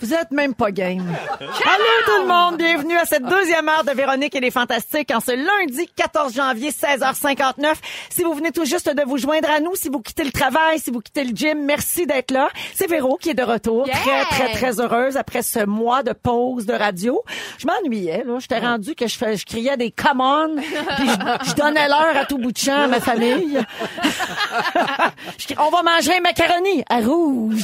Vous 0.00 0.12
êtes 0.12 0.30
même 0.30 0.54
pas 0.54 0.70
game. 0.70 1.06
Allô 1.40 1.84
tout 2.04 2.22
le 2.22 2.28
monde, 2.28 2.58
bienvenue 2.58 2.96
à 2.96 3.06
cette 3.06 3.24
deuxième 3.24 3.68
heure 3.68 3.84
de 3.84 3.92
Véronique 3.92 4.34
et 4.34 4.40
les 4.40 4.50
Fantastiques 4.50 5.10
en 5.14 5.20
ce 5.20 5.32
lundi 5.32 5.88
14 5.96 6.34
janvier 6.34 6.70
16h59. 6.70 7.74
Si 8.10 8.22
vous 8.22 8.34
venez 8.34 8.52
tout 8.52 8.66
juste 8.66 8.94
de 8.94 9.02
vous 9.04 9.16
joindre 9.16 9.50
à 9.50 9.60
nous, 9.60 9.74
si 9.74 9.88
vous 9.88 10.00
quittez 10.00 10.24
le 10.24 10.32
travail, 10.32 10.78
si 10.78 10.90
vous 10.90 11.00
quittez 11.00 11.24
le 11.24 11.34
gym, 11.34 11.64
merci 11.64 12.06
d'être 12.06 12.30
là. 12.30 12.48
C'est 12.74 12.88
Véro 12.88 13.16
qui 13.16 13.30
est 13.30 13.34
de 13.34 13.42
retour, 13.42 13.88
très 13.88 14.24
très 14.24 14.52
très 14.52 14.80
heureuse 14.80 15.16
après 15.16 15.42
ce 15.42 15.64
mois 15.64 16.02
de 16.02 16.12
pause 16.12 16.66
de 16.66 16.74
radio. 16.74 17.22
Je 17.58 17.66
m'ennuyais 17.66 18.22
là, 18.24 18.38
j'étais 18.38 18.58
rendu 18.58 18.94
que 18.94 19.06
je, 19.06 19.44
criais 19.44 19.76
des 19.76 19.90
come 19.90 20.20
on, 20.20 20.56
puis 20.56 21.08
je, 21.08 21.50
je 21.50 21.54
donnais 21.54 21.88
l'heure 21.88 22.16
à 22.16 22.26
tout 22.26 22.38
bout 22.38 22.52
de 22.52 22.58
champ 22.58 22.82
à 22.82 22.86
ma 22.86 23.00
famille. 23.00 23.58
On 25.58 25.70
va 25.70 25.82
manger 25.82 26.16
un 26.16 26.20
macaroni 26.20 26.84
à 26.88 26.98
rouge. 26.98 27.62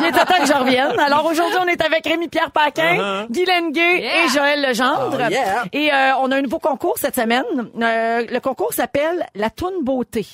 Il 0.00 0.06
était 0.06 0.24
temps 0.24 0.40
que 0.40 0.46
je 0.46 0.52
revienne. 0.52 0.98
Alors 0.98 1.31
aujourd'hui, 1.32 1.58
on 1.62 1.66
est 1.66 1.80
avec 1.80 2.06
Rémi-Pierre 2.06 2.50
Paquin, 2.50 3.26
Guy 3.30 3.44
Lenguet 3.44 4.04
et 4.04 4.28
Joël 4.28 4.62
Legendre. 4.62 5.18
Oh, 5.26 5.30
yeah. 5.30 5.64
Et 5.72 5.92
euh, 5.92 6.16
on 6.20 6.30
a 6.30 6.36
un 6.36 6.42
nouveau 6.42 6.58
concours 6.58 6.98
cette 6.98 7.14
semaine. 7.14 7.44
Euh, 7.56 8.26
le 8.30 8.38
concours 8.40 8.72
s'appelle 8.72 9.26
la 9.34 9.50
toune 9.50 9.82
beauté. 9.82 10.26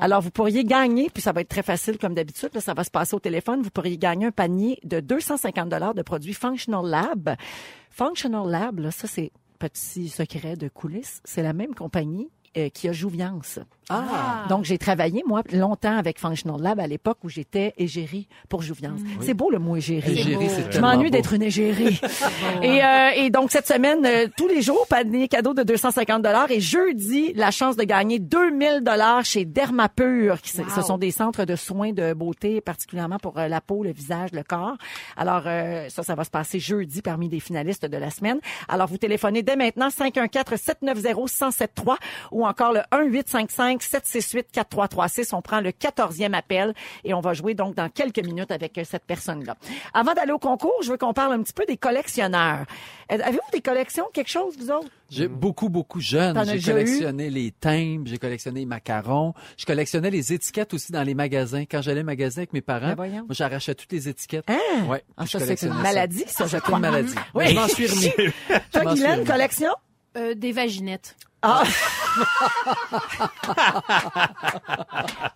Alors 0.00 0.20
vous 0.22 0.30
pourriez 0.30 0.64
gagner, 0.64 1.10
puis 1.12 1.22
ça 1.22 1.32
va 1.32 1.40
être 1.40 1.48
très 1.48 1.62
facile 1.62 1.98
comme 1.98 2.14
d'habitude, 2.14 2.50
là, 2.54 2.60
ça 2.60 2.74
va 2.74 2.84
se 2.84 2.90
passer 2.90 3.14
au 3.14 3.20
téléphone. 3.20 3.62
Vous 3.62 3.70
pourriez 3.70 3.98
gagner 3.98 4.26
un 4.26 4.30
panier 4.30 4.78
de 4.84 5.00
250 5.00 5.68
dollars 5.68 5.94
de 5.94 6.02
produits 6.02 6.34
Functional 6.34 6.86
Lab. 6.86 7.36
Functional 7.90 8.48
Lab, 8.48 8.78
là, 8.78 8.90
ça 8.90 9.08
c'est 9.08 9.32
petit 9.58 10.08
secret 10.08 10.56
de 10.56 10.68
coulisses. 10.68 11.20
C'est 11.24 11.42
la 11.42 11.52
même 11.52 11.74
compagnie 11.74 12.28
euh, 12.56 12.68
qui 12.68 12.88
a 12.88 12.92
Jouviance. 12.92 13.58
Ah. 13.88 14.46
Donc, 14.48 14.64
j'ai 14.64 14.78
travaillé, 14.78 15.22
moi, 15.26 15.42
longtemps 15.52 15.96
avec 15.96 16.18
Functional 16.18 16.60
Lab 16.60 16.80
à 16.80 16.88
l'époque 16.88 17.18
où 17.22 17.28
j'étais 17.28 17.72
égérie 17.78 18.26
pour 18.48 18.62
Jouviance. 18.62 18.98
C'est 19.20 19.34
beau 19.34 19.50
le 19.50 19.60
mot 19.60 19.76
égérie. 19.76 20.12
Égérie, 20.12 20.48
c'est 20.48 20.72
Je 20.72 20.80
m'ennuie 20.80 21.10
d'être 21.10 21.34
une 21.34 21.42
égérie. 21.42 22.00
et, 22.62 22.84
euh, 22.84 23.10
et 23.14 23.30
donc, 23.30 23.52
cette 23.52 23.68
semaine, 23.68 24.04
euh, 24.04 24.26
tous 24.36 24.48
les 24.48 24.60
jours, 24.60 24.86
panier 24.88 25.28
cadeau 25.28 25.54
de 25.54 25.62
250 25.62 26.20
dollars. 26.20 26.50
Et 26.50 26.60
jeudi, 26.60 27.32
la 27.34 27.52
chance 27.52 27.76
de 27.76 27.84
gagner 27.84 28.18
2000 28.18 28.80
dollars 28.82 29.24
chez 29.24 29.44
Dermapur. 29.44 30.40
Qui, 30.42 30.50
Ce 30.50 30.82
sont 30.82 30.98
des 30.98 31.12
centres 31.12 31.44
de 31.44 31.54
soins 31.54 31.92
de 31.92 32.12
beauté, 32.12 32.60
particulièrement 32.60 33.18
pour 33.18 33.38
euh, 33.38 33.46
la 33.46 33.60
peau, 33.60 33.84
le 33.84 33.92
visage, 33.92 34.32
le 34.32 34.42
corps. 34.42 34.76
Alors, 35.16 35.44
euh, 35.46 35.88
ça, 35.90 36.02
ça 36.02 36.16
va 36.16 36.24
se 36.24 36.30
passer 36.30 36.58
jeudi 36.58 37.02
parmi 37.02 37.28
les 37.28 37.38
finalistes 37.38 37.86
de 37.86 37.96
la 37.96 38.10
semaine. 38.10 38.40
Alors, 38.68 38.88
vous 38.88 38.98
téléphonez 38.98 39.44
dès 39.44 39.54
maintenant 39.54 39.88
514-790-1073 39.88 41.94
ou 42.32 42.44
encore 42.44 42.72
le 42.72 42.80
1-855-768-4336. 43.78 45.34
On 45.34 45.42
prend 45.42 45.60
le 45.60 45.70
14e 45.70 46.32
appel 46.34 46.74
et 47.04 47.14
on 47.14 47.20
va 47.20 47.32
jouer 47.34 47.54
donc 47.54 47.74
dans 47.74 47.88
quelques 47.88 48.24
minutes 48.24 48.50
avec 48.50 48.80
cette 48.84 49.04
personne-là. 49.04 49.56
Avant 49.94 50.14
d'aller 50.14 50.32
au 50.32 50.38
concours, 50.38 50.74
je 50.82 50.90
veux 50.90 50.96
qu'on 50.96 51.12
parle 51.12 51.32
un 51.34 51.42
petit 51.42 51.52
peu 51.52 51.64
des 51.66 51.76
collectionneurs. 51.76 52.64
Euh, 53.12 53.18
Avez-vous 53.22 53.40
des 53.52 53.60
collections, 53.60 54.06
quelque 54.12 54.30
chose, 54.30 54.54
vous 54.58 54.70
autres? 54.70 54.88
J'ai 55.08 55.28
beaucoup, 55.28 55.68
beaucoup 55.68 56.00
jeune. 56.00 56.36
J'ai 56.44 56.60
collectionné 56.60 57.30
les 57.30 57.52
timbres, 57.52 58.06
j'ai 58.08 58.18
collectionné 58.18 58.60
les 58.60 58.66
macarons. 58.66 59.34
Je 59.56 59.64
collectionnais 59.64 60.10
les 60.10 60.32
étiquettes 60.32 60.74
aussi 60.74 60.90
dans 60.92 61.02
les 61.04 61.14
magasins. 61.14 61.64
Quand 61.70 61.80
j'allais 61.82 62.00
au 62.00 62.04
magasin 62.04 62.38
avec 62.40 62.52
mes 62.52 62.60
parents, 62.60 62.94
Ben 62.96 63.10
moi, 63.10 63.26
j'arrachais 63.30 63.74
toutes 63.74 63.92
les 63.92 64.08
étiquettes. 64.08 64.44
Hein? 64.48 64.58
Ouais. 64.88 65.02
Ah, 65.16 65.26
ça, 65.26 65.38
c'est 65.38 65.62
une 65.62 65.74
maladie, 65.74 66.24
ça, 66.26 66.46
je 66.46 66.56
crois. 66.58 66.76
une 66.76 66.82
maladie. 66.82 67.14
Oui. 67.34 67.48
Je 67.48 67.54
m'en 67.54 67.68
suis 67.68 67.86
remis. 67.86 68.32
Toi, 68.72 68.94
Guylaine, 68.94 69.24
collection? 69.24 69.70
Euh, 70.16 70.34
des 70.34 70.50
vaginettes. 70.52 71.14
Ah! 71.48 71.62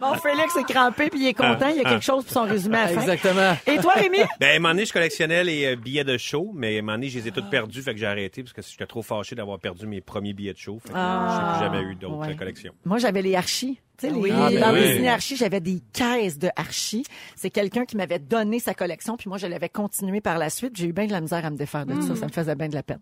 bon, 0.00 0.14
Félix 0.16 0.56
est 0.56 0.64
crampé 0.72 1.10
puis 1.10 1.20
il 1.20 1.26
est 1.28 1.34
content. 1.34 1.68
Il 1.68 1.76
y 1.76 1.80
a 1.80 1.84
quelque 1.88 2.04
chose 2.04 2.24
pour 2.24 2.32
son 2.32 2.42
résumé 2.44 2.78
à 2.78 2.88
fin. 2.88 3.00
Exactement. 3.00 3.56
Et 3.66 3.78
toi, 3.78 3.92
Rémi? 3.94 4.18
Ben, 4.40 4.48
à 4.48 4.52
un 4.54 4.58
moment 4.58 4.70
donné, 4.74 4.86
je 4.86 4.92
collectionnais 4.92 5.44
les 5.44 5.66
euh, 5.66 5.76
billets 5.76 6.04
de 6.04 6.16
show, 6.18 6.50
mais 6.54 6.76
à 6.76 6.78
un 6.78 6.82
moment 6.82 6.92
donné, 6.94 7.08
je 7.08 7.18
les 7.18 7.28
ai 7.28 7.32
tous 7.32 7.48
perdus, 7.48 7.82
fait 7.82 7.92
que 7.94 8.00
j'ai 8.00 8.06
arrêté 8.06 8.42
parce 8.42 8.52
que 8.52 8.62
j'étais 8.62 8.86
trop 8.86 9.02
fâché 9.02 9.34
d'avoir 9.36 9.58
perdu 9.58 9.86
mes 9.86 10.00
premiers 10.00 10.32
billets 10.32 10.52
de 10.52 10.58
show. 10.58 10.78
Fait 10.82 10.90
que 10.92 10.94
Ah. 10.96 11.58
j'ai 11.60 11.68
plus 11.68 11.76
jamais 11.78 11.92
eu 11.92 11.94
d'autres 11.94 12.16
Ouais. 12.18 12.32
euh, 12.32 12.36
collections. 12.36 12.72
Moi, 12.84 12.98
j'avais 12.98 13.22
les 13.22 13.34
archis. 13.36 13.78
Tu 13.98 14.08
sais, 14.08 14.14
les, 14.14 14.30
Ah, 14.32 14.48
ben 14.50 14.60
dans 14.60 14.72
oui. 14.72 14.80
les 14.80 14.94
ciné 14.96 15.10
archis, 15.10 15.36
j'avais 15.36 15.60
des 15.60 15.82
caisses 15.92 16.38
de 16.38 16.48
archis. 16.56 17.04
C'est 17.36 17.50
quelqu'un 17.50 17.84
qui 17.84 17.98
m'avait 17.98 18.18
donné 18.18 18.58
sa 18.58 18.72
collection, 18.72 19.18
puis 19.18 19.28
moi, 19.28 19.36
je 19.36 19.46
l'avais 19.46 19.68
continué 19.68 20.22
par 20.22 20.38
la 20.38 20.48
suite. 20.48 20.72
J'ai 20.74 20.86
eu 20.86 20.92
bien 20.94 21.06
de 21.06 21.12
la 21.12 21.20
misère 21.20 21.44
à 21.44 21.50
me 21.50 21.56
défaire 21.56 21.84
de 21.84 22.00
ça. 22.00 22.16
Ça 22.16 22.26
me 22.26 22.32
faisait 22.32 22.54
bien 22.54 22.68
de 22.68 22.74
la 22.74 22.82
peine. 22.82 23.00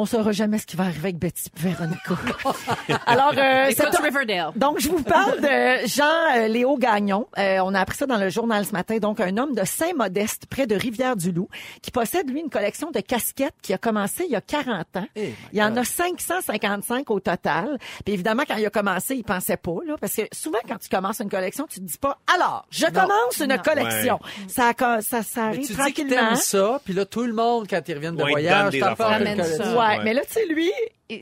On 0.00 0.06
saura 0.06 0.30
jamais 0.32 0.58
ce 0.58 0.66
qui 0.66 0.76
va 0.76 0.84
arriver 0.84 1.00
avec 1.08 1.18
Betty 1.18 1.50
et 1.56 1.60
Véronica. 1.60 2.14
Alors, 3.06 3.32
euh, 3.36 3.66
Écoute 3.66 3.96
Riverdale. 4.00 4.52
donc, 4.54 4.78
je 4.78 4.88
vous 4.88 5.02
parle 5.02 5.40
de 5.40 5.86
Jean-Léo 5.88 6.76
Gagnon. 6.78 7.26
Euh, 7.36 7.58
on 7.64 7.74
a 7.74 7.80
appris 7.80 7.96
ça 7.96 8.06
dans 8.06 8.16
le 8.16 8.28
journal 8.30 8.64
ce 8.64 8.70
matin. 8.72 8.98
Donc, 8.98 9.18
un 9.20 9.36
homme 9.36 9.54
de 9.56 9.64
Saint-Modeste, 9.64 10.46
près 10.48 10.66
de 10.68 10.76
Rivière-du-Loup, 10.76 11.48
qui 11.82 11.90
possède, 11.90 12.30
lui, 12.30 12.40
une 12.40 12.48
collection 12.50 12.90
de 12.92 13.00
casquettes 13.00 13.54
qui 13.60 13.72
a 13.74 13.78
commencé 13.78 14.24
il 14.24 14.30
y 14.30 14.36
a 14.36 14.40
40 14.40 14.96
ans. 14.96 15.06
Eh 15.16 15.34
il 15.52 15.58
y 15.58 15.62
en 15.62 15.76
a 15.76 15.82
555 15.84 17.10
au 17.10 17.18
total. 17.20 17.78
Puis 18.04 18.14
évidemment, 18.14 18.44
quand 18.46 18.56
il 18.56 18.66
a 18.66 18.70
commencé, 18.70 19.16
il 19.16 19.24
pensait 19.24 19.56
pas, 19.56 19.74
là, 19.86 19.96
parce 20.00 20.14
que 20.14 20.22
souvent, 20.32 20.58
quand 20.68 20.78
tu 20.78 20.88
commences 20.88 21.20
une 21.20 21.28
collection, 21.30 21.66
tu 21.68 21.80
te 21.80 21.84
dis 21.84 21.98
pas, 21.98 22.18
alors, 22.34 22.66
je 22.70 22.86
commence 22.86 23.40
une 23.40 23.58
collection. 23.58 24.20
Ça, 24.46 24.70
a- 24.78 25.00
ça, 25.02 25.22
ça 25.24 25.40
Mais 25.42 25.46
arrive 25.48 25.60
tu 25.66 25.72
dis 25.72 25.74
que 25.74 25.80
tranquillement. 25.82 26.34
ça, 26.36 26.80
puis 26.84 26.94
là, 26.94 27.04
tout 27.04 27.24
le 27.24 27.32
monde, 27.32 27.66
quand 27.68 27.80
ils 27.88 27.94
reviennent 27.94 28.14
de 28.16 28.22
Ouais, 28.22 28.30
voyage, 28.30 28.78
t'en 28.78 28.94
parles. 28.94 29.22
Ouais, 29.24 29.87
Ouais. 29.96 30.04
mais 30.04 30.14
là, 30.14 30.22
tu 30.26 30.32
sais, 30.34 30.46
lui, 30.46 30.70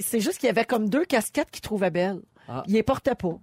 c'est 0.00 0.20
juste 0.20 0.38
qu'il 0.38 0.48
y 0.48 0.50
avait 0.50 0.64
comme 0.64 0.88
deux 0.88 1.04
casquettes 1.04 1.50
qu'il 1.50 1.62
trouvait 1.62 1.90
belles. 1.90 2.20
Ah. 2.48 2.62
Il 2.66 2.74
les 2.74 2.82
portait 2.82 3.14
pas. 3.14 3.36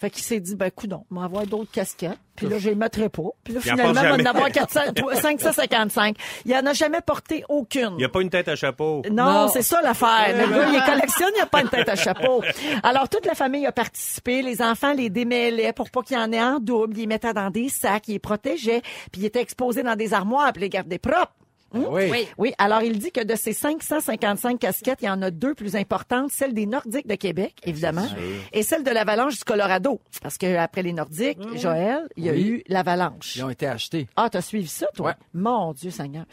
Fait 0.00 0.10
qu'il 0.10 0.24
s'est 0.24 0.40
dit, 0.40 0.56
ben, 0.56 0.70
coudon, 0.72 1.04
on 1.10 1.14
va 1.20 1.24
avoir 1.24 1.46
d'autres 1.46 1.70
casquettes. 1.70 2.18
Puis 2.34 2.48
là, 2.48 2.58
je 2.58 2.68
les 2.68 2.74
mettrai 2.74 3.08
pas. 3.08 3.22
Puis 3.44 3.54
là, 3.54 3.60
Il 3.64 3.70
en 3.72 3.76
finalement, 3.76 4.00
on 4.02 4.16
va 4.16 4.22
en 4.22 4.26
avoir 4.34 4.50
400, 4.50 4.80
555. 5.14 6.16
Il 6.44 6.54
en 6.54 6.66
a 6.66 6.72
jamais 6.72 7.00
porté 7.00 7.44
aucune. 7.48 7.90
Il 7.92 7.96
n'y 7.98 8.04
a 8.04 8.08
pas 8.08 8.20
une 8.20 8.28
tête 8.28 8.48
à 8.48 8.56
chapeau. 8.56 9.02
Non, 9.10 9.24
Non. 9.44 9.48
c'est 9.48 9.62
ça 9.62 9.80
l'affaire. 9.82 10.26
Le 10.36 10.52
gars, 10.52 10.66
il 10.68 10.72
les 10.74 10.80
collectionne, 10.86 11.30
il 11.32 11.36
n'y 11.36 11.40
a 11.42 11.46
pas 11.46 11.60
une 11.62 11.68
tête 11.68 11.88
à 11.88 11.94
chapeau. 11.96 12.42
Alors, 12.82 13.08
toute 13.08 13.24
la 13.24 13.34
famille 13.34 13.66
a 13.66 13.72
participé. 13.72 14.42
Les 14.42 14.60
enfants 14.62 14.92
les 14.94 15.10
démêlaient 15.10 15.72
pour 15.72 15.90
pas 15.90 16.02
qu'il 16.02 16.16
y 16.16 16.20
en 16.20 16.32
ait 16.32 16.42
en 16.42 16.58
double. 16.58 16.94
Ils 16.96 17.02
les 17.02 17.06
mettaient 17.06 17.32
dans 17.32 17.50
des 17.50 17.68
sacs, 17.68 18.08
ils 18.08 18.14
les 18.14 18.18
protégeaient, 18.18 18.82
puis 19.12 19.22
ils 19.22 19.26
étaient 19.26 19.40
exposés 19.42 19.84
dans 19.84 19.96
des 19.96 20.12
armoires, 20.12 20.52
puis 20.52 20.62
ils 20.62 20.64
les 20.64 20.70
gardaient 20.70 20.98
propres. 20.98 21.32
Oui. 21.74 22.08
Oui. 22.10 22.28
Oui, 22.38 22.54
alors 22.58 22.82
il 22.82 22.98
dit 22.98 23.10
que 23.12 23.22
de 23.24 23.34
ces 23.34 23.52
555 23.52 24.58
casquettes, 24.58 24.98
il 25.02 25.06
y 25.06 25.10
en 25.10 25.20
a 25.22 25.30
deux 25.30 25.54
plus 25.54 25.76
importantes, 25.76 26.30
celle 26.30 26.54
des 26.54 26.66
Nordiques 26.66 27.06
de 27.06 27.14
Québec, 27.14 27.54
évidemment, 27.64 28.06
et 28.52 28.62
celle 28.62 28.82
de 28.84 28.90
l'Avalanche 28.90 29.38
du 29.38 29.44
Colorado. 29.44 30.00
Parce 30.22 30.38
que 30.38 30.56
après 30.56 30.82
les 30.82 30.92
Nordiques, 30.92 31.38
Joël, 31.56 32.08
il 32.16 32.24
y 32.24 32.28
a 32.28 32.32
Oui. 32.32 32.42
eu 32.42 32.62
l'Avalanche. 32.68 33.36
Ils 33.36 33.44
ont 33.44 33.50
été 33.50 33.66
achetés. 33.66 34.06
Ah, 34.16 34.28
t'as 34.30 34.40
suivi 34.42 34.66
ça, 34.68 34.86
toi? 34.94 35.08
Ouais. 35.08 35.14
Mon 35.34 35.72
Dieu 35.72 35.90
Seigneur. 35.90 36.24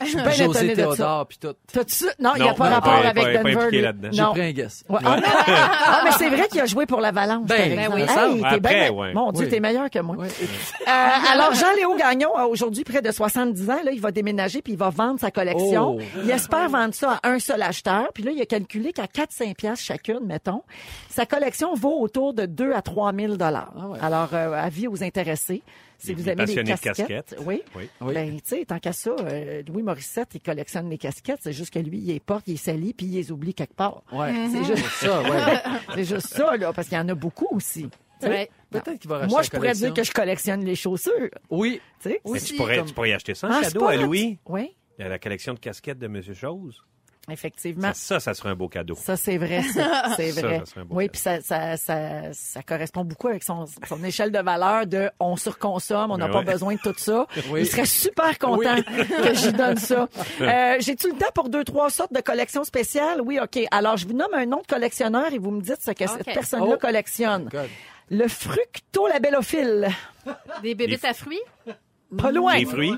Je 0.00 0.06
suis 0.06 0.16
bien 0.22 0.30
José 0.30 0.44
étonnée 0.44 0.74
de 0.74 0.80
ça. 0.80 0.96
Théodore, 0.96 1.26
puis 1.26 1.38
tout. 1.38 1.54
T'as-tu... 1.72 2.04
Non, 2.18 2.32
il 2.36 2.42
n'y 2.42 2.48
a 2.48 2.54
pas 2.54 2.68
non, 2.68 2.74
rapport 2.76 2.92
pas- 2.94 3.02
pas- 3.02 3.08
avec 3.08 3.42
pas 3.42 3.42
Denver. 3.52 3.80
là-dedans. 3.80 4.08
J'ai 4.12 4.22
pris 4.24 4.40
un 4.42 4.52
guess. 4.52 4.84
Ouais. 4.88 5.00
Ah, 5.04 5.16
ah, 5.46 6.00
mais 6.04 6.10
c'est 6.18 6.28
vrai 6.28 6.48
qu'il 6.48 6.60
a 6.60 6.66
joué 6.66 6.86
pour 6.86 7.00
l'Avalanche. 7.00 7.46
Ben, 7.46 7.74
ben 7.76 7.90
oui. 7.94 8.02
Hey, 8.02 8.42
t'es 8.50 8.60
bien- 8.60 8.90
ouais. 8.92 9.12
Mon 9.14 9.32
Dieu, 9.32 9.44
Oui. 9.44 9.50
t'es 9.50 9.60
meilleur 9.60 9.88
que 9.90 9.98
moi. 10.00 10.16
Oui. 10.18 10.28
Euh, 10.28 10.90
alors, 11.32 11.54
Jean-Léo 11.54 11.94
Gagnon 11.96 12.34
a 12.36 12.46
aujourd'hui 12.46 12.84
près 12.84 13.02
de 13.02 13.10
70 13.10 13.70
ans. 13.70 13.78
Là, 13.84 13.92
il 13.92 14.00
va 14.00 14.10
déménager 14.12 14.62
puis 14.62 14.72
il 14.74 14.78
va 14.78 14.81
vendre 14.90 15.20
sa 15.20 15.30
collection. 15.30 15.96
Oh. 15.98 16.02
Il 16.24 16.30
espère 16.30 16.68
vendre 16.68 16.94
ça 16.94 17.20
à 17.22 17.30
un 17.30 17.38
seul 17.38 17.62
acheteur. 17.62 18.12
Puis 18.12 18.22
là, 18.22 18.30
il 18.32 18.40
a 18.40 18.46
calculé 18.46 18.92
qu'à 18.92 19.06
4-5 19.06 19.54
piastres 19.54 19.84
chacune, 19.84 20.20
mettons, 20.24 20.62
sa 21.08 21.26
collection 21.26 21.74
vaut 21.74 22.00
autour 22.00 22.34
de 22.34 22.46
2 22.46 22.72
à 22.72 22.82
3 22.82 23.12
000 23.14 23.36
dollars. 23.36 23.72
Ah 23.78 23.88
ouais. 23.88 23.98
Alors, 24.00 24.34
euh, 24.34 24.52
avis 24.52 24.88
aux 24.88 25.02
intéressés. 25.02 25.62
Si 25.98 26.14
vous 26.14 26.28
aimez 26.28 26.46
les 26.46 26.64
casquettes, 26.64 26.96
casquettes. 26.96 27.36
oui. 27.46 27.62
Oui. 27.76 27.88
Ben, 28.12 28.34
tu 28.40 28.56
sais, 28.56 28.64
tant 28.64 28.80
qu'à 28.80 28.92
ça, 28.92 29.10
euh, 29.20 29.62
Louis 29.68 29.84
Morissette, 29.84 30.30
il 30.34 30.40
collectionne 30.40 30.90
les 30.90 30.98
casquettes. 30.98 31.38
C'est 31.42 31.52
juste 31.52 31.72
que 31.72 31.78
lui, 31.78 31.98
il 31.98 32.06
les 32.08 32.18
porte, 32.18 32.48
il 32.48 32.52
les 32.52 32.56
salit, 32.56 32.92
puis 32.92 33.06
il 33.06 33.14
les 33.14 33.30
oublie 33.30 33.54
quelque 33.54 33.74
part. 33.74 34.02
Ouais. 34.12 34.32
C'est 34.50 34.64
juste 34.64 34.84
Ça, 35.00 35.22
ouais. 35.22 35.28
c'est 35.94 36.04
juste 36.04 36.26
ça, 36.26 36.56
là, 36.56 36.72
parce 36.72 36.88
qu'il 36.88 36.98
y 36.98 37.00
en 37.00 37.08
a 37.08 37.14
beaucoup 37.14 37.46
aussi. 37.52 37.88
Ouais. 38.28 38.50
Peut-être 38.70 38.98
qu'il 38.98 39.08
va 39.10 39.16
racheter 39.18 39.30
Moi, 39.30 39.40
la 39.40 39.44
je 39.44 39.50
pourrais 39.50 39.72
dire 39.74 39.94
que 39.94 40.02
je 40.02 40.12
collectionne 40.12 40.64
les 40.64 40.74
chaussures. 40.76 41.30
Oui. 41.50 41.80
Tu 42.00 42.10
sais? 42.10 42.20
Mais 42.24 42.30
Aussi, 42.32 42.44
tu, 42.52 42.56
pourrais, 42.56 42.76
comme- 42.78 42.86
tu 42.86 42.94
pourrais 42.94 43.10
y 43.10 43.12
acheter 43.14 43.34
ça 43.34 43.48
en 43.48 43.50
Ah, 43.52 43.62
cadeau 43.62 43.86
à. 43.86 43.96
Louis. 43.96 44.38
Oui, 44.48 44.74
Il 44.98 45.02
y 45.02 45.04
a 45.06 45.08
la 45.08 45.18
collection 45.18 45.54
de 45.54 45.58
casquettes 45.58 45.98
de 45.98 46.06
Monsieur 46.08 46.34
Chose. 46.34 46.82
effectivement. 47.30 47.92
Ça, 47.94 48.18
ça, 48.18 48.20
ça 48.20 48.34
serait 48.34 48.48
un 48.50 48.54
beau 48.56 48.68
cadeau. 48.68 48.94
Ça, 48.96 49.16
c'est 49.16 49.38
vrai. 49.38 49.62
ça. 49.62 50.12
C'est 50.16 50.32
Ça, 50.32 50.40
vrai. 50.42 50.58
ça 50.58 50.66
serait 50.66 50.80
un 50.80 50.84
beau 50.84 50.96
oui, 50.96 51.04
cadeau. 51.04 51.12
puis 51.12 51.20
ça, 51.20 51.40
ça, 51.40 51.76
ça, 51.76 52.32
ça 52.32 52.62
correspond 52.62 53.04
beaucoup 53.04 53.28
avec 53.28 53.42
son, 53.44 53.64
son 53.88 54.02
échelle 54.04 54.32
de 54.32 54.38
valeur 54.40 54.86
de 54.86 55.08
on 55.20 55.36
surconsomme, 55.36 56.10
on 56.10 56.18
n'a 56.18 56.26
Ben 56.26 56.32
pas 56.32 56.38
ouais. 56.40 56.44
besoin 56.52 56.74
de 56.74 56.80
tout 56.80 56.94
ça. 56.96 57.26
Oui. 57.50 57.60
Il 57.60 57.66
serait 57.66 57.86
super 57.86 58.38
content 58.38 58.76
que 58.82 59.34
j'y 59.34 59.52
donne 59.52 59.76
ça. 59.78 60.08
Euh, 60.40 60.76
J'ai-tu 60.80 61.08
le 61.10 61.16
temps 61.16 61.30
pour 61.34 61.48
deux, 61.48 61.64
trois 61.64 61.90
sortes 61.90 62.12
de 62.12 62.20
collections 62.20 62.64
spéciales? 62.64 63.20
Oui, 63.20 63.38
OK. 63.40 63.58
Alors, 63.70 63.96
je 63.96 64.06
vous 64.06 64.14
nomme 64.14 64.34
un 64.34 64.46
nom 64.46 64.60
de 64.60 64.66
collectionneur 64.66 65.32
et 65.32 65.38
vous 65.38 65.50
me 65.52 65.60
dites 65.62 65.80
ce 65.80 65.92
que 65.92 66.06
cette 66.06 66.26
OK. 66.28 66.34
personne-là 66.34 66.74
Oh. 66.74 66.78
collectionne. 66.80 67.48
God. 67.50 67.68
Le 68.10 68.28
fructolabellophile. 68.28 69.88
Des 70.62 70.74
bébés 70.74 70.98
à 71.02 71.14
fruits? 71.14 71.40
Pas 72.16 72.30
loin. 72.30 72.56
Les 72.56 72.66
fruits. 72.66 72.94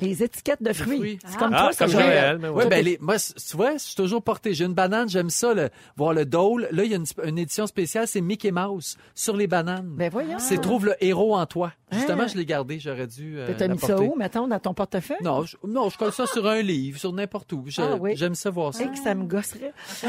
Les 0.00 0.22
étiquettes 0.24 0.60
de 0.62 0.72
fruits. 0.72 0.96
fruits. 0.98 1.18
C'est 1.24 1.38
comme 1.38 1.52
Ah, 1.54 1.60
toi, 1.60 1.68
c'est 1.72 1.78
ça, 1.78 1.84
comme 1.84 1.92
Joël. 1.92 2.04
Joël. 2.06 2.38
mais 2.38 2.48
Oui, 2.48 2.54
ouais. 2.56 2.66
ben 2.68 2.84
les, 2.84 2.98
moi, 3.00 3.14
tu 3.18 3.56
vois, 3.56 3.74
je 3.74 3.78
suis 3.78 3.94
toujours 3.94 4.20
porté. 4.22 4.52
J'ai 4.52 4.64
une 4.64 4.74
banane, 4.74 5.08
j'aime 5.08 5.30
ça, 5.30 5.54
le, 5.54 5.70
voir 5.96 6.12
le 6.12 6.26
dole. 6.26 6.66
Là, 6.72 6.82
il 6.84 6.90
y 6.90 6.94
a 6.94 6.96
une, 6.96 7.04
une 7.24 7.38
édition 7.38 7.66
spéciale, 7.68 8.08
c'est 8.08 8.20
Mickey 8.20 8.50
Mouse 8.50 8.96
sur 9.14 9.36
les 9.36 9.46
bananes. 9.46 9.88
Ben 9.96 10.10
voyons. 10.10 10.38
C'est 10.40 10.60
Trouve 10.60 10.86
le 10.86 10.96
héros 11.04 11.36
en 11.36 11.46
toi. 11.46 11.72
Justement, 11.92 12.24
Hein? 12.24 12.26
je 12.26 12.36
l'ai 12.36 12.44
gardé, 12.44 12.80
j'aurais 12.80 13.06
dû 13.06 13.38
euh, 13.38 13.54
T'as 13.56 13.68
mis 13.68 13.78
ça 13.78 14.00
où, 14.00 14.16
mettons, 14.16 14.48
dans 14.48 14.58
ton 14.58 14.74
portefeuille? 14.74 15.18
Non, 15.22 15.44
je, 15.44 15.56
non, 15.64 15.88
je 15.90 15.96
colle 15.96 16.12
ça 16.12 16.26
sur 16.26 16.44
un 16.48 16.60
livre, 16.60 16.98
sur 16.98 17.12
n'importe 17.12 17.52
où. 17.52 17.62
Je- 17.68 17.80
Ah 17.80 17.94
oui. 18.00 18.16
J'aime 18.16 18.34
ça 18.34 18.50
voir 18.50 18.74
ça. 18.74 18.82
Et 18.82 18.88
que 18.88 18.98
ça 18.98 19.14
me 19.14 19.24
gosserait. 19.26 19.72
que, 20.02 20.06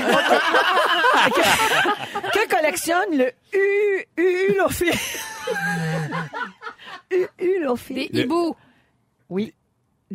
que 2.34 2.50
collectionne 2.50 3.16
le 3.18 3.32
U, 3.54 4.04
ulophile? 4.52 4.94
U, 7.16 7.28
ulophile. 7.40 8.10
Des 8.12 8.22
hiboux. 8.22 8.56
Oui. 9.30 9.54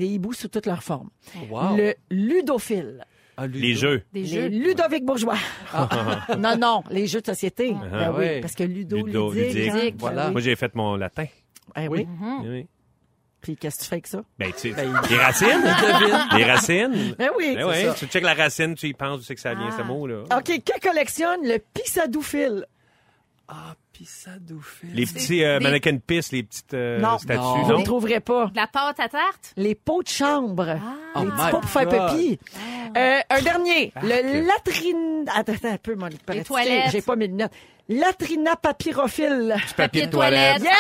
Les 0.01 0.07
hiboux 0.07 0.33
sous 0.33 0.49
toutes 0.49 0.65
leurs 0.67 0.83
formes. 0.83 1.11
Wow. 1.51 1.77
Le 1.77 1.95
ludophile. 2.11 3.05
Ah, 3.37 3.47
Ludo. 3.47 3.59
Les 3.61 3.75
jeux. 3.75 4.03
Des 4.13 4.21
Les 4.23 4.27
jeux. 4.27 4.47
Ludovic 4.49 5.05
Bourgeois. 5.05 5.37
non, 6.39 6.57
non, 6.59 6.83
les 6.91 7.07
jeux 7.07 7.21
de 7.21 7.27
société. 7.27 7.73
Ben 7.75 8.11
oui, 8.13 8.19
ouais. 8.19 8.41
parce 8.41 8.55
que 8.55 8.65
ludo, 8.65 8.97
Ludo, 9.05 9.33
ludique. 9.33 9.55
ludique. 9.55 9.95
hein. 9.95 9.97
Voilà. 9.99 10.25
Ben 10.25 10.31
Moi, 10.33 10.39
oui. 10.41 10.43
j'ai 10.45 10.57
fait 10.57 10.75
mon 10.75 10.97
latin. 10.97 11.27
Eh 11.77 11.89
oui. 11.89 12.07
Oui, 12.43 12.49
oui. 12.49 12.67
Puis 13.41 13.57
qu'est-ce 13.57 13.79
que 13.79 13.83
tu 13.85 13.89
fais 13.89 13.95
avec 13.95 14.07
ça? 14.07 14.23
Ben, 14.39 14.53
tu 14.53 14.59
sais, 14.59 14.71
Ben, 14.73 14.93
les 15.09 15.17
racines. 15.17 15.63
Les 16.37 16.45
racines. 16.45 17.15
Ben 17.19 17.31
oui. 17.37 17.55
Ben 17.57 17.73
ça. 17.73 17.95
tu 17.95 18.07
checkes 18.07 18.23
la 18.25 18.35
racine, 18.35 18.75
tu 18.75 18.87
y 18.89 18.93
penses, 18.95 19.21
tu 19.21 19.27
sais 19.27 19.35
que 19.35 19.41
ça 19.41 19.55
vient, 19.55 19.69
Ah. 19.71 19.77
ce 19.79 19.83
mot-là. 19.83 20.25
OK, 20.37 20.63
que 20.65 20.81
collectionne 20.87 21.41
le 21.45 21.59
pissadophile? 21.75 22.67
Ah, 23.53 23.75
pis 23.93 24.05
ça 24.05 24.31
douffait. 24.39 24.87
Les 24.95 25.07
petits 25.07 25.43
euh, 25.45 25.59
des- 25.59 25.65
mannequin 25.65 25.97
piss, 25.99 26.31
les 26.31 26.45
petites 26.45 26.73
euh, 26.73 27.01
Non. 27.01 27.19
statues, 27.19 27.41
Non. 27.41 27.63
Vous 27.65 27.79
ne 27.79 27.85
trouverez 27.85 28.21
pas. 28.21 28.47
De 28.47 28.55
la 28.57 28.69
pâte 28.69 29.01
à 29.01 29.09
tarte? 29.09 29.53
Les 29.57 29.75
pots 29.75 30.05
de 30.05 30.09
chambre. 30.09 30.79
Oh 31.17 31.21
les 31.25 31.27
petits 31.31 31.43
my 31.45 31.51
pots 31.51 31.59
pour 31.61 31.69
faire 31.71 31.89
pipi. 32.15 32.39
Euh, 32.97 33.19
un 33.29 33.43
dernier. 33.43 33.93
Le 34.03 34.47
latrine... 34.47 35.25
Attends, 35.35 35.53
attends 35.55 35.73
un 35.73 35.77
peu, 35.79 35.97
mon 35.97 36.09
pratiquer. 36.25 36.45
toilettes. 36.45 36.91
J'ai 36.93 37.03
pas 37.03 37.17
mes 37.17 37.27
lunettes. 37.27 37.51
Latrina 37.89 38.55
papyrophile. 38.55 39.57
Papier 39.77 40.07
de 40.07 40.13
toilette. 40.13 40.63
Yeah! 40.63 40.71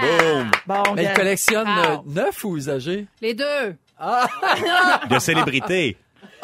Boom! 0.00 0.50
Bon, 0.66 0.82
Mais 0.96 1.02
il 1.02 1.06
bien. 1.06 1.14
collectionne 1.14 1.68
Wow. 1.68 1.84
euh, 1.84 1.96
neuf 2.06 2.44
ou 2.44 2.56
usagé? 2.56 3.06
Les 3.20 3.34
deux. 3.34 3.76
De 5.08 5.18
célébrité. 5.20 5.96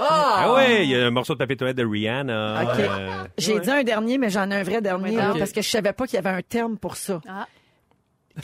Ah 0.08 0.52
ouais, 0.54 0.84
il 0.84 0.90
y 0.90 0.96
a 0.96 1.06
un 1.06 1.10
morceau 1.10 1.34
de 1.34 1.38
papier 1.38 1.56
de 1.56 1.58
toilette 1.58 1.76
de 1.76 1.84
Rihanna. 1.86 2.62
OK. 2.64 2.78
euh, 2.80 3.10
J'ai 3.38 3.60
dit 3.60 3.70
un 3.70 3.82
dernier, 3.82 4.18
mais 4.18 4.30
j'en 4.30 4.50
ai 4.50 4.56
un 4.56 4.62
vrai 4.62 4.80
dernier, 4.80 5.16
là, 5.16 5.32
parce 5.38 5.52
que 5.52 5.62
je 5.62 5.68
savais 5.68 5.92
pas 5.92 6.06
qu'il 6.06 6.14
y 6.16 6.18
avait 6.18 6.30
un 6.36 6.42
terme 6.42 6.76
pour 6.78 6.96
ça. 6.96 7.20
Ah. 7.28 7.46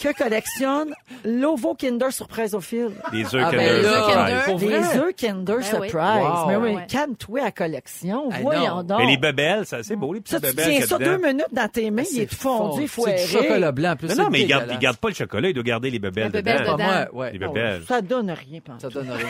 Que 0.02 0.12
collectionne 0.16 0.92
l'Ovo 1.24 1.74
Kinder 1.74 2.10
Surpriseophile? 2.10 2.90
les 3.12 3.24
œufs 3.34 3.42
Ah, 3.46 3.50
Kinder 3.50 3.56
ben 3.56 3.82
là, 3.82 4.44
Surprise. 4.44 4.70
Les 4.70 4.98
œufs 4.98 5.14
Kinder 5.16 5.44
Ben 5.46 5.56
oui. 5.56 5.64
Surprise. 5.64 5.94
Wow. 5.94 6.46
Mais 6.48 6.56
oui, 6.56 6.74
Ouais. 6.74 6.86
calme-toi 6.88 7.40
à 7.44 7.50
collection. 7.50 8.30
Hey, 8.32 8.42
Voyons 8.42 8.76
non. 8.76 8.82
donc. 8.82 8.98
Mais 8.98 9.06
les 9.06 9.16
bebelles, 9.16 9.64
ça, 9.64 9.82
c'est 9.82 9.96
beau, 9.96 10.12
les 10.12 10.20
ça, 10.24 10.38
petites 10.40 10.50
tu 10.50 10.56
bebelles 10.56 10.64
tiens 10.66 10.74
qu'il 10.74 10.84
y 10.84 10.88
ça 10.88 10.98
deux 10.98 11.16
minutes 11.18 11.46
dans 11.52 11.68
tes 11.68 11.90
mains, 11.90 12.02
il 12.12 12.20
est 12.20 12.34
fondu, 12.34 12.82
il 12.82 12.88
faut 12.88 13.04
C'est 13.06 13.14
du 13.26 13.32
chocolat 13.32 13.72
blanc. 13.72 13.92
en 13.92 13.96
Plus, 13.96 14.16
Non, 14.18 14.28
mais 14.30 14.40
il 14.42 14.46
garde, 14.48 14.68
il 14.72 14.78
garde 14.78 14.96
pas 14.98 15.08
le 15.08 15.14
chocolat, 15.14 15.48
il 15.48 15.54
doit 15.54 15.62
garder 15.62 15.88
les 15.90 15.98
bebelles 15.98 16.24
Les 16.32 16.42
bebelles 16.42 16.58
dedans. 16.62 16.72
dedans. 16.74 16.84
Pas 16.86 17.08
moi, 17.12 17.22
ouais. 17.22 17.32
Les 17.32 17.38
bebelles. 17.38 17.82
Ça 17.88 18.00
donne 18.02 18.30
rien, 18.30 18.60
pense. 18.64 18.82
Ça 18.82 18.88
donne 18.88 19.08
rien. 19.10 19.26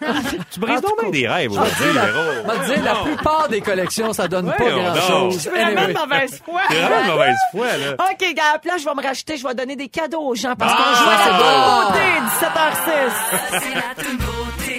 Tu 0.50 0.60
brises 0.60 0.80
donc 0.80 1.00
bien 1.00 1.10
des 1.10 1.28
rêves 1.28 1.50
aujourd'hui, 1.52 1.84
Véro. 1.92 2.20
On 2.44 2.48
va 2.48 2.64
dire, 2.66 2.84
la 2.84 2.94
plupart 2.96 3.48
des 3.48 3.60
collections, 3.60 4.12
ça 4.12 4.28
donne 4.28 4.46
pas 4.46 4.56
Voyons 4.58 4.82
grand 4.82 4.94
donc. 4.94 5.02
chose. 5.02 5.34
Je 5.34 5.38
suis 5.40 5.50
vraiment 5.50 5.86
de 5.88 5.92
mauvaise 5.92 6.42
foi. 6.44 6.60
C'est 6.68 6.76
vraiment 6.80 7.12
mauvaise 7.12 7.36
foi, 7.50 7.66
là. 7.78 7.92
OK, 8.12 8.34
gars, 8.34 8.42
à 8.50 8.52
la 8.54 8.58
place, 8.58 8.80
je 8.82 8.84
vais 8.88 8.94
me 8.94 9.02
racheter, 9.02 9.36
je 9.36 9.46
vais 9.46 9.54
donner 9.54 9.76
des 9.76 9.88
cadeaux 9.92 10.22
aux 10.22 10.34
gens 10.34 10.54
parce 10.56 10.72
qu'on 10.74 10.82
Ah! 10.82 10.94
joue 10.94 11.10
à 11.10 11.18
cette 11.24 11.38
bonne 11.38 11.62
beauté, 11.68 12.06
17h06. 12.40 13.12
C'est 13.60 13.74
la 13.74 13.94
toute 14.02 14.18
beauté. 14.18 14.78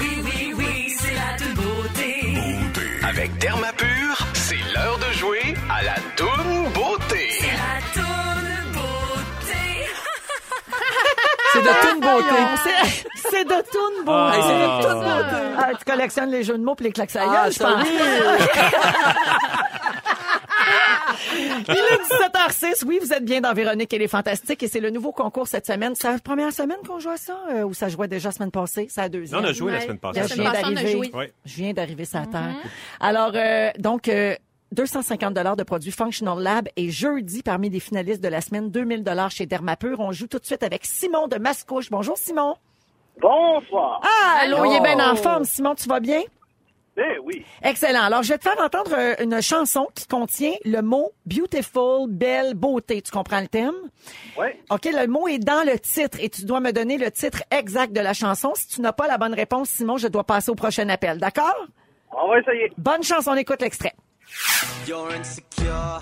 Oui, 0.00 0.12
oui, 0.24 0.54
oui, 0.56 0.96
c'est 0.98 1.14
la 1.14 1.36
toute 1.36 1.54
beauté. 1.54 2.34
Avec 3.08 3.36
Dermapur, 3.38 4.18
c'est 4.34 4.56
l'heure 4.74 4.98
de 4.98 5.12
jouer 5.18 5.54
à 5.70 5.82
la 5.82 5.94
Toune 6.16 6.70
Beauté. 6.74 7.28
C'est 7.38 7.46
la 7.52 7.80
toute 7.92 8.72
beauté. 8.72 9.62
C'est 11.52 11.62
de 11.62 11.72
toute 11.90 12.00
beauté. 12.00 12.36
C'est- 13.30 13.44
de 13.44 13.54
toute 13.70 14.04
beauté. 14.04 14.38
Ah. 14.38 14.42
C'est 14.42 14.58
de 14.58 14.82
toute 14.82 15.00
beauté. 15.04 15.42
Ah, 15.58 15.70
tu 15.78 15.84
collectionnes 15.84 16.30
les 16.30 16.42
jeux 16.42 16.58
de 16.58 16.64
mots 16.64 16.74
puis 16.74 16.86
les 16.86 16.92
claques 16.92 17.14
à 17.14 17.20
Ah, 17.22 17.50
je 17.50 17.54
ça 17.56 17.68
pense. 17.68 17.86
Il 21.68 21.74
est 21.74 22.48
17h06. 22.48 22.84
Oui, 22.86 22.98
vous 23.00 23.12
êtes 23.12 23.24
bien 23.24 23.40
dans 23.40 23.52
Véronique 23.52 23.92
et 23.92 23.98
les 23.98 24.08
Fantastiques 24.08 24.62
et 24.62 24.68
c'est 24.68 24.80
le 24.80 24.90
nouveau 24.90 25.12
concours 25.12 25.46
cette 25.46 25.66
semaine. 25.66 25.94
C'est 25.94 26.10
la 26.10 26.18
première 26.18 26.52
semaine 26.52 26.78
qu'on 26.86 26.98
joue 26.98 27.10
à 27.10 27.16
ça 27.16 27.38
euh, 27.50 27.64
ou 27.64 27.74
ça 27.74 27.88
jouait 27.88 28.08
déjà 28.08 28.28
la 28.28 28.32
semaine 28.32 28.50
passée? 28.50 28.86
C'est 28.90 29.00
la 29.00 29.08
deuxième. 29.08 29.40
Non, 29.40 29.46
on 29.46 29.50
a 29.50 29.52
joué 29.52 29.72
la 29.72 29.80
semaine 29.80 29.98
passée. 29.98 30.22
Je 30.22 30.28
semaine 30.28 30.42
viens 30.42 30.52
passée, 30.52 30.64
on 30.66 30.70
a 30.70 30.74
d'arriver. 30.74 31.32
Je 31.44 31.54
viens 31.54 31.72
d'arriver 31.72 32.04
sur 32.04 32.18
la 32.20 32.26
terre. 32.26 32.54
Alors, 33.00 33.32
euh, 33.34 33.70
donc, 33.78 34.08
euh, 34.08 34.34
250 34.72 35.34
dollars 35.34 35.56
de 35.56 35.62
produits 35.62 35.92
Functional 35.92 36.42
Lab 36.42 36.68
et 36.76 36.90
jeudi, 36.90 37.42
parmi 37.42 37.70
les 37.70 37.80
finalistes 37.80 38.22
de 38.22 38.28
la 38.28 38.40
semaine, 38.40 38.70
2000 38.70 39.02
dollars 39.02 39.30
chez 39.30 39.46
Dermapur. 39.46 40.00
On 40.00 40.12
joue 40.12 40.26
tout 40.26 40.38
de 40.38 40.44
suite 40.44 40.62
avec 40.62 40.84
Simon 40.84 41.26
de 41.28 41.36
Mascouche. 41.36 41.90
Bonjour, 41.90 42.18
Simon. 42.18 42.56
Bonsoir. 43.20 44.00
Ah, 44.04 44.40
allô, 44.42 44.64
il 44.64 44.76
est 44.76 44.80
bien 44.80 45.10
en 45.10 45.16
forme. 45.16 45.44
Simon, 45.44 45.74
tu 45.74 45.88
vas 45.88 46.00
bien? 46.00 46.20
Eh 46.98 47.18
oui. 47.22 47.44
Excellent. 47.62 48.02
Alors, 48.02 48.22
je 48.24 48.30
vais 48.30 48.38
te 48.38 48.42
faire 48.42 48.60
entendre 48.60 48.92
euh, 48.92 49.14
une 49.22 49.40
chanson 49.40 49.86
qui 49.94 50.06
contient 50.06 50.54
le 50.64 50.80
mot 50.80 51.12
beautiful, 51.26 52.08
belle, 52.08 52.54
beauté. 52.54 53.02
Tu 53.02 53.12
comprends 53.12 53.40
le 53.40 53.46
thème? 53.46 53.74
Oui. 54.36 54.48
OK, 54.70 54.84
le 54.86 55.06
mot 55.06 55.28
est 55.28 55.38
dans 55.38 55.64
le 55.64 55.78
titre 55.78 56.18
et 56.20 56.28
tu 56.28 56.44
dois 56.44 56.60
me 56.60 56.72
donner 56.72 56.98
le 56.98 57.10
titre 57.10 57.42
exact 57.52 57.92
de 57.92 58.00
la 58.00 58.14
chanson. 58.14 58.52
Si 58.54 58.66
tu 58.66 58.80
n'as 58.80 58.92
pas 58.92 59.06
la 59.06 59.16
bonne 59.16 59.34
réponse, 59.34 59.68
Simon, 59.70 59.96
je 59.96 60.08
dois 60.08 60.24
passer 60.24 60.50
au 60.50 60.56
prochain 60.56 60.88
appel. 60.88 61.18
D'accord? 61.18 61.66
On 62.10 62.28
va 62.28 62.40
essayer. 62.40 62.72
Bonne 62.76 63.02
chance, 63.02 63.26
on 63.28 63.34
écoute 63.34 63.60
l'extrait. 63.62 63.94
You're 64.86 65.10
insecure, 65.12 66.00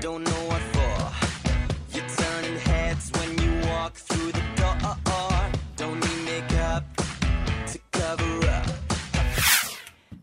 don't 0.00 0.22
know 0.24 0.48
what 0.48 0.71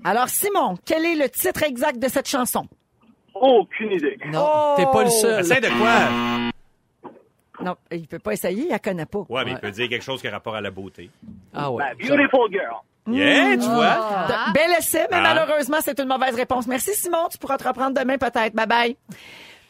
Alors, 0.04 0.30
Simon, 0.30 0.76
quel 0.86 1.06
est 1.06 1.16
le 1.16 1.30
titre 1.30 1.64
exact 1.64 2.00
de 2.00 2.08
cette 2.08 2.28
chanson? 2.28 2.68
Aucune 3.36 3.92
idée. 3.92 4.18
Non, 4.32 4.74
t'es 4.78 4.86
pas 4.86 5.04
le 5.04 5.10
seul. 5.10 5.40
Essaye 5.42 5.62
de 5.62 5.70
quoi? 5.70 6.52
Non, 7.64 7.76
il 7.92 8.08
peut 8.08 8.20
pas 8.20 8.34
essayer, 8.34 8.64
il 8.66 8.70
la 8.70 8.80
connaît 8.80 9.06
pas. 9.06 9.26
Ouais, 9.30 9.44
mais 9.46 9.52
il 9.52 9.60
peut 9.60 9.72
dire 9.72 9.90
quelque 9.90 10.04
chose 10.04 10.22
qui 10.22 10.28
a 10.28 10.32
rapport 10.32 10.56
à 10.56 10.62
la 10.62 10.72
beauté. 10.72 11.10
Ah 11.54 11.70
ouais. 11.72 11.84
Ben, 11.98 12.08
beautiful 12.08 12.50
girl. 12.52 12.76
Yeah, 13.08 13.58
tu 13.58 13.64
vois? 13.70 14.28
De- 14.28 14.54
Bel 14.54 14.72
essai, 14.78 15.08
mais 15.12 15.18
Ah. 15.18 15.34
malheureusement, 15.34 15.78
c'est 15.82 16.00
une 16.00 16.08
mauvaise 16.08 16.36
réponse. 16.36 16.68
Merci, 16.68 16.94
Simon. 16.96 17.28
Tu 17.32 17.38
pourras 17.38 17.58
te 17.58 17.68
reprendre 17.68 18.00
demain, 18.00 18.18
peut-être. 18.18 18.54
Bye-bye. 18.54 18.96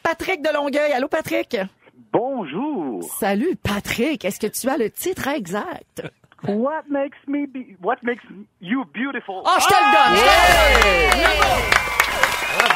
Patrick 0.02 0.42
de 0.42 0.52
Longueuil. 0.54 0.92
Allô, 0.92 1.08
Patrick? 1.08 1.56
Bonjour. 2.12 3.02
Salut, 3.18 3.56
Patrick. 3.62 4.24
Est-ce 4.24 4.38
que 4.40 4.46
tu 4.46 4.68
as 4.68 4.76
le 4.76 4.90
titre 4.90 5.26
exact? 5.28 6.02
What 6.48 6.84
makes 6.88 7.18
me 7.26 7.46
be, 7.46 7.76
what 7.82 7.96
makes 8.02 8.24
you 8.60 8.84
beautiful? 8.94 9.42
Oh, 9.44 9.58
je 9.60 9.66
te 9.66 9.74
le 9.74 9.92
donne. 9.92 10.14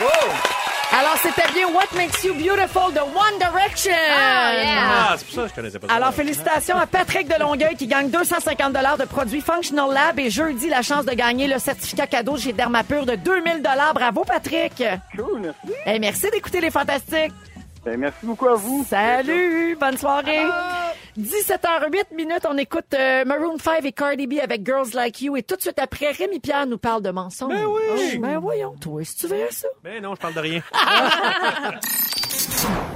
donne. 0.01 0.55
Alors, 0.97 1.17
c'était 1.17 1.53
bien 1.53 1.67
What 1.69 1.97
Makes 1.97 2.23
You 2.23 2.35
Beautiful 2.35 2.93
de 2.95 3.01
One 3.01 3.39
Direction. 3.41 3.91
Ah, 4.17 5.17
c'est 5.17 5.27
pour 5.27 5.35
ça 5.35 5.43
que 5.43 5.49
je 5.49 5.55
connaissais 5.55 5.79
pas 5.81 5.89
ça. 5.89 5.95
Alors, 5.95 6.15
félicitations 6.15 6.77
à 6.77 6.87
Patrick 6.87 7.27
de 7.27 7.41
Longueuil 7.41 7.75
qui 7.75 7.89
gagne 7.89 8.11
250 8.11 8.73
de 8.73 9.05
produits 9.05 9.41
Functional 9.41 9.93
Lab 9.93 10.21
et 10.21 10.31
jeudi, 10.31 10.69
la 10.69 10.83
chance 10.83 11.05
de 11.05 11.13
gagner 11.13 11.49
le 11.49 11.59
certificat 11.59 12.07
cadeau 12.07 12.37
chez 12.37 12.53
Dermapur 12.53 13.07
de 13.07 13.17
2000 13.17 13.63
Bravo, 13.93 14.25
Patrick. 14.25 14.85
Cool, 15.17 15.41
merci. 15.41 15.79
Et 15.87 15.99
merci 15.99 16.31
d'écouter 16.31 16.61
les 16.61 16.71
fantastiques. 16.71 17.33
Ben, 17.85 17.99
merci 17.99 18.25
beaucoup 18.25 18.47
à 18.47 18.55
vous. 18.55 18.87
Salut, 18.89 19.77
bonne 19.81 19.99
soirée. 19.99 20.47
17h08 21.19 22.15
minutes, 22.17 22.45
on 22.51 22.57
écoute 22.59 22.93
euh, 22.95 23.25
Maroon 23.25 23.57
5 23.57 23.85
et 23.85 23.93
Cardi 23.93 24.27
B 24.27 24.35
avec 24.43 24.67
Girls 24.67 24.89
Like 24.95 25.21
You. 25.23 25.37
Et 25.37 25.43
tout 25.45 25.55
de 25.55 25.61
suite 25.61 25.79
après, 25.79 26.11
Rémi 26.11 26.41
Pierre 26.41 26.67
nous 26.67 26.79
parle 26.79 27.03
de 27.03 27.11
mensonges. 27.11 27.51
Ben 27.55 27.65
oui. 27.67 28.19
Ben 28.19 28.39
voyons, 28.39 28.75
toi, 28.81 29.05
si 29.05 29.15
tu 29.17 29.29
verrais 29.29 29.53
ça? 29.53 29.69
Ben 29.85 30.03
non, 30.03 30.15
je 30.17 30.21
parle 30.21 30.35
de 30.35 30.41
rien. 30.41 30.61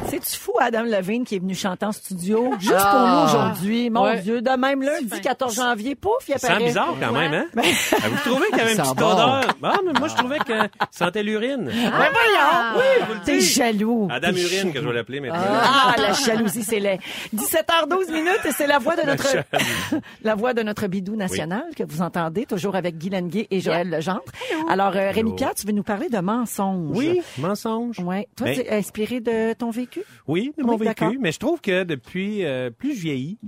C'est-tu 0.09 0.37
fou, 0.39 0.53
Adam 0.59 0.85
Levine, 0.85 1.25
qui 1.25 1.37
est 1.37 1.39
venu 1.39 1.55
chanter 1.55 1.85
en 1.85 1.93
studio 1.93 2.55
juste 2.59 2.73
Ah. 2.79 2.91
pour 2.91 3.01
nous 3.09 3.25
aujourd'hui? 3.29 3.91
Mon 3.91 4.05
Ouais. 4.05 4.19
Dieu, 4.21 4.41
de 4.41 4.51
même 4.51 4.83
lundi, 4.83 5.09
fin. 5.09 5.19
14 5.19 5.55
janvier, 5.55 5.95
pouf, 5.95 6.15
il 6.29 6.39
Ça 6.39 6.47
apparaît. 6.49 6.61
sent 6.61 6.67
bizarre 6.69 6.95
quand 6.99 7.13
même, 7.13 7.35
hein? 7.35 7.47
Ben- 7.55 7.63
Ah, 7.93 8.09
Vous 8.09 8.31
trouvez 8.31 8.47
qu'il 8.49 8.57
y 8.59 8.61
avait 8.63 8.73
une 8.73 8.79
petite 8.79 8.97
bon. 8.97 9.13
odeur? 9.13 9.41
Ah, 9.63 9.77
mais 9.85 9.93
moi, 9.99 10.09
je 10.09 10.15
trouvais 10.17 10.39
que 10.39 10.59
ça 10.59 10.69
sentait 11.05 11.23
l'urine. 11.23 11.67
Ben 11.67 11.73
voyons! 11.91 12.79
Oui, 12.79 13.17
t'es 13.27 13.41
jaloux. 13.41 14.09
Adam 14.11 14.31
Urine, 14.33 14.73
que 14.73 14.81
je 14.81 14.87
vais 14.89 14.95
l'appeler 14.95 15.21
maintenant. 15.21 15.43
Ah, 15.63 15.95
la 15.99 16.13
jalousie, 16.15 16.65
c'est 16.65 16.81
laid. 16.81 16.99
17h12 17.35 18.08
minutes 18.11 18.41
et 18.47 18.53
c'est 18.53 18.67
la 18.67 18.79
voix 18.79 18.97
de 18.97 19.03
notre 19.07 19.37
la 20.23 20.35
voix 20.35 20.55
de 20.55 20.63
notre 20.63 20.87
bidou 20.87 21.17
national 21.17 21.65
que 21.77 21.83
vous 21.85 22.03
entendez 22.03 22.47
toujours 22.47 22.77
avec 22.77 22.97
Guy 22.99 23.11
Lenguet 23.11 23.47
et 23.51 23.61
Joël 23.61 23.91
Legendre. 23.91 24.23
Alors 24.69 24.97
euh, 24.97 25.11
Rémi. 25.11 25.35
Pierre, 25.37 25.55
tu 25.55 25.67
veux 25.67 25.73
nous 25.73 25.83
parler 25.83 26.09
de 26.09 26.19
mensonges? 26.19 26.97
Oui, 26.97 27.21
mensonge. 27.39 27.99
Ouais. 28.01 28.29
Toi, 28.37 28.49
Ben- 28.49 28.55
tu 28.55 28.61
es 28.63 28.71
inspiré 28.71 29.21
de 29.21 29.53
ton 29.55 29.71
vécu? 29.71 30.03
Oui, 30.27 30.53
de 30.57 30.63
mon 30.63 30.77
Oui, 30.77 30.87
vécu. 30.87 31.19
Mais 31.21 31.33
je 31.33 31.39
trouve 31.39 31.61
que 31.61 31.85
depuis 31.85 32.45
euh, 32.45 32.71
plus 32.71 32.95
je 32.95 33.01
vieillis, 33.03 33.39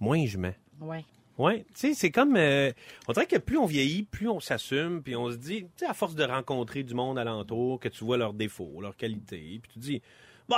moins 0.00 0.24
je 0.26 0.38
mens. 0.38 0.54
Oui. 0.80 0.98
Ouais, 1.38 1.64
tu 1.74 1.88
sais, 1.88 1.94
c'est 1.94 2.10
comme 2.10 2.36
euh, 2.36 2.70
on 3.08 3.12
dirait 3.12 3.26
que 3.26 3.38
plus 3.38 3.56
on 3.56 3.64
vieillit, 3.64 4.02
plus 4.02 4.28
on 4.28 4.38
s'assume, 4.38 5.02
puis 5.02 5.16
on 5.16 5.30
se 5.30 5.36
dit, 5.36 5.62
tu 5.62 5.68
sais, 5.78 5.86
à 5.86 5.94
force 5.94 6.14
de 6.14 6.22
rencontrer 6.24 6.82
du 6.82 6.94
monde 6.94 7.18
alentour, 7.18 7.80
que 7.80 7.88
tu 7.88 8.04
vois 8.04 8.18
leurs 8.18 8.34
défauts, 8.34 8.80
leurs 8.82 8.96
qualités, 8.96 9.58
puis 9.62 9.70
tu 9.72 9.78
te 9.80 9.84
dis, 9.84 10.02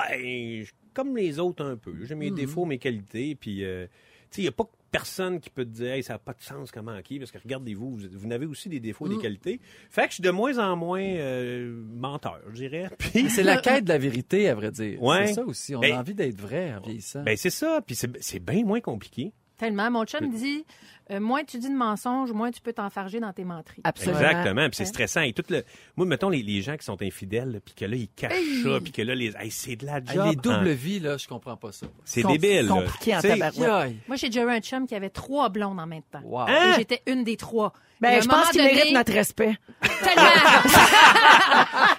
ben, 0.09 0.19
je 0.61 0.65
suis 0.65 0.75
comme 0.93 1.17
les 1.17 1.39
autres 1.39 1.65
un 1.65 1.77
peu, 1.77 1.93
j'ai 2.05 2.15
mes 2.15 2.31
défauts, 2.31 2.65
mes 2.65 2.79
qualités, 2.79 3.35
puis 3.35 3.65
euh, 3.65 3.87
tu 4.31 4.37
sais, 4.37 4.43
il 4.43 4.45
y 4.45 4.49
a 4.49 4.53
pas 4.53 4.65
personne 4.93 5.41
qui 5.41 5.51
peut 5.51 5.65
te 5.65 5.71
dire, 5.71 5.93
hey, 5.93 6.05
ça 6.05 6.13
n'a 6.13 6.19
pas 6.21 6.35
de 6.35 6.41
sens 6.41 6.71
comment 6.71 7.01
qui, 7.03 7.19
parce 7.19 7.33
que 7.33 7.39
regardez-vous, 7.39 7.97
vous, 7.97 8.07
vous 8.13 8.27
n'avez 8.29 8.47
aussi 8.47 8.69
des 8.69 8.79
défauts, 8.79 9.09
des 9.09 9.19
qualités. 9.19 9.61
Fait 9.91 10.03
que 10.03 10.09
je 10.11 10.15
suis 10.15 10.23
de 10.23 10.31
moins 10.31 10.57
en 10.59 10.77
moins 10.77 11.03
euh, 11.03 11.83
menteur, 11.97 12.39
je 12.51 12.55
dirais. 12.55 12.89
Puis 12.99 13.29
C'est 13.29 13.43
la 13.43 13.57
quête 13.57 13.83
de 13.85 13.89
la 13.89 13.99
vérité, 13.99 14.49
à 14.49 14.55
vrai 14.55 14.71
dire. 14.71 15.03
Ouais. 15.03 15.27
C'est 15.27 15.35
ça 15.35 15.45
aussi. 15.45 15.75
On 15.75 15.81
Ben- 15.81 15.95
a 15.97 15.99
envie 15.99 16.15
d'être 16.15 16.41
vrai 16.41 16.73
en 16.75 16.81
vieillissant. 16.81 17.25
ben 17.25 17.37
c'est 17.37 17.51
ça, 17.51 17.81
puis 17.85 17.97
c'est 17.97 18.11
c'est 18.23 18.39
bien 18.39 18.65
moins 18.65 18.81
compliqué. 18.81 19.33
Tellement. 19.57 19.91
Mon 19.91 20.05
chum 20.05 20.33
dit 20.33 20.65
euh, 21.11 21.21
moins 21.21 21.45
tu 21.45 21.59
dis 21.59 21.69
de 21.69 21.75
mensonges, 21.75 22.33
moins 22.33 22.51
tu 22.51 22.61
peux 22.61 22.73
t'enfarger 22.73 23.21
dans 23.21 23.33
tes 23.33 23.45
menteries. 23.45 23.83
Absolument. 23.85 24.19
Exactement. 24.21 24.63
Puis 24.69 24.77
c'est 24.77 24.85
stressant. 24.87 25.21
Et 25.23 25.33
tout 25.33 25.45
le... 25.51 25.65
Moi, 25.97 26.07
mettons 26.07 26.29
les, 26.31 26.43
les 26.43 26.63
gens 26.63 26.77
qui 26.77 26.85
sont 26.85 27.01
infidèles, 27.03 27.61
puis 27.65 27.75
que 27.75 27.85
là, 27.85 27.97
ils 27.97 28.09
cachent 28.09 28.33
ça, 28.63 28.81
puis 28.83 28.93
que 28.93 29.03
là, 29.03 29.15
les... 29.15 29.33
hey, 29.39 29.51
c'est 29.51 29.77
de 29.77 29.87
la 29.87 29.99
Hey, 29.99 30.15
job. 30.15 30.27
les 30.31 30.37
doubles 30.37 30.69
hein. 30.69 30.75
vies, 30.75 31.01
là, 31.01 31.17
je 31.17 31.29
comprends 31.29 31.57
pas 31.57 31.73
ça. 31.73 31.87
C'est 32.05 32.23
débile. 32.23 32.67
là. 32.67 32.75
compliqué 32.75 33.17
en 33.17 33.21
tabarouette. 33.21 33.95
Moi, 34.09 34.17
j'ai 34.17 34.29
déjà 34.29 34.43
eu 34.43 34.51
un 34.51 34.61
chum 34.61 34.87
qui 34.87 34.95
avait 34.95 35.11
trois 35.11 35.49
blondes 35.51 35.79
en 35.81 35.87
même 35.87 36.03
temps. 36.11 36.21
Wow. 36.25 36.41
Hein? 36.49 36.73
Et 36.73 36.79
j'étais 36.79 37.03
une 37.07 37.25
des 37.25 37.37
trois. 37.37 37.73
Ben, 38.01 38.21
je 38.21 38.29
pense 38.29 38.51
qu'il 38.51 38.61
donné, 38.61 38.75
mérite 38.75 38.93
notre 38.95 39.13
respect. 39.13 39.57
Tellement. 40.03 40.23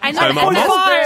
C'est 0.03 0.17
avait 0.19 0.33
mormon? 0.33 0.51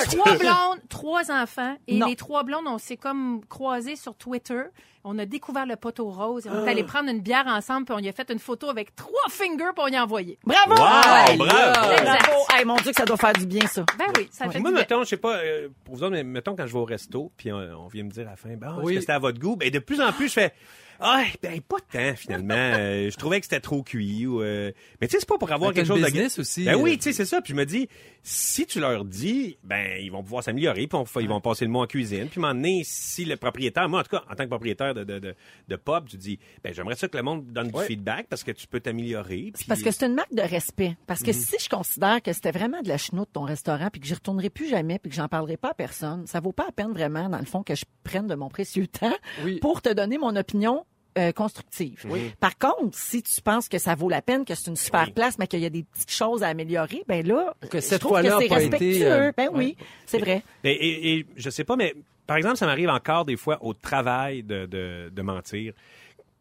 trois 0.09 0.37
blondes, 0.37 0.79
trois 0.89 1.31
enfants. 1.31 1.75
Et 1.87 1.97
Non. 1.97 2.07
les 2.07 2.15
trois 2.15 2.43
blondes, 2.43 2.65
on 2.67 2.77
s'est 2.77 2.97
comme 2.97 3.41
croisés 3.47 3.95
sur 3.95 4.15
Twitter. 4.15 4.61
On 5.03 5.17
a 5.17 5.25
découvert 5.25 5.65
le 5.65 5.75
poteau 5.77 6.09
rose. 6.09 6.45
Et 6.45 6.49
on 6.49 6.65
est 6.65 6.69
allé 6.69 6.83
prendre 6.83 7.09
une 7.09 7.21
bière 7.21 7.47
ensemble. 7.47 7.85
Puis 7.89 7.97
on 7.97 8.03
y 8.03 8.07
a 8.07 8.11
fait 8.13 8.29
une 8.31 8.37
photo 8.37 8.69
avec 8.69 8.95
trois 8.95 9.27
fingers. 9.31 9.71
Puis 9.75 9.83
on 9.83 9.87
y 9.87 9.95
a 9.95 10.03
envoyé. 10.03 10.37
Bravo! 10.45 10.73
Wow, 10.73 11.37
bravo! 11.37 11.91
Exact. 11.91 12.29
Hey, 12.53 12.63
mon 12.65 12.75
Dieu, 12.75 12.91
que 12.91 12.97
ça 12.97 13.05
doit 13.05 13.17
faire 13.17 13.33
du 13.33 13.47
bien, 13.47 13.65
ça. 13.65 13.83
Ben 13.97 14.05
oui, 14.15 14.27
ça 14.31 14.47
fait 14.47 14.59
Moi, 14.59 14.69
du 14.69 14.75
bien. 14.75 14.81
mettons, 14.83 15.03
je 15.03 15.09
sais 15.09 15.17
pas, 15.17 15.37
euh, 15.37 15.69
pour 15.83 15.95
vous 15.95 16.03
autres, 16.03 16.11
mais 16.13 16.23
mettons 16.23 16.55
quand 16.55 16.67
je 16.67 16.73
vais 16.73 16.77
au 16.79 16.85
resto, 16.85 17.31
puis 17.35 17.51
on, 17.51 17.57
on 17.57 17.87
vient 17.87 18.03
me 18.03 18.11
dire 18.11 18.27
à 18.27 18.31
la 18.31 18.35
fin, 18.35 18.49
ben, 18.55 18.75
est-ce 18.77 18.85
Oui. 18.85 18.93
que 18.93 18.99
c'était 19.01 19.13
à 19.13 19.17
votre 19.19 19.39
goût? 19.39 19.55
Ben, 19.55 19.71
de 19.71 19.79
plus 19.79 19.99
en 20.01 20.11
plus, 20.11 20.27
je 20.27 20.33
fais, 20.33 20.53
ah, 20.99 21.23
ben, 21.41 21.61
pas 21.61 21.77
tant, 21.91 22.15
finalement. 22.15 22.55
Euh, 22.79 23.09
je 23.11 23.17
trouvais 23.17 23.39
que 23.39 23.45
c'était 23.45 23.59
trop 23.59 23.83
cuit. 23.83 24.25
Ou, 24.27 24.41
euh, 24.41 24.71
Mais 25.01 25.07
tu 25.07 25.13
sais, 25.13 25.19
c'est 25.19 25.27
pas 25.29 25.37
pour 25.37 25.51
avoir 25.51 25.71
Ben, 25.71 25.75
quelque 25.75 25.87
chose 25.87 25.99
de... 26.01 26.05
business 26.05 26.39
aussi, 26.39 26.65
Ben 26.65 26.75
oui, 26.75 26.93
euh, 26.93 26.95
tu 26.95 27.01
sais, 27.03 27.13
c'est 27.13 27.25
ça. 27.25 27.41
Puis 27.41 27.53
je 27.53 27.57
me 27.57 27.65
dis, 27.65 27.87
si 28.23 28.65
tu 28.65 28.79
leur 28.79 29.05
dis, 29.05 29.57
ben, 29.63 29.97
ils 30.01 30.11
vont 30.11 30.23
pouvoir 30.23 30.43
s'améliorer, 30.43 30.87
puis 30.87 30.97
on- 30.97 31.19
ils 31.19 31.27
vont 31.27 31.41
passer 31.41 31.65
le 31.65 31.71
mot 31.71 31.81
en 31.81 31.87
cuisine. 31.87 32.27
Puis 32.29 32.39
m'emmener, 32.39 32.81
si 32.85 33.25
le 33.25 33.37
propriétaire, 33.37 33.87
moi, 33.89 33.99
en 34.01 34.03
tout 34.03 34.09
cas, 34.09 34.23
en 34.29 34.35
tant 34.35 34.43
que 34.43 34.49
propriétaire 34.49 34.93
de, 34.93 35.03
de, 35.03 35.19
de, 35.19 35.35
de 35.67 35.75
pub, 35.75 36.07
tu 36.07 36.17
dis, 36.17 36.39
ben, 36.63 36.73
j'aimerais 36.73 36.95
ça 36.95 37.07
que 37.07 37.17
le 37.17 37.23
monde 37.23 37.45
donne 37.47 37.69
du 37.71 37.79
feedback 37.83 38.27
parce 38.27 38.43
que 38.43 38.51
tu 38.51 38.67
peux 38.67 38.79
t'améliorer. 38.79 39.51
puis- 39.53 39.65
Parce 39.67 39.81
que 39.81 39.91
c'est 39.91 40.05
une 40.05 40.15
marque 40.15 40.33
de 40.33 40.41
respect. 40.41 40.95
Parce 41.07 41.21
Mhm. 41.21 41.27
que 41.27 41.33
si 41.33 41.55
je 41.63 41.69
considère 41.69 42.21
que 42.21 42.33
c'était 42.33 42.51
vraiment 42.51 42.81
de 42.81 42.87
la 42.89 42.97
chenoute 42.97 43.29
ton 43.33 43.43
restaurant 43.43 43.89
puis 43.91 43.99
que 44.01 44.07
j'y 44.07 44.13
retournerai 44.13 44.49
plus 44.49 44.69
jamais 44.69 44.99
puis 44.99 45.09
que 45.09 45.15
j'en 45.15 45.27
parlerai 45.27 45.57
pas 45.57 45.69
à 45.69 45.73
personne, 45.73 46.25
ça 46.27 46.39
vaut 46.39 46.51
pas 46.51 46.65
la 46.65 46.71
peine 46.71 46.91
vraiment, 46.91 47.29
dans 47.29 47.39
le 47.39 47.45
fond, 47.45 47.63
que 47.63 47.75
je 47.75 47.85
prenne 48.03 48.27
de 48.27 48.35
mon 48.35 48.49
précieux 48.49 48.87
temps 48.87 49.15
Oui. 49.43 49.59
pour 49.59 49.81
te 49.81 49.89
donner 49.93 50.17
mon 50.17 50.35
opinion 50.35 50.85
euh, 51.17 51.31
constructive. 51.31 52.05
Par 52.39 52.57
contre, 52.57 52.97
si 52.97 53.21
tu 53.23 53.41
penses 53.41 53.67
que 53.67 53.77
ça 53.77 53.95
vaut 53.95 54.09
la 54.09 54.21
peine, 54.21 54.45
que 54.45 54.55
c'est 54.55 54.69
une 54.69 54.75
super 54.75 55.05
Oui. 55.07 55.13
place, 55.13 55.37
mais 55.39 55.47
qu'il 55.47 55.59
y 55.59 55.65
a 55.65 55.69
des 55.69 55.83
petites 55.83 56.11
choses 56.11 56.43
à 56.43 56.47
améliorer, 56.47 57.03
ben 57.07 57.25
là, 57.25 57.53
Que 57.69 57.79
cette 57.81 58.01
fois-là 58.03 58.37
c'est 58.39 58.53
respectueux. 58.53 59.11
euh, 59.11 59.31
ben 59.35 59.49
oui, 59.53 59.75
ouais. 59.79 59.85
c'est 60.05 60.19
vrai. 60.19 60.43
Et, 60.63 60.71
et, 60.71 61.17
et 61.19 61.25
je 61.35 61.49
sais 61.49 61.63
pas, 61.63 61.75
mais 61.75 61.93
par 62.27 62.37
exemple, 62.37 62.57
ça 62.57 62.65
m'arrive 62.67 62.89
encore 62.89 63.25
des 63.25 63.37
fois 63.37 63.57
au 63.61 63.73
travail 63.73 64.43
de, 64.43 64.65
de, 64.67 65.09
de 65.11 65.21
mentir. 65.21 65.73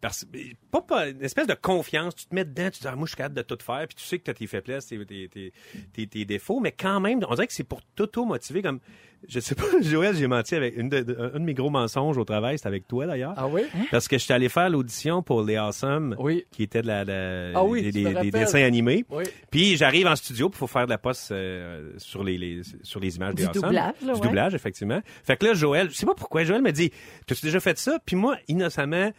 Parce, 0.00 0.24
pas, 0.70 0.80
pas 0.80 1.08
une 1.08 1.24
espèce 1.24 1.48
de 1.48 1.54
confiance, 1.54 2.14
tu 2.14 2.26
te 2.26 2.34
mets 2.34 2.44
dedans, 2.44 2.66
tu 2.70 2.78
te 2.78 2.82
dis, 2.82 2.86
ah, 2.88 2.94
moi, 2.94 3.06
je 3.06 3.10
suis 3.10 3.16
capable 3.16 3.34
de 3.34 3.42
tout 3.42 3.58
faire, 3.60 3.84
puis 3.88 3.96
tu 3.96 4.04
sais 4.04 4.18
que 4.18 4.24
tu 4.24 4.30
as 4.30 4.34
tes 4.34 4.46
faiblesses, 4.46 4.86
tes, 4.86 5.04
tes, 5.04 5.28
tes, 5.28 5.52
tes, 5.92 6.06
tes 6.06 6.24
défauts, 6.24 6.60
mais 6.60 6.70
quand 6.70 7.00
même, 7.00 7.18
on 7.28 7.34
dirait 7.34 7.48
que 7.48 7.52
c'est 7.52 7.64
pour 7.64 7.82
t'auto-motiver, 7.96 8.62
comme, 8.62 8.78
je 9.28 9.40
sais 9.40 9.56
pas, 9.56 9.64
Joël, 9.82 10.14
j'ai 10.14 10.28
menti 10.28 10.54
avec 10.54 10.76
une 10.76 10.88
de, 10.88 11.00
de- 11.02 11.16
un 11.34 11.40
de 11.40 11.44
mes 11.44 11.52
gros 11.54 11.68
mensonges 11.70 12.16
au 12.16 12.24
travail, 12.24 12.58
c'était 12.58 12.68
avec 12.68 12.86
toi 12.86 13.06
d'ailleurs. 13.08 13.34
Ah 13.36 13.48
oui? 13.48 13.62
Parce 13.90 14.06
que 14.06 14.16
je 14.18 14.22
suis 14.22 14.32
allé 14.32 14.48
faire 14.48 14.70
l'audition 14.70 15.20
pour 15.24 15.42
les 15.42 15.56
Awesome, 15.56 16.14
Oui. 16.20 16.44
qui 16.52 16.62
était 16.62 16.82
de 16.82 16.86
la, 16.86 17.02
la- 17.02 17.50
Ah 17.58 17.64
oui, 17.64 17.90
des, 17.90 18.30
dessins 18.30 18.62
animés. 18.62 19.04
Oui. 19.10 19.24
Puis 19.50 19.76
j'arrive 19.76 20.06
en 20.06 20.14
studio, 20.14 20.48
puis 20.48 20.58
faut 20.60 20.68
faire 20.68 20.84
de 20.84 20.90
la 20.90 20.98
poste 20.98 21.32
euh, 21.32 21.90
sur 21.98 22.22
les, 22.22 22.38
les 22.38 22.62
sur 22.84 23.00
les 23.00 23.16
images 23.16 23.34
Du 23.34 23.42
des 23.42 23.48
Awesome. 23.48 23.62
doublage, 23.62 23.94
là, 24.06 24.12
Du 24.14 24.20
ouais. 24.20 24.26
doublage, 24.28 24.54
effectivement. 24.54 25.00
Fait 25.24 25.36
que 25.36 25.44
là, 25.46 25.54
Joël, 25.54 25.90
je 25.90 25.96
sais 25.96 26.06
pas 26.06 26.14
pourquoi, 26.14 26.44
Joël 26.44 26.62
me 26.62 26.70
dit, 26.70 26.92
t'as-tu 27.26 27.44
déjà 27.46 27.58
fait 27.58 27.76
ça? 27.78 27.98
Puis 28.06 28.14
moi, 28.14 28.36
innocemment, 28.46 29.10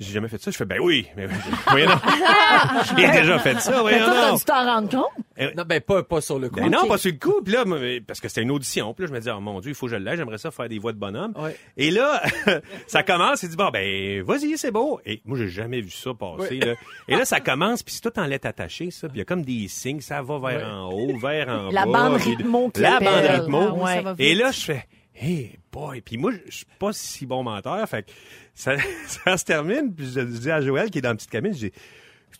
j'ai 0.00 0.12
jamais 0.12 0.28
fait 0.28 0.42
ça. 0.42 0.50
Je 0.50 0.56
fais, 0.56 0.64
ben 0.64 0.78
oui, 0.82 1.06
mais 1.16 1.26
voyons 1.68 1.86
donc. 1.88 2.00
J'ai 2.98 3.10
déjà 3.10 3.38
fait 3.38 3.60
ça, 3.60 3.70
Mais 3.72 3.80
voyons 3.80 4.04
toi, 4.06 4.14
t'as 4.14 4.30
donc. 4.30 4.38
dû 4.38 4.44
t'en 4.44 4.64
rendre 4.64 4.88
compte? 4.90 5.56
Non, 5.56 5.64
ben 5.66 5.80
pas, 5.80 6.02
pas 6.02 6.20
sur 6.20 6.38
le 6.38 6.48
coup. 6.48 6.56
Ben 6.60 6.70
non, 6.70 6.86
pas 6.86 6.98
sur 6.98 7.12
le 7.12 7.18
coup. 7.18 7.40
Puis 7.44 7.52
là, 7.54 7.64
parce 8.06 8.20
que 8.20 8.28
c'était 8.28 8.42
une 8.42 8.50
audition. 8.50 8.92
Puis 8.94 9.04
là, 9.04 9.08
je 9.08 9.14
me 9.14 9.20
dis, 9.20 9.30
oh 9.30 9.40
mon 9.40 9.60
Dieu, 9.60 9.70
il 9.70 9.74
faut 9.74 9.86
que 9.86 9.92
je 9.92 9.96
l'aie. 9.96 10.16
J'aimerais 10.16 10.38
ça 10.38 10.50
faire 10.50 10.68
des 10.68 10.78
voix 10.78 10.92
de 10.92 10.98
bonhomme. 10.98 11.32
Ouais. 11.36 11.56
Et 11.76 11.90
là, 11.90 12.22
ça 12.86 13.02
commence. 13.02 13.42
Il 13.44 13.50
dit, 13.50 13.56
bon, 13.56 13.70
ben, 13.70 14.22
vas-y, 14.22 14.58
c'est 14.58 14.70
beau. 14.72 15.00
Et 15.06 15.22
moi, 15.24 15.38
j'ai 15.38 15.48
jamais 15.48 15.80
vu 15.80 15.90
ça 15.90 16.10
passer. 16.14 16.58
Là. 16.58 16.74
Et 17.08 17.16
là, 17.16 17.24
ça 17.24 17.40
commence. 17.40 17.82
Puis 17.82 17.94
c'est 17.94 18.10
tout 18.10 18.18
en 18.18 18.24
lettres 18.26 18.48
attachées, 18.48 18.90
ça. 18.90 19.08
Puis 19.08 19.16
il 19.16 19.20
y 19.20 19.22
a 19.22 19.24
comme 19.24 19.42
des 19.42 19.68
signes. 19.68 20.00
Ça 20.00 20.22
va 20.22 20.38
vers 20.38 20.68
en 20.68 20.90
haut, 20.92 21.16
vers 21.18 21.48
en 21.48 21.70
La 21.70 21.86
bas. 21.86 21.92
bande 22.10 22.20
rythmo 22.20 22.72
La 22.76 22.98
bande 23.00 23.24
rythmo. 23.24 23.86
ça 23.86 24.02
va 24.02 24.12
vite. 24.14 24.20
Et 24.26 24.34
là, 24.34 24.50
je 24.50 24.60
fais, 24.60 24.86
hey 25.14 25.58
boy. 25.74 26.00
Puis 26.00 26.16
moi, 26.16 26.32
je 26.46 26.56
suis 26.58 26.66
pas 26.78 26.92
si 26.92 27.26
bon 27.26 27.42
menteur. 27.42 27.86
Fait 27.88 28.04
que 28.04 28.10
ça, 28.54 28.76
ça 29.06 29.36
se 29.36 29.44
termine. 29.44 29.92
Puis 29.94 30.12
je, 30.14 30.20
dis 30.20 30.50
à 30.50 30.60
Joël, 30.60 30.90
qui 30.90 30.98
est 30.98 31.02
dans 31.02 31.10
la 31.10 31.16
petite 31.16 31.30
cabine, 31.30 31.52
je 31.52 31.66
dis, 31.66 31.72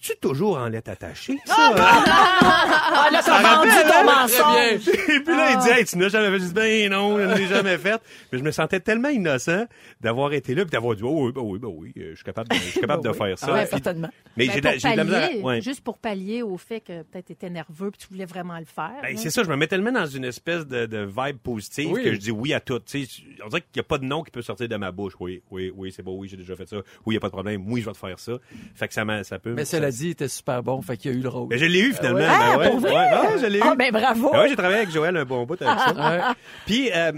tu 0.01 0.13
toujours 0.21 0.59
en 0.59 0.69
lettres 0.69 0.91
attachées? 0.91 1.39
ça? 1.45 1.55
Ah, 1.77 3.09
là, 3.13 3.21
t'as 3.25 3.43
vendu 3.43 3.69
ton 3.71 4.09
hein? 4.09 4.23
mensonge. 4.23 4.89
Et 4.89 5.21
puis 5.21 5.37
là, 5.37 5.51
il 5.53 5.59
dit, 5.59 5.69
hey, 5.71 5.85
tu 5.85 5.99
n'as 5.99 6.09
jamais 6.09 6.31
fait. 6.31 6.39
Je 6.45 6.49
dis, 6.49 6.55
ben 6.55 6.91
non, 6.91 7.19
je 7.19 7.25
ne 7.25 7.35
l'ai 7.35 7.47
jamais 7.47 7.79
fait. 7.79 8.01
Mais 8.33 8.39
je 8.39 8.45
me 8.45 8.51
sentais 8.51 8.81
tellement 8.81 9.09
innocent 9.09 9.67
d'avoir 10.01 10.33
été 10.33 10.55
là 10.55 10.63
puis 10.65 10.71
d'avoir 10.71 10.95
dit, 10.97 11.03
oh 11.05 11.27
oui, 11.27 11.33
ben 11.33 11.43
oui, 11.43 11.59
ben 11.59 11.69
oui, 11.69 11.93
euh, 11.99 12.11
je 12.11 12.15
suis 12.17 12.25
capable 12.25 12.49
de, 12.49 12.55
je 12.57 12.61
suis 12.61 12.81
capable 12.81 13.05
de 13.05 13.13
faire 13.13 13.39
ça. 13.39 13.47
Ah 13.51 13.53
ouais, 13.55 13.61
Puis- 13.67 13.71
certainement. 13.71 14.09
mais 14.37 14.47
Ben, 14.47 14.53
j'ai 14.79 14.91
de 14.93 14.97
la- 14.97 15.05
misère. 15.05 15.45
ouais. 15.45 15.61
Juste 15.61 15.81
pour 15.83 15.99
pallier 15.99 16.43
au 16.43 16.57
fait 16.57 16.81
que 16.81 17.03
peut-être 17.03 17.27
tu 17.27 17.33
étais 17.33 17.51
nerveux 17.51 17.91
puis 17.91 18.01
tu 18.01 18.09
voulais 18.13 18.25
vraiment 18.27 18.59
le 18.59 18.65
faire. 18.65 18.93
Ben, 19.03 19.15
là. 19.15 19.21
c'est 19.21 19.31
ça, 19.31 19.43
je 19.43 19.49
me 19.49 19.57
mets 19.57 19.67
tellement 19.67 19.93
dans 19.93 20.07
une 20.07 20.25
espèce 20.25 20.67
de, 20.67 20.87
de 20.87 21.05
vibe 21.05 21.39
positive 21.39 21.91
Oui. 21.93 22.03
que 22.05 22.13
je 22.15 22.19
dis 22.19 22.31
oui 22.31 22.53
à 22.55 22.61
tout. 22.61 22.79
Tu 22.81 23.05
sais, 23.07 23.23
on 23.45 23.49
dirait 23.49 23.61
qu'il 23.63 23.77
n'y 23.77 23.81
a 23.81 23.85
pas 23.85 23.99
de 23.99 24.05
nom 24.05 24.23
qui 24.23 24.31
peut 24.31 24.43
sortir 24.43 24.69
de 24.69 24.77
ma 24.77 24.91
bouche. 24.91 25.15
Oui, 25.21 25.43
oui, 25.51 25.73
oui, 25.75 25.93
c'est 25.95 26.03
beau, 26.03 26.17
oui, 26.19 26.29
j'ai 26.29 26.37
déjà 26.37 26.57
fait 26.57 26.69
ça. 26.69 26.77
Oui, 26.77 26.83
il 27.07 27.11
n'y 27.13 27.17
a 27.17 27.21
pas 27.21 27.29
de 27.29 27.33
problème. 27.33 27.65
Oui, 27.67 27.81
je 27.81 27.87
vais 27.87 27.93
te 27.93 27.99
faire 27.99 28.19
ça. 28.19 28.33
Fait 28.75 28.89
que 28.89 28.95
ça, 28.95 29.05
ça 29.25 29.39
peut. 29.39 29.53
Mais 29.55 29.65
ça- 29.65 29.81
cela 29.85 29.91
dit, 29.99 30.07
il 30.07 30.11
était 30.11 30.29
super 30.29 30.62
bon, 30.62 30.81
fait 30.83 30.97
qu'il 30.97 31.11
a 31.11 31.14
eu 31.14 31.21
le 31.21 31.29
rôle. 31.29 31.49
Mais 31.50 31.59
je 31.59 31.64
l'ai 31.67 31.81
eu 31.81 31.93
finalement. 31.93 32.19
ouais. 32.19 32.26
Ben 32.26 32.33
Ah, 32.41 32.59
ouais, 32.59 32.71
pour 32.71 32.81
vrai? 32.81 32.93
ouais, 32.93 33.38
je 33.41 33.47
l'ai 33.47 33.59
eu. 33.59 33.62
Ah, 33.64 33.75
ben 33.76 33.91
bravo. 33.93 34.31
Ben 34.33 34.41
ouais, 34.41 34.49
j'ai 34.49 34.57
travaillé 34.57 34.79
avec 34.83 34.91
Joël 34.91 35.17
un 35.17 35.25
bon 35.25 35.45
bout 35.45 35.61
avec 35.62 35.79
ça. 35.79 36.35
Puis, 36.67 36.91
euh, 36.93 37.12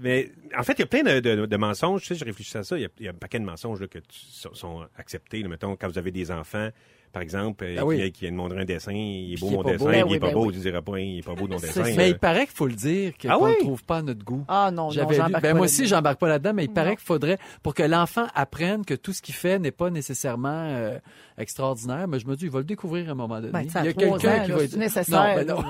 mais 0.00 0.30
en 0.56 0.62
fait, 0.62 0.72
il 0.74 0.78
y 0.80 0.82
a 0.82 0.86
plein 0.86 1.02
de, 1.02 1.20
de- 1.20 1.46
de 1.46 1.56
mensonges. 1.56 2.02
Tu 2.02 2.08
sais, 2.08 2.14
je 2.14 2.24
réfléchis 2.24 2.56
à 2.56 2.62
ça. 2.62 2.76
Il 2.76 2.82
y 2.82 2.84
a, 2.84 2.88
il 2.98 3.04
y 3.04 3.08
a 3.08 3.10
un 3.10 3.14
paquet 3.14 3.38
de 3.40 3.44
mensonges 3.44 3.80
là, 3.80 3.86
que 3.88 3.98
tu- 3.98 4.48
sont 4.52 4.86
acceptés. 4.96 5.42
là. 5.42 5.48
mettons, 5.48 5.74
quand 5.76 5.88
vous 5.88 5.98
avez 5.98 6.10
des 6.12 6.30
enfants, 6.30 6.68
par 7.12 7.22
exemple, 7.22 7.64
euh, 7.64 7.76
Ah 7.78 7.84
oui. 7.86 8.02
qui, 8.04 8.12
qui 8.12 8.20
viennent 8.22 8.34
montrer 8.36 8.60
un 8.60 8.64
dessin, 8.64 8.92
il 8.92 9.32
est 9.34 9.40
beau 9.40 9.48
est 9.48 9.50
mon 9.52 9.62
pas 9.62 9.70
dessin, 9.72 9.84
beau. 9.84 9.90
il 9.90 9.92
Ben 9.92 9.98
est 10.00 10.10
oui, 10.10 10.18
pas 10.18 10.26
ben 10.28 10.32
beau, 10.34 10.46
oui. 10.46 10.52
tu 10.54 10.60
dirais 10.60 10.82
pas, 10.82 10.98
il 11.00 11.18
est 11.18 11.22
pas 11.22 11.34
beau 11.34 11.46
ton 11.48 11.56
dessin. 11.56 11.82
Mais 11.96 12.10
il 12.10 12.18
paraît 12.18 12.46
qu'il 12.46 12.56
faut 12.56 12.66
le 12.66 12.74
dire, 12.74 13.12
Ah 13.28 13.36
qu'on 13.36 13.44
oui? 13.46 13.50
ne 13.52 13.64
trouve 13.64 13.84
pas 13.84 13.96
à 13.98 14.02
notre 14.02 14.24
goût. 14.24 14.44
Ah 14.48 14.70
non, 14.72 14.90
non, 14.92 15.06
ben 15.06 15.30
pas 15.40 15.54
moi 15.54 15.64
aussi, 15.66 15.86
j'embarque 15.86 16.18
pas 16.20 16.28
là-dedans, 16.28 16.52
mais 16.54 16.64
il 16.64 16.72
paraît 16.72 16.96
qu'il 16.96 17.04
faudrait, 17.06 17.38
pour 17.62 17.74
que 17.74 17.82
l'enfant 17.82 18.26
apprenne 18.34 18.84
que 18.84 18.94
tout 18.94 19.12
ce 19.12 19.22
qu'il 19.22 19.34
fait 19.34 19.58
n'est 19.58 19.70
pas 19.70 19.90
nécessairement 19.90 20.48
euh, 20.68 20.98
extraordinaire, 21.38 22.06
mais 22.08 22.18
je 22.18 22.26
me 22.26 22.36
dis, 22.36 22.44
il 22.46 22.50
va 22.50 22.58
le 22.58 22.64
découvrir 22.64 23.08
à 23.08 23.12
un 23.12 23.14
moment 23.14 23.40
donné. 23.40 23.52
Ben, 23.52 23.62
il 23.62 23.84
y 23.84 23.88
a 23.88 23.92
quelqu'un 23.92 24.14
ans, 24.40 24.44
qui 24.44 24.50
là, 24.50 24.56
va 24.56 24.58
c'est 24.60 24.66
dire- 24.68 24.78
nécessaire, 24.78 25.44
Non, 25.46 25.64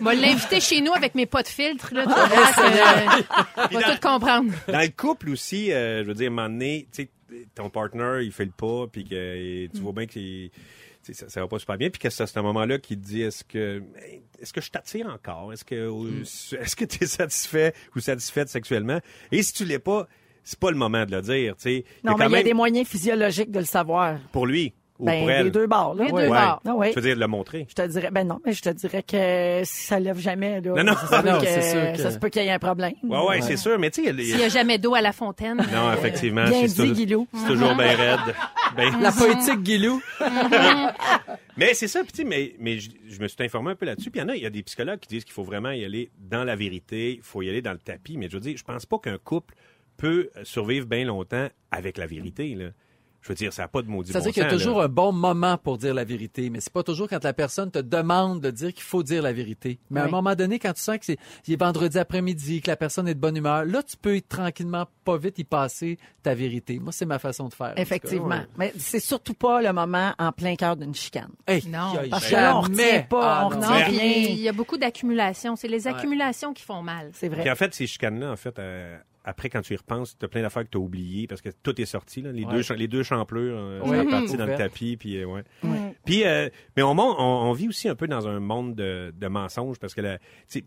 ben 0.00 0.12
l'inviter 0.20 0.60
chez 0.60 0.80
nous 0.80 0.92
avec 0.92 1.14
mes 1.14 1.26
pas 1.26 1.42
de 1.42 1.48
filtre. 1.48 1.90
Là, 1.94 2.02
tu 2.04 2.08
vas 2.10 2.26
voir 2.26 2.54
que, 2.54 2.60
euh, 2.60 3.68
on 3.72 3.78
va 3.78 3.82
tout 3.94 4.00
comprendre. 4.08 4.50
Dans 4.68 4.78
le 4.80 4.88
couple 4.96 5.30
aussi, 5.30 5.72
euh, 5.72 6.02
je 6.02 6.08
veux 6.08 6.14
dire, 6.14 6.28
à 6.30 6.32
un 6.32 6.34
moment 6.36 6.48
donné, 6.48 6.86
tu 6.92 7.02
sais, 7.02 7.10
ton 7.54 7.70
partner, 7.70 8.20
il 8.22 8.32
fait 8.32 8.44
le 8.44 8.50
pas, 8.50 8.86
puis 8.90 9.04
que 9.04 9.66
tu 9.66 9.78
vois 9.80 9.92
bien 9.92 10.06
que 10.06 10.48
ça, 11.12 11.28
ça 11.28 11.40
va 11.40 11.48
pas 11.48 11.58
super 11.58 11.76
bien, 11.78 11.90
puis 11.90 11.98
que 11.98 12.10
c'est 12.10 12.22
à 12.22 12.26
ce 12.26 12.38
moment-là 12.40 12.78
qu'il 12.78 13.00
te 13.00 13.06
dit 13.06 13.22
est-ce 13.22 13.42
que 13.44 13.82
est-ce 14.38 14.52
que 14.52 14.60
je 14.60 14.70
t'attire 14.70 15.06
encore? 15.08 15.52
Est-ce 15.52 15.64
que 15.64 15.88
ou- 15.88 16.20
est-ce 16.22 16.76
que 16.76 16.84
tu 16.84 17.04
es 17.04 17.06
satisfait 17.06 17.74
ou 17.96 18.00
satisfaite 18.00 18.48
sexuellement? 18.48 19.00
Et 19.32 19.42
si 19.42 19.52
tu 19.52 19.64
l'es 19.64 19.78
pas, 19.78 20.08
c'est 20.44 20.58
pas 20.58 20.70
le 20.70 20.76
moment 20.76 21.04
de 21.06 21.10
le 21.14 21.22
dire, 21.22 21.56
tu 21.56 21.62
sais. 21.62 21.84
Non, 22.04 22.16
mais 22.18 22.26
il 22.26 22.30
y 22.30 22.34
a 22.34 22.36
même 22.38 22.44
des 22.44 22.54
moyens 22.54 22.86
physiologiques 22.88 23.50
de 23.50 23.58
le 23.60 23.64
savoir. 23.66 24.18
pour 24.32 24.46
lui 24.46 24.72
ou 25.00 25.04
Ben, 25.06 25.20
pour 25.20 25.30
elle. 25.30 25.44
les 25.46 25.50
deux 25.50 25.66
bords, 25.66 25.94
là. 25.94 26.04
Les 26.04 26.10
deux 26.10 26.16
Ouais. 26.16 26.28
bords. 26.28 26.60
Ah 26.66 26.74
oui. 26.76 26.88
Je 26.90 26.94
veux 26.94 27.00
dire 27.02 27.14
de 27.16 27.20
le 27.20 27.26
montrer. 27.26 27.66
Je 27.68 27.74
te 27.74 27.86
dirais, 27.86 28.10
ben 28.12 28.24
non, 28.26 28.40
mais 28.44 28.52
je 28.52 28.62
te 28.62 28.68
dirais 28.68 29.02
que 29.02 29.62
si 29.64 29.86
ça 29.86 29.98
lève 29.98 30.18
jamais, 30.18 30.60
là, 30.60 30.72
Non, 30.76 30.84
non. 30.84 30.94
ça, 30.94 31.06
se 31.18 31.22
peut 31.22 31.30
Non, 31.30 31.38
que- 31.40 31.46
c'est 31.46 31.70
sûr 31.70 31.92
que- 31.92 31.98
ça 31.98 32.10
se 32.10 32.18
peut 32.18 32.28
qu'il 32.28 32.42
y 32.42 32.46
ait 32.46 32.50
un 32.52 32.58
problème. 32.58 32.92
Ouais, 33.02 33.26
ouais, 33.26 33.40
c'est 33.40 33.56
sûr, 33.56 33.78
mais 33.78 33.90
tu 33.90 34.04
sais, 34.04 34.12
S'il 34.22 34.36
n'y 34.36 34.42
a 34.44 34.48
jamais 34.48 34.78
d'eau 34.78 34.94
à 34.94 35.00
la 35.00 35.12
fontaine. 35.12 35.56
non, 35.72 35.92
effectivement, 35.92 36.44
Bien 36.44 36.60
c'est 36.62 36.66
dit, 36.68 36.76
toujours- 36.76 36.94
Guilou. 36.94 37.28
c'est 37.34 37.46
toujours 37.48 37.74
bien 37.74 37.96
raide. 37.96 38.20
Ben- 38.76 39.00
La 39.00 39.10
poétique 39.10 39.62
Guilou. 39.62 40.00
Mais 41.56 41.74
c'est 41.74 41.88
ça, 41.88 42.00
sais, 42.12 42.24
mais, 42.24 42.54
mais 42.58 42.78
je, 42.78 42.90
je 43.08 43.20
me 43.20 43.28
suis 43.28 43.42
informé 43.44 43.72
un 43.72 43.74
peu 43.74 43.84
là-dessus. 43.84 44.10
Puis 44.10 44.20
il 44.20 44.22
y 44.22 44.26
en 44.26 44.28
a, 44.30 44.36
il 44.36 44.42
y 44.42 44.46
a 44.46 44.50
des 44.50 44.62
psychologues 44.62 45.00
qui 45.00 45.08
disent 45.08 45.24
qu'il 45.24 45.32
faut 45.32 45.42
vraiment 45.42 45.70
y 45.70 45.84
aller 45.84 46.10
dans 46.18 46.44
la 46.44 46.56
vérité, 46.56 47.14
il 47.16 47.22
faut 47.22 47.42
y 47.42 47.48
aller 47.48 47.60
dans 47.62 47.72
le 47.72 47.78
tapis. 47.78 48.16
Mais 48.16 48.28
je 48.28 48.34
veux 48.34 48.40
dire, 48.40 48.56
je 48.56 48.64
pense 48.64 48.86
pas 48.86 48.98
qu'un 48.98 49.18
couple 49.18 49.54
peut 49.96 50.30
survivre 50.44 50.86
bien 50.86 51.04
longtemps 51.04 51.48
avec 51.70 51.98
la 51.98 52.06
vérité. 52.06 52.54
Là. 52.54 52.66
Je 53.22 53.28
veux 53.28 53.34
dire, 53.34 53.52
ça 53.52 53.62
n'a 53.62 53.68
pas 53.68 53.82
de 53.82 53.88
maudit 53.88 54.12
C'est-à-dire 54.12 54.28
bon 54.30 54.32
qu'il 54.32 54.42
y 54.42 54.46
a 54.46 54.48
toujours 54.50 54.78
là. 54.78 54.84
un 54.86 54.88
bon 54.88 55.12
moment 55.12 55.58
pour 55.58 55.76
dire 55.76 55.92
la 55.92 56.04
vérité, 56.04 56.48
mais 56.48 56.60
c'est 56.60 56.72
pas 56.72 56.82
toujours 56.82 57.06
quand 57.06 57.22
la 57.22 57.34
personne 57.34 57.70
te 57.70 57.78
demande 57.78 58.40
de 58.40 58.50
dire 58.50 58.72
qu'il 58.72 58.82
faut 58.82 59.02
dire 59.02 59.22
la 59.22 59.32
vérité. 59.34 59.78
Mais 59.90 60.00
à 60.00 60.04
un 60.04 60.06
Oui. 60.06 60.12
moment 60.12 60.34
donné, 60.34 60.58
quand 60.58 60.72
tu 60.72 60.80
sens 60.80 60.96
que 60.98 61.04
c'est 61.04 61.18
il 61.46 61.52
est 61.52 61.60
vendredi 61.60 61.98
après-midi, 61.98 62.62
que 62.62 62.68
la 62.70 62.76
personne 62.76 63.06
est 63.08 63.14
de 63.14 63.20
bonne 63.20 63.36
humeur, 63.36 63.66
là, 63.66 63.82
tu 63.82 63.98
peux 63.98 64.18
tranquillement, 64.22 64.86
pas 65.04 65.18
vite, 65.18 65.38
y 65.38 65.44
passer 65.44 65.98
ta 66.22 66.34
vérité. 66.34 66.78
Moi, 66.78 66.92
c'est 66.92 67.04
ma 67.04 67.18
façon 67.18 67.48
de 67.48 67.52
faire. 67.54 67.74
Effectivement. 67.76 68.28
Ouais. 68.28 68.46
Mais 68.56 68.72
c'est 68.78 69.00
surtout 69.00 69.34
pas 69.34 69.60
le 69.60 69.72
moment 69.74 70.12
en 70.18 70.32
plein 70.32 70.56
cœur 70.56 70.76
d'une 70.76 70.94
chicane. 70.94 71.30
Hey, 71.46 71.62
Non. 71.68 71.92
Parce 72.10 72.26
que 72.26 72.32
là, 72.34 72.56
on 72.56 72.62
jamais. 72.62 72.84
retient 72.86 73.02
pas, 73.02 73.38
Ah, 73.40 73.44
on 73.46 73.48
retient 73.50 73.84
rien. 73.84 74.02
il 74.30 74.40
y 74.40 74.48
a 74.48 74.52
beaucoup 74.52 74.78
d'accumulations. 74.78 75.56
C'est 75.56 75.68
les 75.68 75.86
accumulations 75.86 76.54
qui 76.54 76.62
font 76.62 76.80
mal. 76.82 77.10
C'est 77.12 77.28
vrai. 77.28 77.42
Puis 77.42 77.50
en 77.50 77.54
fait, 77.56 77.74
ces 77.74 77.86
chicanes-là, 77.86 78.32
en 78.32 78.36
fait, 78.36 78.58
euh, 78.58 78.96
après, 79.30 79.48
quand 79.48 79.62
tu 79.62 79.72
y 79.74 79.76
repenses, 79.76 80.16
tu 80.18 80.24
as 80.24 80.28
plein 80.28 80.42
d'affaires 80.42 80.64
que 80.64 80.68
tu 80.70 80.76
as 80.78 80.80
oubliées 80.80 81.26
parce 81.26 81.40
que 81.40 81.48
tout 81.62 81.80
est 81.80 81.86
sorti. 81.86 82.20
Là. 82.22 82.32
Les, 82.32 82.44
Ouais. 82.44 82.62
deux, 82.62 82.74
les 82.74 82.88
deux 82.88 83.02
champlures 83.02 83.56
euh, 83.56 83.80
Ouais. 83.80 84.04
sont 84.04 84.10
partis 84.10 84.32
Mhm. 84.32 84.36
dans 84.38 84.46
le 84.46 84.56
tapis. 84.56 84.96
Puis, 84.96 85.16
euh, 85.18 85.24
ouais. 85.26 85.42
Puis, 86.04 86.24
euh, 86.24 86.48
mais 86.76 86.82
on, 86.82 86.92
on, 86.98 86.98
on 87.20 87.52
vit 87.52 87.68
aussi 87.68 87.88
un 87.88 87.94
peu 87.94 88.06
dans 88.08 88.26
un 88.26 88.40
monde 88.40 88.74
de, 88.74 89.12
de 89.16 89.26
mensonges 89.28 89.78
parce 89.78 89.94
que 89.94 90.00
la 90.00 90.18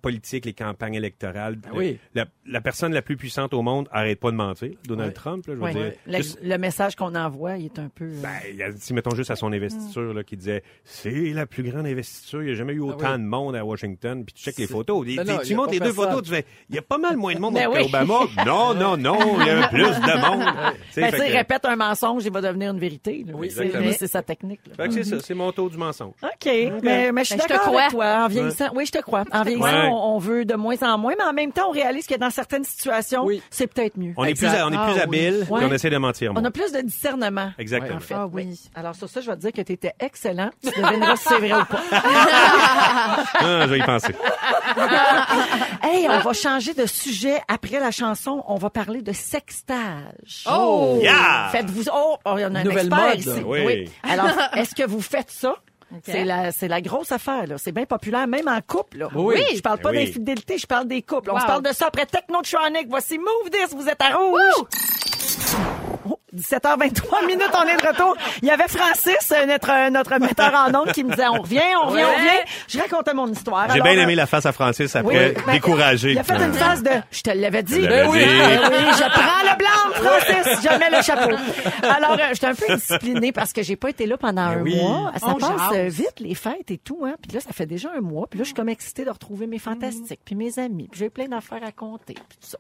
politique, 0.02 0.46
les 0.46 0.54
campagnes 0.54 0.94
électorales, 0.96 1.56
Ben 1.56 1.70
le- 1.72 1.78
oui. 1.78 2.00
la, 2.16 2.26
la 2.46 2.62
personne 2.62 2.94
la 2.94 3.02
plus 3.02 3.18
puissante 3.18 3.54
au 3.54 3.62
monde 3.62 3.88
arrête 3.92 4.20
pas 4.20 4.32
de 4.32 4.36
mentir. 4.36 4.72
Donald. 4.88 5.14
Trump, 5.14 5.46
là, 5.48 5.56
je 5.56 5.60
veux 5.60 5.72
dire. 5.72 5.94
Le, 6.08 6.18
Juste- 6.18 6.40
le 6.42 6.58
message 6.58 6.96
qu'on 6.96 7.16
envoie, 7.16 7.58
il 7.58 7.66
est 7.66 7.80
un 7.80 7.90
peu... 7.90 8.06
euh, 8.06 8.22
ben, 8.22 8.62
a 8.62 8.72
dit, 8.72 8.94
mettons 8.94 9.16
juste 9.16 9.32
à 9.32 9.36
son 9.36 9.52
investiture, 9.54 10.14
là, 10.14 10.24
qui 10.24 10.38
disait 10.38 10.64
c'est 10.84 11.10
la 11.34 11.46
plus 11.46 11.64
grande 11.64 11.86
investiture. 11.86 12.42
Il 12.42 12.46
n'y 12.48 12.52
a 12.52 12.56
jamais 12.56 12.74
eu 12.74 12.80
autant 12.82 12.98
Ah 13.06 13.14
oui. 13.16 13.22
de 13.24 13.28
monde 13.28 13.56
à 13.56 13.66
Washington. 13.66 14.24
Puis 14.26 14.34
tu 14.34 14.44
checkes 14.44 14.58
les 14.60 14.68
photos. 14.68 15.06
Tu- 15.06 15.16
non, 15.16 15.66
pas 15.66 15.72
les 15.72 15.80
deux 15.80 15.88
ça. 15.88 15.94
photos, 15.94 16.22
tu 16.24 16.30
fais 16.32 16.46
il 16.70 16.76
y 16.76 16.78
a 16.78 16.82
pas 16.82 16.98
mal 16.98 17.18
moins 17.18 17.34
de 17.36 17.40
monde 17.40 17.56
qu'Obama. 17.56 18.20
non, 18.46 18.74
non, 18.74 18.98
non, 18.98 19.40
il 19.42 19.48
y 19.48 19.50
a 19.50 19.68
plus 19.70 19.84
de 19.84 20.22
monde. 20.22 20.74
Ben, 20.96 21.12
tu 21.12 21.18
que- 21.18 21.32
répète 21.38 21.66
un 21.66 21.76
mensonge, 21.76 22.24
il 22.26 22.32
va 22.32 22.42
devenir 22.42 22.72
une 22.72 22.80
vérité. 22.80 23.24
là. 23.26 23.34
Oui, 23.36 23.50
c'est, 23.52 24.08
sa 24.08 24.22
technique. 24.22 24.60
c'est 24.92 25.04
ça, 25.04 25.20
c'est 25.24 25.34
mon 25.34 25.52
taux 25.52 25.70
du 25.70 25.78
mensonge. 25.78 26.14
OK. 26.24 26.32
Mais, 26.84 27.12
mais 27.12 27.24
je 27.24 27.30
suis 27.30 27.38
Ben, 27.38 27.46
d'accord 27.48 27.68
crois. 27.68 27.82
avec 27.82 27.92
toi. 27.92 28.06
En 28.24 28.28
vieillissant, 28.28 28.70
oui, 28.76 28.86
je 28.86 28.92
te 28.92 28.98
crois. 29.00 29.24
En 29.32 29.44
vieillissant, 29.44 29.66
Ouais. 29.68 29.90
on, 29.92 30.16
on 30.16 30.18
veut 30.20 30.46
de 30.46 30.56
moins 30.56 30.76
en 30.82 30.98
moins, 30.98 31.14
mais 31.18 31.24
en 31.24 31.34
même 31.34 31.52
temps, 31.52 31.68
on 31.70 31.72
réalise 31.72 32.06
que 32.08 32.16
dans 32.16 32.30
certaines 32.30 32.64
situations, 32.64 33.24
Oui. 33.26 33.42
c'est 33.50 33.68
peut-être 33.68 33.98
mieux. 33.98 34.14
On 34.18 34.24
est 34.26 34.34
plus, 34.34 34.48
on 34.48 34.72
est 34.72 34.76
Ah 34.78 34.86
plus 34.86 34.94
oui. 34.96 35.00
habile, 35.02 35.48
Ouais. 35.50 35.62
on 35.64 35.72
essaie 35.72 35.90
de 35.90 35.98
mentir 35.98 36.32
On 36.32 36.34
moins. 36.36 36.46
a 36.46 36.52
plus 36.52 36.72
de 36.72 36.82
discernement. 36.82 37.52
Exactement. 37.58 37.98
En 37.98 38.00
fait. 38.00 38.14
Ah 38.16 38.28
Oui. 38.32 38.46
oui. 38.50 38.60
Alors 38.76 38.96
sur 38.96 39.10
ça, 39.10 39.22
je 39.22 39.30
vais 39.30 39.36
te 39.36 39.42
dire 39.42 39.52
que 39.52 39.62
tu 39.62 39.72
étais 39.74 39.94
excellent. 40.00 40.50
Tu 40.64 40.70
devineras 40.82 41.16
si 41.16 41.28
c'est 41.30 41.38
vrai 41.40 41.54
ou 41.54 41.66
pas. 41.66 41.82
Ah, 41.92 43.62
je 43.66 43.70
vais 43.70 43.80
y 43.80 43.84
penser. 43.84 44.14
Hey, 45.84 46.08
on 46.10 46.20
va 46.20 46.34
changer 46.34 46.74
de 46.74 46.86
sujet 46.86 47.40
après 47.48 47.80
la 47.80 47.92
chanson. 47.92 48.44
On 48.48 48.56
va 48.56 48.70
parler 48.70 49.02
de 49.02 49.12
sextage. 49.14 50.46
Oh! 50.50 51.00
Yeah! 51.02 51.50
Faites-vous 51.52 51.84
oh, 51.94 52.18
oh, 52.26 52.34
il 52.38 52.42
y 52.42 52.46
en 52.46 52.56
a 52.56 52.60
un 52.60 52.64
Nouvelle 52.64 52.88
expert 52.88 53.08
mode, 53.08 53.20
ici. 53.20 53.30
là. 53.30 53.36
Oui. 53.46 53.90
Alors, 54.04 54.30
est-ce 54.56 54.74
que 54.76 54.84
vous 54.88 55.02
faites 55.18 55.32
ça? 55.32 55.56
C'est 56.04 56.24
la, 56.26 56.52
c'est 56.52 56.68
la 56.68 56.82
grosse 56.82 57.12
affaire, 57.12 57.46
là. 57.46 57.58
C'est 57.60 57.72
bien 57.72 57.86
populaire, 57.86 58.26
même 58.28 58.48
en 58.48 58.60
couple, 58.62 58.98
là. 59.00 59.10
Oui. 59.14 59.36
Je 59.56 59.62
parle 59.62 59.78
pas 59.80 59.92
Oui. 59.92 60.06
d'infidélité, 60.06 60.58
je 60.58 60.66
parle 60.66 60.88
des 60.88 61.04
couples. 61.04 61.30
On 61.32 61.40
se 61.40 61.46
parle 61.46 61.62
de 61.62 61.72
ça 61.72 61.86
après 61.88 62.08
Technotronic. 62.08 62.88
Voici 62.90 63.20
Move 63.20 63.50
This, 63.52 63.76
vous 63.76 63.88
êtes 63.88 64.02
à 64.02 64.16
rouge. 64.18 64.68
Oh, 66.10 66.20
17h23 66.36 67.26
minutes, 67.28 67.50
on 67.58 67.68
est 67.68 67.78
de 67.82 67.88
retour. 67.88 68.16
Il 68.42 68.48
y 68.48 68.52
avait 68.52 68.68
Francis, 68.68 69.34
notre, 69.48 69.90
notre 69.90 70.18
metteur 70.20 70.54
en 70.54 70.74
ondes, 70.76 70.92
qui 70.92 71.04
me 71.04 71.12
disait, 71.12 71.28
on 71.28 71.42
revient, 71.42 71.62
on 71.84 71.88
revient, 71.90 72.04
on 72.04 72.16
revient. 72.16 72.52
Je 72.68 72.80
racontais 72.80 73.14
mon 73.14 73.28
histoire. 73.28 73.68
J'ai 73.74 73.82
bien 73.82 73.94
aimé 73.94 74.16
la 74.16 74.26
face 74.26 74.46
à 74.46 74.52
Francis 74.52 74.94
oui, 74.96 75.00
après, 75.00 75.34
ben, 75.46 75.54
découragé. 75.54 76.12
Il 76.12 76.20
a 76.20 76.24
fait 76.24 76.36
une 76.44 76.54
phase 76.54 76.84
de 76.84 76.90
Je 77.12 77.22
te 77.22 77.30
l'avais 77.32 77.64
dit. 77.64 77.82
Je 77.84 77.88
Ben 77.88 78.08
oui, 78.10 78.20
dit. 78.20 78.26
ben 78.26 78.60
oui, 78.70 78.86
je 78.98 79.10
prends 79.12 79.52
le 79.52 79.58
blanc, 79.58 79.94
Francis, 79.94 80.62
je 80.70 80.80
mets 80.80 80.98
le 80.98 81.04
chapeau. 81.04 81.36
Alors, 81.84 82.14
euh, 82.20 82.30
j'étais 82.34 82.48
un 82.48 82.56
peu 82.56 82.66
indisciplinée 82.70 83.32
parce 83.32 83.54
que 83.54 83.62
j'ai 83.64 83.76
pas 83.76 83.90
été 83.90 84.06
là 84.06 84.18
pendant 84.18 84.42
un 84.42 84.62
oui. 84.62 84.76
mois. 84.76 85.12
Ça 85.20 85.28
On 85.30 85.36
passe 85.36 85.50
jase. 85.50 85.78
euh, 85.78 85.88
vite, 85.90 86.20
les 86.20 86.36
fêtes 86.36 86.70
et 86.72 86.78
tout, 86.78 87.00
hein. 87.06 87.16
Puis 87.22 87.32
là, 87.34 87.40
ça 87.40 87.52
fait 87.54 87.66
déjà 87.66 87.90
un 87.96 88.02
mois. 88.02 88.28
Puis 88.30 88.40
là, 88.40 88.44
je 88.44 88.48
suis 88.48 88.56
comme 88.56 88.70
excitée 88.70 89.06
de 89.06 89.10
retrouver 89.10 89.48
mes 89.48 89.60
fantastiques, 89.60 90.20
puis 90.26 90.36
mes 90.36 90.58
amis. 90.60 90.88
Puis 90.92 91.00
j'ai 91.00 91.10
plein 91.10 91.28
d'affaires 91.28 91.64
à 91.66 91.72
compter, 91.72 92.14
puis 92.16 92.38
tout 92.42 92.48
ça. 92.50 92.58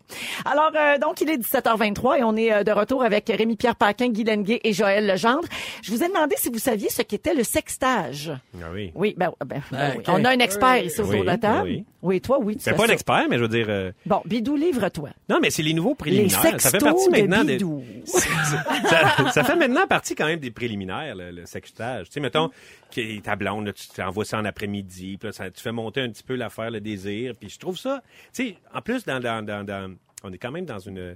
Alors, 0.49 0.71
euh, 0.75 0.97
donc, 0.97 1.21
il 1.21 1.29
est 1.29 1.37
17h23 1.37 2.19
et 2.19 2.23
on 2.23 2.35
est 2.35 2.53
euh, 2.53 2.63
de 2.63 2.71
retour 2.71 3.03
avec 3.03 3.29
Rémi-Pierre 3.35 3.75
Paquin, 3.75 4.09
Guy 4.09 4.23
Lenguet 4.23 4.59
et 4.63 4.73
Joël 4.73 5.07
Legendre. 5.07 5.47
Je 5.81 5.91
vous 5.91 6.03
ai 6.03 6.07
demandé 6.07 6.35
si 6.37 6.49
vous 6.49 6.59
saviez 6.59 6.89
ce 6.89 7.01
qu'était 7.01 7.33
le 7.33 7.43
sextage. 7.43 8.31
Ah 8.61 8.67
oui. 8.73 8.91
Oui, 8.95 9.13
ben, 9.17 9.31
ben, 9.45 9.61
ben 9.71 9.93
Ah, 10.05 10.11
on 10.11 10.23
a 10.25 10.29
un 10.31 10.39
expert 10.39 10.83
ici 10.83 10.99
autour 11.01 11.13
Oui, 11.13 11.19
de 11.21 11.25
la 11.25 11.37
table. 11.37 11.69
oui. 11.69 11.85
Oui, 12.01 12.19
toi, 12.19 12.37
oui. 12.41 12.57
tu 12.57 12.63
C'est 12.63 12.73
pas 12.75 12.83
un 12.85 12.89
expert, 12.89 13.25
mais 13.29 13.37
je 13.37 13.43
veux 13.43 13.47
dire. 13.47 13.67
euh, 13.69 13.91
Bon, 14.05 14.21
Bidou, 14.25 14.57
livre-toi. 14.57 15.09
Non, 15.29 15.39
mais 15.41 15.49
c'est 15.49 15.63
les 15.63 15.73
nouveaux 15.73 15.91
Les 15.91 15.95
préliminaires. 15.95 16.31
ça 16.41 16.41
fait 16.51 16.59
sextos 16.59 16.83
partie 16.83 17.05
de 17.05 17.11
maintenant 17.11 17.43
des. 17.45 17.53
Bidou. 17.53 17.83
ça, 18.05 19.31
ça 19.31 19.43
fait 19.43 19.55
maintenant 19.55 19.87
partie 19.87 20.15
quand 20.15 20.25
même 20.25 20.39
des 20.39 20.51
préliminaires, 20.51 21.15
le, 21.15 21.31
le 21.31 21.45
sextage. 21.45 22.07
Tu 22.07 22.13
sais, 22.13 22.19
mettons, 22.19 22.49
que 22.93 23.19
ta 23.21 23.35
blonde, 23.35 23.65
là, 23.67 23.73
tu 23.73 23.87
t'envoies 23.87 24.25
ça 24.25 24.37
en 24.39 24.45
après-midi, 24.45 25.17
puis 25.17 25.29
tu 25.31 25.61
fais 25.63 25.71
monter 25.71 26.01
un 26.01 26.09
petit 26.09 26.23
peu 26.23 26.35
l'affaire, 26.35 26.71
le 26.71 26.81
désir, 26.81 27.33
puis 27.39 27.49
je 27.49 27.57
trouve 27.59 27.77
ça, 27.77 28.01
tu 28.33 28.47
sais, 28.49 28.55
en 28.73 28.81
plus, 28.81 29.05
dans, 29.05 29.19
dans, 29.19 29.43
dans, 29.45 29.63
dans- 29.65 29.93
on 30.25 30.31
est 30.31 30.37
quand 30.37 30.51
même 30.51 30.65
dans 30.65 30.79
une 30.79 31.15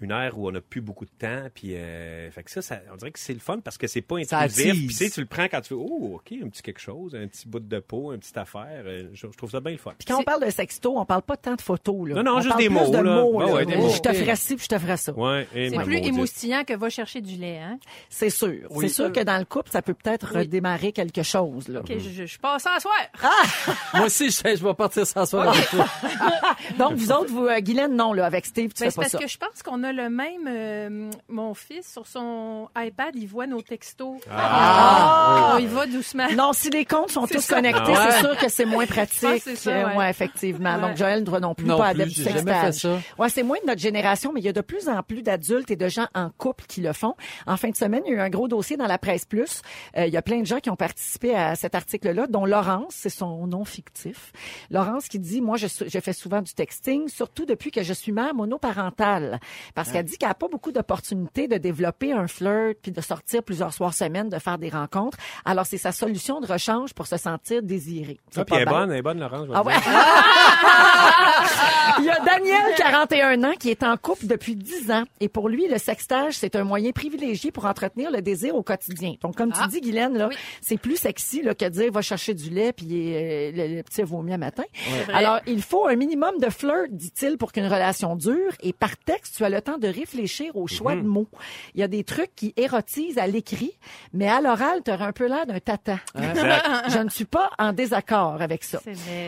une 0.00 0.10
ère 0.12 0.38
où 0.38 0.48
on 0.48 0.52
n'a 0.52 0.60
plus 0.60 0.80
beaucoup 0.80 1.04
de 1.04 1.10
temps, 1.18 1.48
puis 1.54 1.74
euh, 1.76 2.30
fait 2.30 2.42
que 2.42 2.50
ça, 2.50 2.62
ça, 2.62 2.78
on 2.92 2.96
dirait 2.96 3.10
que 3.10 3.18
c'est 3.18 3.32
le 3.34 3.38
fun 3.40 3.58
parce 3.60 3.76
que 3.78 3.86
c'est 3.86 4.00
pas 4.02 4.16
intrusif. 4.18 4.72
Puis 4.72 4.86
tu 4.88 4.94
sais, 4.94 5.10
tu 5.10 5.20
le 5.20 5.26
prends 5.26 5.44
quand 5.44 5.60
tu 5.60 5.68
fais, 5.68 5.74
oh, 5.74 6.12
ok, 6.16 6.32
un 6.44 6.48
petit 6.48 6.62
quelque 6.62 6.80
chose, 6.80 7.14
un 7.14 7.26
petit 7.26 7.46
bout 7.46 7.60
de 7.60 7.78
peau, 7.80 8.12
une 8.12 8.20
petite 8.20 8.36
affaire. 8.38 8.82
euh, 8.86 9.08
je, 9.12 9.26
je 9.30 9.36
trouve 9.36 9.50
ça 9.50 9.60
bien 9.60 9.72
le 9.72 9.78
fun. 9.78 9.92
Puis 9.98 10.06
quand 10.06 10.18
on 10.18 10.22
parle 10.22 10.44
de 10.44 10.50
sexto, 10.50 10.98
on 10.98 11.04
parle 11.04 11.22
pas 11.22 11.36
tant 11.36 11.54
de 11.54 11.60
photos. 11.60 12.08
Là. 12.08 12.14
Non, 12.16 12.22
non, 12.22 12.32
On 12.36 12.40
juste 12.40 12.48
parle 12.48 12.60
des 12.62 12.68
plus 12.68 12.74
mots, 12.74 12.90
de 12.90 12.96
là. 12.96 13.02
mots. 13.02 13.32
Ouais, 13.38 13.46
là. 13.46 13.52
ouais, 13.52 13.66
des 13.66 13.72
Je 13.72 13.78
mots. 13.78 13.98
te 14.02 14.12
ferai 14.12 14.36
ci, 14.36 14.56
puis 14.56 14.64
je 14.64 14.68
te 14.74 14.78
ferai 14.78 14.96
ça. 14.96 15.12
Ouais, 15.12 15.46
et 15.54 15.70
C'est 15.70 15.76
plus 15.76 15.94
maudite. 15.96 16.06
émoustillant 16.06 16.64
que 16.64 16.74
va 16.74 16.88
chercher 16.90 17.20
du 17.20 17.36
lait, 17.36 17.58
hein? 17.58 17.78
C'est 18.08 18.30
sûr. 18.30 18.54
Oui. 18.70 18.88
C'est 18.88 18.94
sûr 18.94 19.12
que 19.12 19.20
dans 19.20 19.38
le 19.38 19.44
couple, 19.44 19.70
ça 19.70 19.82
peut 19.82 19.94
peut-être 19.94 20.28
Oui. 20.32 20.40
redémarrer 20.40 20.92
quelque 20.92 21.22
chose. 21.22 21.68
Là. 21.68 21.80
OK, 21.80 21.92
je, 21.98 22.08
je, 22.10 22.26
je 22.26 22.38
passe 22.38 22.64
à 22.66 22.80
soir. 22.80 22.94
Moi 23.94 24.06
aussi, 24.06 24.30
je, 24.30 24.56
je 24.56 24.64
vais 24.64 24.74
partir 24.74 25.06
sans 25.06 25.26
soir. 25.26 25.54
Donc, 26.78 26.94
vous 26.94 27.12
autres, 27.12 27.30
vous, 27.30 27.46
euh, 27.46 27.60
Guylaine, 27.60 27.94
non, 27.96 28.12
là, 28.12 28.26
avec 28.26 28.46
Steve, 28.46 28.72
tu 28.72 28.82
Ben, 28.82 28.86
fais 28.86 28.90
c'est 28.90 28.96
pas 28.96 29.02
parce 29.02 29.12
ça. 29.12 29.18
que 29.18 29.26
je 29.28 29.38
pense 29.38 29.62
qu'on 29.62 29.82
a 29.82 29.89
le 29.92 30.08
même. 30.10 30.46
euh, 30.48 31.10
mon 31.28 31.54
fils, 31.54 31.90
sur 31.92 32.06
son 32.06 32.68
iPad, 32.76 33.10
il 33.14 33.26
voit 33.26 33.46
nos 33.46 33.60
textos. 33.62 34.18
Ah! 34.30 35.52
On 35.54 35.58
y 35.58 35.66
va 35.66 35.86
doucement. 35.86 36.26
Non, 36.36 36.52
si 36.52 36.70
les 36.70 36.84
comptes 36.84 37.10
sont 37.10 37.26
tous 37.26 37.40
ça. 37.40 37.56
connectés, 37.56 37.80
Ah 37.96 38.06
ouais. 38.06 38.10
c'est 38.12 38.18
sûr 38.20 38.36
que 38.36 38.48
c'est 38.48 38.64
moins 38.64 38.86
pratique. 38.86 39.28
Ah, 39.28 39.34
c'est 39.42 39.56
ça, 39.56 39.70
ouais. 39.88 39.96
ouais, 39.96 40.10
effectivement. 40.10 40.74
Ouais. 40.76 40.80
Donc, 40.80 40.96
Joël 40.96 41.20
ne 41.20 41.24
doit 41.24 41.40
non 41.40 41.54
plus 41.54 41.66
Non 41.66 41.78
pas 41.78 41.92
plus, 41.92 42.02
adepte 42.02 42.08
du 42.16 42.22
j'ai 42.22 42.30
jamais 42.30 42.36
sextage. 42.38 42.74
fait 42.74 42.80
ça. 42.80 42.98
Ouais, 43.22 43.28
c'est 43.28 43.42
moins 43.42 43.58
de 43.62 43.66
notre 43.66 43.80
génération, 43.80 44.32
mais 44.32 44.40
il 44.40 44.44
y 44.44 44.48
a 44.48 44.52
de 44.52 44.60
plus 44.60 44.88
en 44.88 45.02
plus 45.02 45.22
d'adultes 45.22 45.70
et 45.70 45.76
de 45.76 45.88
gens 45.88 46.06
en 46.14 46.30
couple 46.36 46.64
qui 46.66 46.80
le 46.80 46.92
font. 46.92 47.14
En 47.46 47.56
fin 47.56 47.68
de 47.70 47.76
semaine, 47.76 48.02
il 48.06 48.10
y 48.10 48.14
a 48.14 48.18
eu 48.18 48.20
un 48.20 48.30
gros 48.30 48.48
dossier 48.48 48.76
dans 48.76 48.86
la 48.86 48.98
presse 48.98 49.24
plus. 49.24 49.62
Euh, 49.96 50.06
il 50.06 50.12
y 50.12 50.16
a 50.16 50.22
plein 50.22 50.40
de 50.40 50.46
gens 50.46 50.58
qui 50.60 50.70
ont 50.70 50.76
participé 50.76 51.34
à 51.34 51.56
cet 51.56 51.74
article-là, 51.74 52.26
dont 52.26 52.44
Laurence, 52.46 52.94
c'est 52.94 53.08
son 53.10 53.46
nom 53.46 53.64
fictif. 53.64 54.32
Laurence 54.70 55.08
qui 55.08 55.18
dit, 55.18 55.40
moi, 55.40 55.56
je 55.56 55.66
fais 56.00 56.12
souvent 56.12 56.42
du 56.42 56.54
texting, 56.54 57.08
surtout 57.08 57.46
depuis 57.46 57.70
que 57.70 57.82
je 57.82 57.92
suis 57.92 58.12
mère 58.12 58.34
monoparentale. 58.34 59.40
Parce 59.80 59.92
qu'elle 59.92 60.04
dit 60.04 60.18
qu'elle 60.18 60.28
n'a 60.28 60.34
pas 60.34 60.48
beaucoup 60.48 60.72
d'opportunités 60.72 61.48
de 61.48 61.56
développer 61.56 62.12
un 62.12 62.26
flirt, 62.26 62.76
puis 62.82 62.92
de 62.92 63.00
sortir 63.00 63.42
plusieurs 63.42 63.72
soirs 63.72 63.94
semaine, 63.94 64.28
de 64.28 64.38
faire 64.38 64.58
des 64.58 64.68
rencontres. 64.68 65.16
Alors, 65.46 65.64
c'est 65.64 65.78
sa 65.78 65.90
solution 65.92 66.40
de 66.40 66.46
rechange 66.46 66.92
pour 66.92 67.06
se 67.06 67.16
sentir 67.16 67.62
désirée. 67.62 68.18
Ah, 68.36 68.44
puis 68.44 68.56
elle 68.56 68.62
est 68.62 68.64
bonne, 68.66 68.90
elle 68.92 68.98
est 68.98 69.02
bonne, 69.02 69.20
Laurence. 69.20 69.46
je 69.48 69.52
Ah 69.54 69.62
ouais. 69.62 69.72
Il 71.98 72.04
y 72.04 72.10
a 72.10 72.18
Daniel, 72.24 72.62
41 72.76 73.44
ans, 73.44 73.52
qui 73.58 73.70
est 73.70 73.82
en 73.82 73.96
couple 73.96 74.26
depuis 74.26 74.56
10 74.56 74.90
ans. 74.90 75.04
Et 75.20 75.28
pour 75.28 75.48
lui, 75.48 75.66
le 75.68 75.78
sextage, 75.78 76.34
c'est 76.34 76.56
un 76.56 76.64
moyen 76.64 76.92
privilégié 76.92 77.50
pour 77.50 77.64
entretenir 77.66 78.10
le 78.10 78.22
désir 78.22 78.54
au 78.54 78.62
quotidien. 78.62 79.14
Donc, 79.22 79.36
comme 79.36 79.52
tu 79.52 79.58
Ah. 79.62 79.68
dis, 79.68 79.80
Guylaine, 79.80 80.16
là, 80.16 80.28
Oui. 80.28 80.36
c'est 80.60 80.78
plus 80.78 80.96
sexy 80.96 81.42
là, 81.42 81.54
que 81.54 81.64
de 81.64 81.70
dire 81.70 81.92
va 81.92 82.02
chercher 82.02 82.34
du 82.34 82.50
lait 82.50 82.72
puis 82.72 82.86
euh, 82.90 83.52
le, 83.54 83.76
le 83.76 83.82
petit 83.82 84.02
vomi 84.02 84.32
à 84.32 84.38
matin. 84.38 84.62
Alors, 85.12 85.40
il 85.46 85.62
faut 85.62 85.86
un 85.86 85.96
minimum 85.96 86.38
de 86.40 86.50
flirt, 86.50 86.88
dit-il, 86.90 87.36
pour 87.38 87.52
qu'une 87.52 87.66
relation 87.66 88.16
dure. 88.16 88.52
Et 88.62 88.72
par 88.72 88.96
texte, 88.96 89.36
tu 89.36 89.44
as 89.44 89.48
le 89.48 89.59
le 89.60 89.72
temps 89.72 89.78
de 89.78 89.88
réfléchir 89.88 90.56
au 90.56 90.66
choix 90.66 90.94
Mhm. 90.94 91.02
de 91.02 91.06
mots. 91.08 91.28
Il 91.74 91.80
y 91.80 91.82
a 91.82 91.88
des 91.88 92.02
trucs 92.04 92.34
qui 92.34 92.52
érotisent 92.56 93.18
à 93.18 93.26
l'écrit, 93.26 93.72
mais 94.12 94.26
à 94.28 94.40
l'oral, 94.40 94.80
tu 94.84 94.90
un 94.90 95.12
peu 95.12 95.26
l'air 95.28 95.46
d'un 95.46 95.60
tata. 95.60 95.98
Je 96.88 96.98
ne 97.02 97.08
suis 97.10 97.24
pas 97.26 97.50
en 97.58 97.72
désaccord 97.72 98.40
avec 98.42 98.64
ça. 98.64 98.80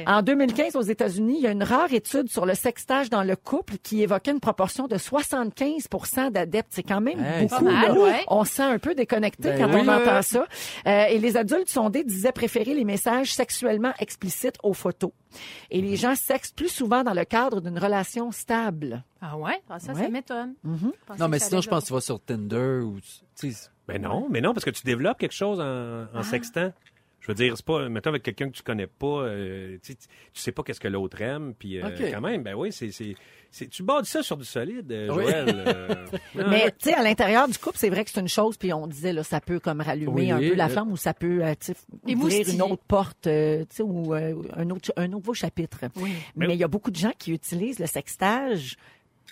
En 0.06 0.22
2015, 0.22 0.76
aux 0.76 0.80
États-Unis, 0.82 1.36
il 1.38 1.42
y 1.42 1.46
a 1.46 1.50
une 1.50 1.62
rare 1.62 1.92
étude 1.92 2.28
sur 2.30 2.46
le 2.46 2.54
sextage 2.54 3.10
dans 3.10 3.22
le 3.22 3.36
couple 3.36 3.74
qui 3.82 4.02
évoquait 4.02 4.30
une 4.32 4.40
proportion 4.40 4.86
de 4.88 4.96
75 4.98 5.88
d'adeptes. 6.30 6.68
C'est 6.70 6.82
quand 6.82 7.00
même 7.00 7.20
Hey, 7.24 7.46
beaucoup. 7.46 7.64
mal, 7.64 7.94
là. 7.94 8.00
ouais. 8.00 8.24
On 8.28 8.44
se 8.44 8.52
sent 8.54 8.62
un 8.62 8.78
peu 8.78 8.94
déconnecté 8.94 9.50
Ben 9.50 9.58
quand 9.70 9.74
oui. 9.74 9.82
on 9.84 9.88
entend 9.88 10.22
ça. 10.22 10.46
Euh, 10.86 11.04
et 11.10 11.18
les 11.18 11.36
adultes 11.36 11.68
sondés 11.68 12.04
disaient 12.04 12.32
préférer 12.32 12.74
les 12.74 12.84
messages 12.84 13.32
sexuellement 13.34 13.92
explicites 13.98 14.56
aux 14.62 14.74
photos. 14.74 15.12
Et 15.70 15.80
les 15.80 15.96
gens 15.96 16.14
sextent 16.14 16.56
plus 16.56 16.68
souvent 16.68 17.02
dans 17.04 17.14
le 17.14 17.24
cadre 17.24 17.60
d'une 17.60 17.78
relation 17.78 18.30
stable. 18.32 19.04
Ah 19.24 19.36
ouais? 19.38 19.60
Ah, 19.70 19.78
ça, 19.78 19.92
Ouais. 19.92 20.02
ça 20.02 20.08
m'étonne. 20.08 20.54
Mhm. 20.64 20.92
Je 21.14 21.18
Non, 21.22 21.28
mais 21.28 21.38
que 21.38 21.44
sinon, 21.44 21.60
je 21.60 21.68
pense 21.68 21.84
que 21.84 21.88
tu 21.88 21.92
vas 21.94 22.00
sur 22.00 22.20
Tinder 22.20 22.80
ou... 22.84 22.98
tu 23.38 23.52
sais, 23.52 23.68
Ben 23.88 24.02
non, 24.02 24.26
mais 24.28 24.40
non, 24.40 24.52
parce 24.52 24.64
que 24.64 24.70
tu 24.70 24.82
développes 24.84 25.18
quelque 25.18 25.32
chose 25.34 25.60
en, 25.60 25.64
Ah. 25.64 26.08
en 26.18 26.22
sextant. 26.22 26.72
Je 27.20 27.28
veux 27.28 27.34
dire, 27.36 27.56
c'est 27.56 27.64
pas, 27.64 27.88
mettons 27.88 28.10
avec 28.10 28.24
quelqu'un 28.24 28.48
que 28.50 28.56
tu 28.56 28.64
connais 28.64 28.88
pas, 28.88 29.06
euh, 29.06 29.74
tu, 29.80 29.92
sais, 29.92 29.94
tu- 29.94 30.08
tu 30.32 30.40
sais 30.40 30.50
pas 30.50 30.64
qu'est-ce 30.64 30.80
que 30.80 30.88
l'autre 30.88 31.20
aime, 31.22 31.54
puis 31.56 31.80
euh, 31.80 31.86
Ok. 31.86 32.10
quand 32.12 32.20
même, 32.20 32.42
ben 32.42 32.54
oui, 32.56 32.72
c'est, 32.72 32.90
c'est, 32.90 33.14
c'est- 33.48 33.68
tu 33.68 33.84
bades 33.84 34.06
ça 34.06 34.24
sur 34.24 34.36
du 34.36 34.44
solide, 34.44 34.90
euh, 34.90 35.08
Oui. 35.14 35.22
Joël. 35.22 35.46
euh. 35.68 35.94
Ah, 36.36 36.48
Mais 36.50 36.72
tu 36.72 36.88
sais, 36.88 36.94
à 36.94 37.02
l'intérieur 37.04 37.46
du 37.46 37.56
couple, 37.58 37.76
c'est 37.78 37.90
vrai 37.90 38.04
que 38.04 38.10
c'est 38.10 38.18
une 38.20 38.26
chose. 38.26 38.56
Puis 38.56 38.72
on 38.72 38.88
disait 38.88 39.12
là, 39.12 39.22
ça 39.22 39.40
peut 39.40 39.60
comme 39.60 39.80
rallumer 39.82 40.10
Oui, 40.12 40.30
un 40.32 40.38
peu 40.40 40.54
la 40.54 40.66
euh, 40.66 40.68
flamme 40.68 40.90
ou 40.90 40.96
ça 40.96 41.14
peut 41.14 41.44
euh, 41.44 41.54
tu 41.60 41.66
sais, 41.74 41.76
ouvrir 42.12 42.48
une 42.48 42.62
autre 42.62 42.82
porte, 42.88 43.28
euh, 43.28 43.60
tu 43.70 43.76
sais, 43.76 43.82
ou 43.84 44.14
euh, 44.16 44.42
un 44.56 44.68
autre 44.70 44.92
un 44.96 45.06
nouveau 45.06 45.32
chapitre. 45.32 45.78
Oui. 45.94 46.14
Mais 46.34 46.54
il 46.54 46.58
y 46.58 46.64
a 46.64 46.68
beaucoup 46.68 46.90
de 46.90 46.96
gens 46.96 47.12
qui 47.16 47.30
utilisent 47.32 47.78
le 47.78 47.86
sextage 47.86 48.76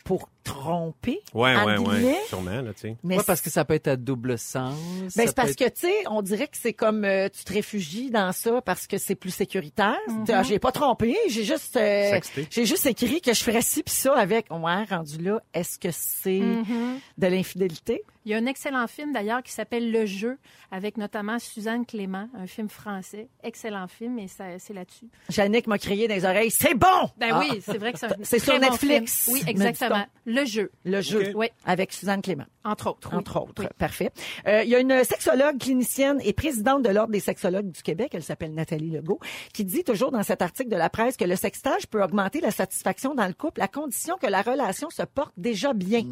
pour 0.04 0.28
tromper. 0.42 1.20
ouais, 1.34 1.54
ouais, 1.64 1.78
ouais, 1.78 2.16
sûrement, 2.28 2.62
là, 2.62 2.72
tu 2.74 2.80
sais. 2.80 2.96
Mais 3.04 3.18
Ouais, 3.18 3.22
parce 3.26 3.40
que 3.40 3.50
ça 3.50 3.64
peut 3.64 3.74
être 3.74 3.88
à 3.88 3.96
double 3.96 4.38
sens. 4.38 4.74
Ben, 5.16 5.26
c'est 5.26 5.34
parce 5.34 5.50
être- 5.50 5.58
que, 5.58 5.64
tu 5.68 5.80
sais, 5.86 5.94
on 6.10 6.22
dirait 6.22 6.48
que 6.48 6.56
c'est 6.56 6.72
comme 6.72 7.04
euh, 7.04 7.28
tu 7.28 7.44
te 7.44 7.52
réfugies 7.52 8.10
dans 8.10 8.32
ça 8.32 8.60
parce 8.62 8.86
que 8.86 8.98
c'est 8.98 9.14
plus 9.14 9.30
sécuritaire. 9.30 9.96
Mhm. 10.08 10.24
T'as- 10.24 10.42
J'ai 10.42 10.58
pas 10.58 10.72
trompé, 10.72 11.16
j'ai 11.28 11.44
juste 11.44 11.76
euh, 11.76 12.18
j'ai 12.50 12.64
juste 12.66 12.86
écrit 12.86 13.20
que 13.20 13.32
je 13.34 13.42
ferais 13.42 13.62
ci 13.62 13.82
puis 13.82 13.94
ça 13.94 14.14
avec. 14.16 14.46
Ouais, 14.50 14.84
rendu 14.84 15.18
là, 15.18 15.40
est-ce 15.54 15.78
que 15.78 15.88
c'est 15.92 16.40
Mhm. 16.40 16.98
de 17.18 17.26
l'infidélité? 17.26 18.02
Il 18.26 18.32
y 18.32 18.34
a 18.34 18.36
un 18.36 18.46
excellent 18.46 18.86
film 18.86 19.12
d'ailleurs 19.12 19.42
qui 19.42 19.50
s'appelle 19.52 19.90
Le 19.90 20.04
Jeu, 20.04 20.38
avec 20.70 20.96
notamment 20.98 21.38
Suzanne 21.38 21.86
Clément, 21.86 22.28
un 22.34 22.46
film 22.46 22.68
français. 22.68 23.28
Excellent 23.42 23.86
film, 23.88 24.18
et 24.18 24.28
ça, 24.28 24.44
c'est 24.58 24.74
là-dessus. 24.74 25.06
Jannick 25.30 25.66
m'a 25.66 25.78
crié 25.78 26.06
dans 26.06 26.14
les 26.14 26.24
oreilles, 26.26 26.50
c'est 26.50 26.74
bon! 26.74 26.86
Ben 27.16 27.30
Ah, 27.32 27.38
oui, 27.40 27.62
c'est 27.64 27.78
vrai 27.78 27.92
que 27.94 27.98
c'est 27.98 28.06
un 28.12 28.16
C'est 28.22 28.38
sur 28.38 28.52
bon 28.54 28.60
Netflix, 28.60 29.24
film. 29.24 29.36
Oui, 29.36 29.42
me 29.44 29.48
exactement. 29.50 30.04
Le 30.26 30.44
Jeu, 30.44 30.70
Le 30.84 31.00
jeu 31.00 31.32
Oui. 31.34 31.48
avec 31.64 31.92
Suzanne 31.92 32.20
Clément. 32.20 32.44
entre 32.62 32.90
autres. 32.90 33.08
oui. 33.12 33.18
entre 33.18 33.40
autres. 33.40 33.62
Oui. 33.62 33.68
Parfait. 33.78 34.10
Euh, 34.46 34.62
il 34.64 34.68
y 34.68 34.74
a 34.74 34.80
une 34.80 35.02
sexologue 35.02 35.58
clinicienne 35.58 36.20
et 36.22 36.34
présidente 36.34 36.82
de 36.82 36.90
l'Ordre 36.90 37.12
des 37.12 37.20
sexologues 37.20 37.70
du 37.70 37.82
Québec, 37.82 38.10
elle 38.12 38.22
s'appelle 38.22 38.52
Nathalie 38.52 38.90
Legault, 38.90 39.18
qui 39.54 39.64
dit 39.64 39.82
toujours 39.82 40.10
dans 40.12 40.22
cet 40.22 40.42
article 40.42 40.68
de 40.68 40.76
la 40.76 40.90
presse 40.90 41.16
que 41.16 41.24
le 41.24 41.36
sextage 41.36 41.86
peut 41.86 42.02
augmenter 42.02 42.40
la 42.42 42.50
satisfaction 42.50 43.14
dans 43.14 43.26
le 43.26 43.32
couple 43.32 43.62
à 43.62 43.68
condition 43.68 44.16
que 44.18 44.26
la 44.26 44.42
relation 44.42 44.90
se 44.90 45.02
porte 45.04 45.32
déjà 45.38 45.72
bien. 45.72 46.02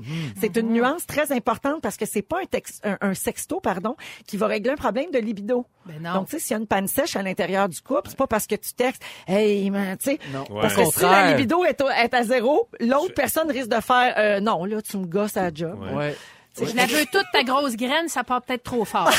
C'est 0.40 0.56
une 0.56 0.70
nuance 0.72 1.06
très 1.06 1.32
importante 1.32 1.82
parce 1.82 1.97
que 1.98 2.06
c'est 2.06 2.22
pas 2.22 2.40
un, 2.40 2.44
tex- 2.46 2.80
un, 2.84 2.96
un 3.02 3.12
sexto 3.14 3.60
pardon 3.60 3.96
qui 4.26 4.38
va 4.38 4.46
régler 4.46 4.70
un 4.70 4.76
problème 4.76 5.10
de 5.10 5.18
libido. 5.18 5.66
Ben 5.84 6.00
non. 6.02 6.14
Donc 6.14 6.26
tu 6.28 6.32
sais 6.32 6.38
s'il 6.38 6.52
y 6.52 6.54
a 6.54 6.58
une 6.60 6.66
panne 6.66 6.88
sèche 6.88 7.16
à 7.16 7.22
l'intérieur 7.22 7.68
du 7.68 7.80
couple, 7.82 8.08
c'est 8.08 8.16
pas 8.16 8.26
parce 8.26 8.46
que 8.46 8.54
tu 8.54 8.72
textes 8.72 9.02
hey 9.26 9.68
man, 9.70 9.96
tu 9.98 10.12
sais 10.12 10.18
Non. 10.32 10.44
Ouais. 10.50 10.62
parce 10.62 10.74
que 10.74 10.84
si 10.86 11.00
la 11.02 11.32
libido 11.32 11.64
est, 11.64 11.80
au- 11.82 11.90
est 11.90 12.14
à 12.14 12.22
zéro, 12.22 12.68
l'autre 12.80 13.14
personne 13.14 13.50
risque 13.50 13.68
de 13.68 13.80
faire 13.80 14.14
euh, 14.16 14.40
non 14.40 14.64
là 14.64 14.80
tu 14.80 14.96
me 14.96 15.04
gosses 15.06 15.36
à 15.36 15.42
la 15.42 15.50
job. 15.52 15.78
Ouais. 15.82 15.94
Ouais. 15.94 16.16
Je 16.60 16.74
la 16.74 16.86
veux 16.86 17.04
toute 17.12 17.26
ta 17.32 17.44
grosse 17.44 17.76
graine, 17.76 18.08
ça 18.08 18.24
part 18.24 18.42
peut-être 18.42 18.64
trop 18.64 18.84
fort. 18.84 19.10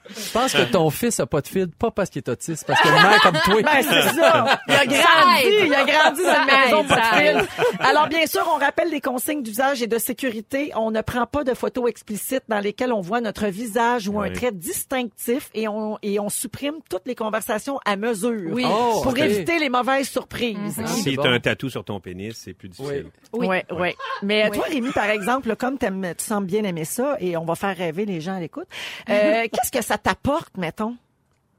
Je 0.08 0.30
pense 0.32 0.52
que 0.52 0.62
ton 0.70 0.90
fils 0.90 1.18
a 1.20 1.26
pas 1.26 1.40
de 1.40 1.46
fil, 1.48 1.68
pas 1.68 1.90
parce 1.90 2.10
qu'il 2.10 2.20
est 2.20 2.28
autiste, 2.28 2.64
parce 2.66 2.80
qu'il 2.80 2.90
a 2.90 2.96
une 2.96 3.02
mère 3.02 3.20
comme 3.22 3.38
toi. 3.44 3.54
Ben, 3.64 3.82
c'est 3.82 4.14
ça. 4.20 4.60
Il 4.68 4.74
a 4.74 4.86
grandi, 4.86 5.66
il 5.66 5.74
a 5.74 5.84
grandi 5.84 6.22
dans 6.22 6.28
une 6.28 6.34
Ça 6.34 6.66
maison 6.66 6.84
pas 6.84 6.96
de 6.96 7.18
fil. 7.40 7.48
Alors, 7.80 8.08
bien 8.08 8.26
sûr, 8.26 8.42
on 8.54 8.58
rappelle 8.58 8.90
les 8.90 9.00
consignes 9.00 9.42
d'usage 9.42 9.82
et 9.82 9.86
de 9.86 9.98
sécurité. 9.98 10.72
On 10.76 10.90
ne 10.90 11.00
prend 11.00 11.26
pas 11.26 11.44
de 11.44 11.54
photos 11.54 11.88
explicites 11.88 12.42
dans 12.48 12.60
lesquelles 12.60 12.92
on 12.92 13.00
voit 13.00 13.20
notre 13.20 13.46
visage 13.46 14.08
ou 14.08 14.20
un 14.20 14.30
trait 14.30 14.52
distinctif 14.52 15.50
et 15.54 15.66
on, 15.68 15.98
et 16.02 16.20
on 16.20 16.28
supprime 16.28 16.74
toutes 16.90 17.06
les 17.06 17.14
conversations 17.14 17.78
à 17.84 17.96
mesure. 17.96 18.50
Oui. 18.52 18.64
Oh, 18.68 19.00
Pour 19.02 19.16
éviter 19.18 19.58
les 19.58 19.68
mauvaises 19.70 20.08
surprises. 20.08 20.80
Ah, 20.82 20.86
Si 20.86 21.02
c'est 21.02 21.10
tu 21.10 21.16
bon. 21.16 21.24
as 21.24 21.30
un 21.30 21.40
tatou 21.40 21.70
sur 21.70 21.84
ton 21.84 22.00
pénis, 22.00 22.34
c'est 22.36 22.52
plus 22.54 22.68
difficile. 22.68 23.06
Oui. 23.32 23.46
Ouais, 23.46 23.64
ouais. 23.70 23.96
Mais 24.22 24.48
Oui. 24.50 24.56
toi, 24.58 24.66
Rémi, 24.68 24.90
par 24.92 25.08
exemple, 25.10 25.56
comme 25.56 25.78
tu 25.78 25.86
sembles 26.18 26.46
bien 26.46 26.64
aimer 26.64 26.84
ça, 26.84 27.16
et 27.20 27.36
on 27.36 27.44
va 27.44 27.54
faire 27.54 27.76
rêver 27.76 28.04
les 28.04 28.20
gens 28.20 28.36
à 28.36 28.40
l'écoute, 28.40 28.66
euh, 29.08 29.48
qu'est-ce 29.52 29.72
que 29.72 29.82
ça 29.82 29.98
t'apporte, 29.98 30.56
mettons, 30.56 30.96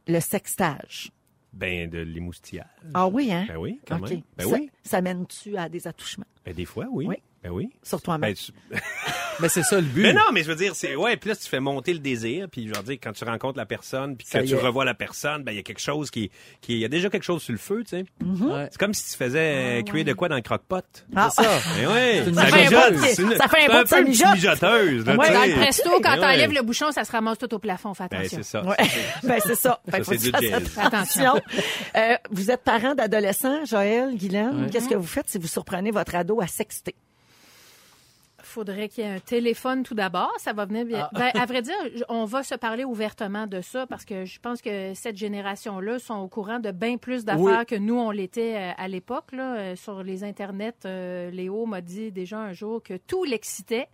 le 0.07 0.19
sextage? 0.19 1.11
Ben, 1.53 1.89
de 1.89 1.99
l'émoustillage. 1.99 2.67
Ah 2.93 3.07
oui, 3.07 3.31
hein? 3.31 3.45
Ben 3.47 3.57
oui, 3.57 3.79
quand 3.87 3.99
même. 3.99 4.21
Ben 4.37 4.47
ça, 4.47 4.55
oui. 4.55 4.69
ça 4.83 5.01
mène-tu 5.01 5.55
à 5.55 5.69
des 5.69 5.87
attouchements? 5.87 6.25
Ben, 6.43 6.53
des 6.53 6.65
fois, 6.65 6.85
oui. 6.91 7.05
Oui. 7.07 7.15
Ben 7.45 7.51
oui. 7.51 7.69
sur 7.83 8.01
toi-même? 8.01 8.31
Ben, 8.31 8.35
tu- 8.35 8.51
Mais 9.41 9.49
c'est 9.49 9.63
ça 9.63 9.75
le 9.75 9.81
but. 9.81 10.01
Mais 10.03 10.13
non, 10.13 10.21
mais 10.33 10.43
je 10.43 10.47
veux 10.47 10.55
dire, 10.55 10.73
c'est 10.75 10.95
ouais, 10.95 11.17
puis 11.17 11.29
là 11.29 11.35
tu 11.35 11.47
fais 11.49 11.59
monter 11.59 11.91
le 11.91 11.99
désir, 11.99 12.47
puis 12.49 12.67
je 12.69 12.73
veux 12.73 12.83
dire 12.83 12.97
quand 13.03 13.11
tu 13.11 13.23
rencontres 13.25 13.57
la 13.57 13.65
personne, 13.65 14.15
puis 14.15 14.25
Ça 14.25 14.39
quand 14.39 14.45
tu 14.45 14.55
revois 14.55 14.85
la 14.85 14.93
personne, 14.93 15.43
ben 15.43 15.51
il 15.51 15.55
y 15.55 15.59
a 15.59 15.63
quelque 15.63 15.81
chose 15.81 16.09
qui 16.09 16.31
qui 16.61 16.73
il 16.73 16.79
y 16.79 16.85
a 16.85 16.87
déjà 16.87 17.09
quelque 17.09 17.23
chose 17.23 17.43
sur 17.43 17.51
le 17.51 17.57
feu, 17.57 17.83
tu 17.83 17.89
sais. 17.97 18.05
Ouais. 18.21 18.67
C'est 18.71 18.77
comme 18.79 18.93
si 18.93 19.11
tu 19.11 19.17
faisais 19.17 19.79
euh, 19.79 19.83
cuire 19.83 20.05
de 20.05 20.13
quoi 20.13 20.29
dans 20.29 20.35
le 20.37 20.41
croque-pot. 20.41 20.85
Ah. 21.15 21.29
C'est 21.35 21.43
ça. 21.43 21.49
Mais 21.77 21.85
ouais, 21.93 22.21
C'est 22.23 22.29
une 22.29 22.35
ça 22.35 22.45
fait 22.45 22.63
mijote, 22.63 22.93
de- 22.93 23.21
une- 23.33 23.37
ça 23.37 23.47
fait 23.49 23.69
un 23.71 23.77
de 23.77 23.81
peu 23.81 23.85
ça 23.87 23.99
une 23.99 24.05
petite 24.05 24.25
mijote. 24.25 24.35
mijoteuse, 24.35 25.05
là, 25.05 25.15
Ouais. 25.17 25.27
tu 25.27 25.33
Dans 25.33 25.43
le 25.45 25.53
presto, 25.55 25.89
quand 25.89 25.99
Mais 26.03 26.09
ouais. 26.11 26.19
t'enlèves 26.21 26.53
le 26.53 26.61
bouchon, 26.61 26.91
ça 26.93 27.03
se 27.03 27.11
ramasse 27.11 27.37
tout 27.37 27.53
au 27.53 27.59
plafond. 27.59 27.93
Fais 27.93 28.07
Ben, 28.09 28.19
attention. 28.19 28.37
c'est 28.37 28.43
ça. 28.43 28.63
Ouais. 28.65 28.75
ben, 29.23 29.39
c'est 29.45 29.55
ça. 29.55 29.81
Faut 29.91 30.03
c'est 30.03 30.17
du 30.17 30.31
jazz. 30.49 30.63
attention. 30.77 31.33
Euh, 31.97 32.15
vous 32.31 32.51
êtes 32.51 32.63
parent 32.63 32.95
d'adolescents, 32.95 33.65
Joël, 33.65 34.15
Guylaine. 34.15 34.63
Ouais. 34.63 34.69
Qu'est-ce 34.71 34.87
que 34.87 34.95
vous 34.95 35.05
faites 35.07 35.27
si 35.29 35.37
vous 35.39 35.47
surprenez 35.47 35.91
votre 35.91 36.15
ado 36.15 36.39
à 36.39 36.47
sexter? 36.47 36.95
Faudrait 38.55 38.87
qu'il 38.89 39.03
y 39.03 39.07
ait 39.07 39.11
un 39.15 39.19
téléphone 39.19 39.83
tout 39.83 39.93
d'abord. 39.95 40.31
Ça 40.37 40.53
va 40.53 40.65
venir 40.65 40.85
bien. 40.85 41.09
Ah. 41.13 41.19
Ben, 41.33 41.41
à 41.41 41.45
vrai 41.45 41.61
dire, 41.61 41.75
on 42.09 42.25
va 42.25 42.41
se 42.43 42.55
parler 42.55 42.83
ouvertement 42.85 43.47
de 43.47 43.61
ça 43.61 43.85
parce 43.85 44.05
que 44.05 44.25
je 44.25 44.39
pense 44.39 44.61
que 44.61 44.93
cette 44.93 45.17
génération-là 45.17 45.99
sont 45.99 46.15
au 46.15 46.27
courant 46.27 46.59
de 46.59 46.71
bien 46.71 46.97
plus 46.97 47.25
d'affaires 47.25 47.59
Oui. 47.59 47.65
que 47.67 47.75
nous, 47.75 47.97
on 47.99 48.11
l'était 48.11 48.55
euh, 48.55 48.71
à 48.77 48.87
l'époque. 48.87 49.31
Là, 49.33 49.55
Euh, 49.55 49.75
sur 49.75 50.03
les 50.03 50.23
internets, 50.23 50.73
euh, 50.85 51.29
Léo 51.31 51.65
m'a 51.65 51.81
dit 51.81 52.11
déjà 52.11 52.37
un 52.39 52.53
jour 52.53 52.81
que 52.81 52.95
tout 52.97 53.23
l'excitait. 53.25 53.87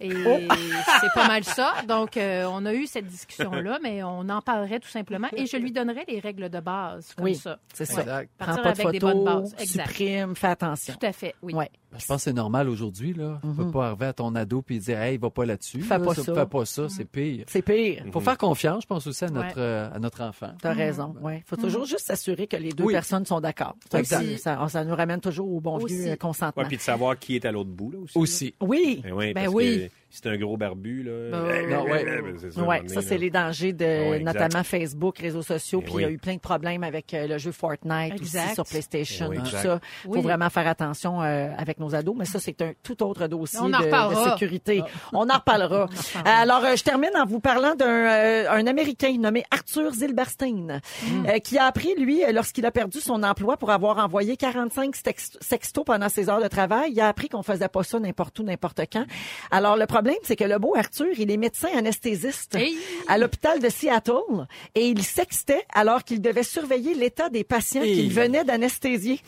Et 0.00 0.10
Oh! 0.26 0.38
c'est 1.00 1.12
pas 1.14 1.26
mal 1.28 1.44
ça. 1.44 1.74
Donc, 1.88 2.16
euh, 2.16 2.46
on 2.50 2.64
a 2.66 2.74
eu 2.74 2.86
cette 2.86 3.06
discussion-là, 3.06 3.78
mais 3.82 4.02
on 4.02 4.28
en 4.28 4.40
parlerait 4.42 4.80
tout 4.80 4.88
simplement. 4.88 5.28
Et 5.36 5.46
je 5.46 5.56
lui 5.56 5.72
donnerais 5.72 6.04
les 6.08 6.20
règles 6.20 6.48
de 6.50 6.60
base, 6.60 7.14
comme 7.14 7.24
Oui, 7.24 7.34
ça. 7.36 7.58
c'est 7.72 7.88
Ouais. 7.88 7.94
ça. 7.94 8.00
Exact. 8.02 8.30
Prends 8.38 8.56
pas 8.56 8.62
de 8.62 8.68
avec 8.68 8.76
des 8.92 9.00
photos, 9.00 9.14
bonnes 9.14 9.24
bases. 9.24 9.54
Exact. 9.58 9.86
supprime, 9.88 10.36
fais 10.36 10.46
attention. 10.48 10.94
Tout 10.98 11.06
à 11.06 11.12
fait, 11.12 11.34
oui. 11.42 11.54
Ouais. 11.54 11.70
Ben, 11.94 12.00
Je 12.00 12.06
pense 12.06 12.16
que 12.16 12.22
c'est 12.24 12.32
normal 12.32 12.68
aujourd'hui, 12.68 13.12
là. 13.14 13.38
Tu 13.42 13.48
peux 13.56 13.70
pas 13.70 13.86
arriver 13.88 14.06
à 14.06 14.12
ton 14.12 14.34
ado 14.34 14.62
puis 14.62 14.78
dire, 14.80 15.00
hey, 15.00 15.16
va 15.16 15.30
pas 15.30 15.44
là-dessus. 15.46 15.80
Fais 15.80 15.98
là. 15.98 16.04
pas 16.04 16.14
ça. 16.14 16.34
Fais 16.34 16.46
pas 16.46 16.64
ça, 16.64 16.88
c'est 16.88 17.04
pire. 17.04 17.44
C'est 17.48 17.62
pire. 17.62 18.04
Faut 18.12 18.20
faire 18.20 18.36
confiance, 18.36 18.82
je 18.82 18.86
pense 18.88 19.06
aussi 19.06 19.24
à 19.24 19.30
notre, 19.30 19.46
Ouais. 19.46 19.52
euh, 19.58 19.88
à 19.92 19.98
notre 20.00 20.22
enfant. 20.22 20.50
T'as 20.60 20.72
raison. 20.72 21.14
Ouais. 21.22 21.42
Faut 21.46 21.56
toujours 21.56 21.84
juste 21.84 22.06
s'assurer 22.06 22.46
que 22.46 22.56
les 22.56 22.72
deux 22.72 22.84
Oui. 22.84 22.92
personnes 22.92 23.24
sont 23.24 23.40
d'accord. 23.40 23.76
Exact. 23.94 24.36
Ça, 24.38 24.66
ça, 24.68 24.84
nous 24.84 24.94
ramène 24.94 25.20
toujours 25.20 25.50
au 25.52 25.60
bon 25.60 25.76
Aussi. 25.76 25.96
vieux 26.02 26.16
consentement. 26.16 26.62
Ouais, 26.62 26.68
puis 26.68 26.76
de 26.78 26.82
savoir 26.82 27.18
qui 27.18 27.36
est 27.36 27.44
à 27.44 27.52
l'autre 27.52 27.70
bout 27.70 27.90
là 27.92 27.98
aussi. 28.00 28.18
Aussi. 28.18 28.54
Oui. 28.60 29.00
Ben 29.04 29.12
oui, 29.12 29.32
Ben 29.32 29.44
parce 29.44 29.54
oui. 29.54 29.88
que 29.88 29.90
c'est 30.14 30.28
un 30.28 30.36
gros 30.36 30.56
barbu 30.56 31.02
là. 31.02 31.30
Ben, 31.30 31.70
non, 31.70 31.84
ouais. 31.84 32.04
ben, 32.04 32.36
c'est 32.40 32.52
ça, 32.52 32.62
Ouais, 32.62 32.82
ça 32.86 33.02
c'est 33.02 33.18
les 33.18 33.30
dangers 33.30 33.72
de 33.72 33.84
Ouais, 33.84 34.20
notamment 34.20 34.62
Facebook, 34.62 35.18
réseaux 35.18 35.42
sociaux, 35.42 35.80
puis 35.80 35.92
il 35.94 36.00
y 36.00 36.04
a 36.04 36.06
oui. 36.08 36.14
eu 36.14 36.18
plein 36.18 36.34
de 36.34 36.40
problèmes 36.40 36.84
avec 36.84 37.12
euh, 37.14 37.26
le 37.26 37.38
jeu 37.38 37.50
Fortnite 37.52 38.14
Exact. 38.14 38.44
aussi 38.44 38.54
sur 38.54 38.64
PlayStation, 38.64 39.28
oui, 39.28 39.36
tout 39.38 39.44
exact. 39.46 39.62
ça. 39.62 39.80
Faut 40.04 40.10
Oui. 40.10 40.22
vraiment 40.22 40.48
faire 40.50 40.66
attention 40.68 41.22
euh, 41.22 41.48
avec 41.58 41.80
nos 41.80 41.94
ados, 41.94 42.14
mais 42.16 42.24
ça 42.24 42.38
c'est 42.38 42.60
un 42.62 42.72
tout 42.82 43.02
autre 43.02 43.26
dossier 43.26 43.58
On 43.60 43.72
en 43.72 43.80
de, 43.80 44.14
de 44.24 44.30
sécurité. 44.30 44.82
On 45.12 45.28
en 45.28 45.34
reparlera. 45.34 45.88
Alors 46.24 46.64
euh, 46.64 46.76
je 46.76 46.82
termine 46.84 47.10
en 47.16 47.26
vous 47.26 47.40
parlant 47.40 47.74
d'un 47.74 47.86
euh, 47.86 48.50
un 48.50 48.66
américain 48.66 49.14
nommé 49.18 49.44
Arthur 49.50 49.92
Zilberstein 49.92 50.80
Hmm. 51.04 51.26
euh, 51.26 51.38
qui 51.38 51.58
a 51.58 51.64
appris 51.66 51.94
lui 51.98 52.22
euh, 52.24 52.32
lorsqu'il 52.32 52.64
a 52.66 52.70
perdu 52.70 53.00
son 53.00 53.22
emploi 53.22 53.56
pour 53.56 53.70
avoir 53.70 53.98
envoyé 53.98 54.36
45 54.36 54.94
sex- 54.96 55.36
sextos 55.40 55.84
pendant 55.84 56.08
ses 56.08 56.28
heures 56.28 56.42
de 56.42 56.48
travail, 56.48 56.92
il 56.92 57.00
a 57.00 57.08
appris 57.08 57.28
qu'on 57.28 57.42
faisait 57.42 57.68
pas 57.68 57.82
ça 57.82 57.98
n'importe 57.98 58.38
où 58.38 58.42
n'importe 58.42 58.80
quand. 58.92 59.04
Alors 59.50 59.76
le 59.76 59.86
problème 59.86 60.03
c'est 60.22 60.36
que 60.36 60.44
le 60.44 60.58
beau 60.58 60.74
Arthur, 60.76 61.06
il 61.18 61.30
est 61.30 61.36
médecin 61.36 61.68
anesthésiste 61.76 62.54
Hey! 62.56 62.76
à 63.08 63.18
l'hôpital 63.18 63.58
de 63.60 63.68
Seattle 63.68 64.46
et 64.74 64.88
il 64.88 65.02
sextait 65.02 65.64
alors 65.74 66.04
qu'il 66.04 66.20
devait 66.20 66.42
surveiller 66.42 66.94
l'état 66.94 67.28
des 67.28 67.44
patients 67.44 67.82
Hey. 67.82 67.94
qu'il 67.94 68.12
venait 68.12 68.44
d'anesthésier. 68.44 69.20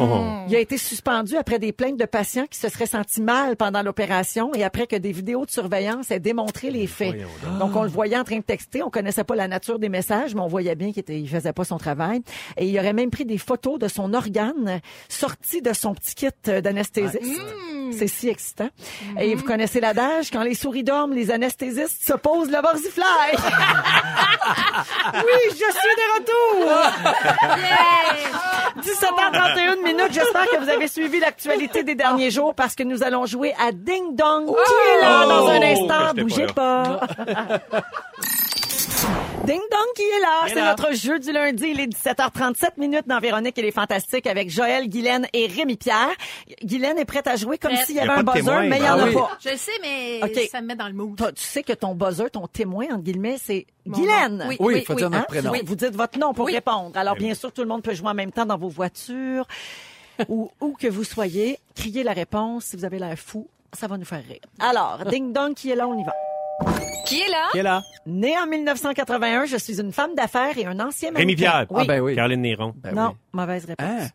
Oh. 0.00 0.04
Il 0.48 0.54
a 0.56 0.58
été 0.60 0.78
suspendu 0.78 1.36
après 1.36 1.58
des 1.58 1.72
plaintes 1.72 1.96
de 1.98 2.04
patients 2.04 2.46
qui 2.50 2.58
se 2.58 2.68
seraient 2.68 2.86
sentis 2.86 3.20
mal 3.22 3.56
pendant 3.56 3.82
l'opération 3.82 4.52
et 4.54 4.64
après 4.64 4.86
que 4.86 4.96
des 4.96 5.12
vidéos 5.12 5.44
de 5.46 5.50
surveillance 5.50 6.10
aient 6.10 6.20
démontré 6.20 6.70
les 6.70 6.86
faits. 6.86 7.14
Donc, 7.58 7.74
on 7.76 7.82
le 7.82 7.88
voyait 7.88 8.16
en 8.18 8.24
train 8.24 8.38
de 8.38 8.42
texter. 8.42 8.82
On 8.82 8.90
connaissait 8.90 9.24
pas 9.24 9.36
la 9.36 9.48
nature 9.48 9.78
des 9.78 9.88
messages, 9.88 10.34
mais 10.34 10.40
on 10.40 10.46
voyait 10.48 10.74
bien 10.74 10.88
qu'il 10.92 11.00
était, 11.00 11.18
il 11.20 11.28
faisait 11.28 11.52
pas 11.52 11.64
son 11.64 11.78
travail. 11.78 12.22
Et 12.56 12.66
il 12.68 12.78
aurait 12.78 12.92
même 12.92 13.10
pris 13.10 13.24
des 13.24 13.38
photos 13.38 13.78
de 13.78 13.88
son 13.88 14.14
organe 14.14 14.80
sorti 15.08 15.62
de 15.62 15.72
son 15.72 15.94
petit 15.94 16.14
kit 16.14 16.28
d'anesthésiste. 16.62 17.22
C'est 17.92 18.08
si 18.08 18.28
excitant. 18.28 18.68
Et 19.20 19.34
vous 19.34 19.44
connaissez 19.44 19.80
l'adage, 19.80 20.30
quand 20.30 20.42
les 20.42 20.54
souris 20.54 20.84
dorment, 20.84 21.12
les 21.14 21.30
anesthésistes 21.30 22.04
se 22.04 22.12
posent 22.14 22.50
le 22.50 22.60
borzifly. 22.62 23.02
oui, 25.14 25.50
je 25.50 25.56
suis 25.56 25.96
de 25.96 26.06
retour. 26.18 26.72
17h31 28.82 29.82
minutes. 29.82 30.12
J'espère 30.12 30.46
que 30.48 30.58
vous 30.58 30.68
avez 30.68 30.88
suivi 30.88 31.20
l'actualité 31.20 31.82
des 31.82 31.94
derniers 31.94 32.30
jours 32.30 32.54
parce 32.54 32.74
que 32.74 32.82
nous 32.82 33.02
allons 33.02 33.26
jouer 33.26 33.54
à 33.60 33.72
Ding 33.72 34.14
Dong 34.14 34.46
qui 34.46 34.52
est 34.52 35.00
là 35.00 35.26
dans 35.26 35.48
un 35.48 35.62
instant? 35.62 36.08
J'étais 36.08 36.22
Bougez 36.22 36.46
pas. 36.46 37.00
Ding 39.46 39.60
Dong 39.60 39.86
qui 39.94 40.02
est 40.02 40.20
là. 40.20 40.42
C'est 40.48 40.54
notre 40.62 40.92
jeu 40.94 41.18
du 41.20 41.32
lundi. 41.32 41.66
Il 41.68 41.80
est 41.80 41.86
17h37 41.86 42.70
minutes 42.78 43.06
dans 43.06 43.20
Véronique 43.20 43.56
et 43.58 43.62
les 43.62 43.70
Fantastiques 43.70 44.26
avec 44.26 44.50
Joël, 44.50 44.88
Guylaine 44.88 45.26
et 45.32 45.46
Rémi 45.46 45.76
Pierre. 45.76 46.10
Guylaine 46.64 46.98
est 46.98 47.04
prête 47.04 47.26
à 47.28 47.36
jouer 47.36 47.56
comme 47.58 47.74
s'il 47.76 47.94
y 47.96 48.00
avait 48.00 48.10
un 48.10 48.22
buzzer, 48.22 48.40
témoin, 48.42 48.62
mais 48.62 48.76
il 48.78 48.82
y 48.82 48.86
ben 48.86 48.94
en 48.94 48.98
a 48.98 49.04
oui. 49.06 49.14
pas. 49.14 49.30
Je 49.44 49.50
le 49.50 49.56
sais, 49.56 49.72
mais 49.82 50.46
ça 50.48 50.60
me 50.60 50.66
met 50.66 50.74
dans 50.74 50.88
le 50.88 50.94
mood. 50.94 51.16
Toi, 51.16 51.32
tu 51.32 51.42
sais 51.44 51.62
que 51.62 51.72
ton 51.72 51.94
buzzer, 51.94 52.28
ton 52.30 52.46
témoin, 52.48 52.86
entre 52.90 53.02
guillemets, 53.04 53.36
c'est 53.40 53.66
Guylaine. 53.86 54.44
Oui, 54.48 54.56
Oui, 54.58 54.74
oui, 54.74 54.80
il 54.80 54.84
faut 54.84 54.94
oui. 54.94 54.98
dire 54.98 55.10
notre 55.10 55.22
Hein? 55.22 55.26
prénom. 55.28 55.50
Oui, 55.52 55.60
vous 55.64 55.76
dites 55.76 55.94
votre 55.94 56.18
nom 56.18 56.34
pour 56.34 56.46
Oui. 56.46 56.54
répondre. 56.54 56.96
Alors, 56.98 57.14
bien 57.14 57.34
sûr, 57.34 57.52
tout 57.52 57.62
le 57.62 57.68
monde 57.68 57.82
peut 57.82 57.94
jouer 57.94 58.08
en 58.08 58.14
même 58.14 58.32
temps 58.32 58.46
dans 58.46 58.58
vos 58.58 58.68
voitures 58.68 59.46
ou 60.28 60.50
où 60.60 60.72
que 60.72 60.88
vous 60.88 61.04
soyez. 61.04 61.58
Criez 61.74 62.02
la 62.02 62.12
réponse. 62.12 62.64
Si 62.66 62.76
vous 62.76 62.84
avez 62.84 62.98
l'air 62.98 63.16
fou, 63.16 63.46
ça 63.78 63.86
va 63.86 63.96
nous 63.96 64.04
faire 64.04 64.24
rire. 64.26 64.40
Alors, 64.58 64.98
Ding 65.10 65.32
Dong 65.32 65.54
qui 65.54 65.70
est 65.70 65.76
là, 65.76 65.86
on 65.86 65.96
y 65.98 66.04
va. 66.04 66.12
Qui 67.06 67.20
est 67.20 67.28
là? 67.28 67.48
Qui 67.52 67.58
est 67.58 67.62
là? 67.62 67.82
Né 68.06 68.36
en 68.38 68.46
1981, 68.46 69.44
je 69.46 69.56
suis 69.56 69.80
une 69.80 69.92
femme 69.92 70.14
d'affaires 70.14 70.56
et 70.58 70.64
un 70.66 70.80
ancien 70.80 71.10
Rémi. 71.14 71.36
Pierre. 71.36 71.66
Oui. 71.70 71.82
Ah 71.82 71.84
ben 71.86 72.00
oui. 72.00 72.14
Caroline 72.16 72.40
Néron. 72.40 72.74
Ben 72.76 72.94
non, 72.94 73.08
oui. 73.10 73.14
mauvaise 73.32 73.64
réponse. 73.66 73.86
Hein? 73.86 74.08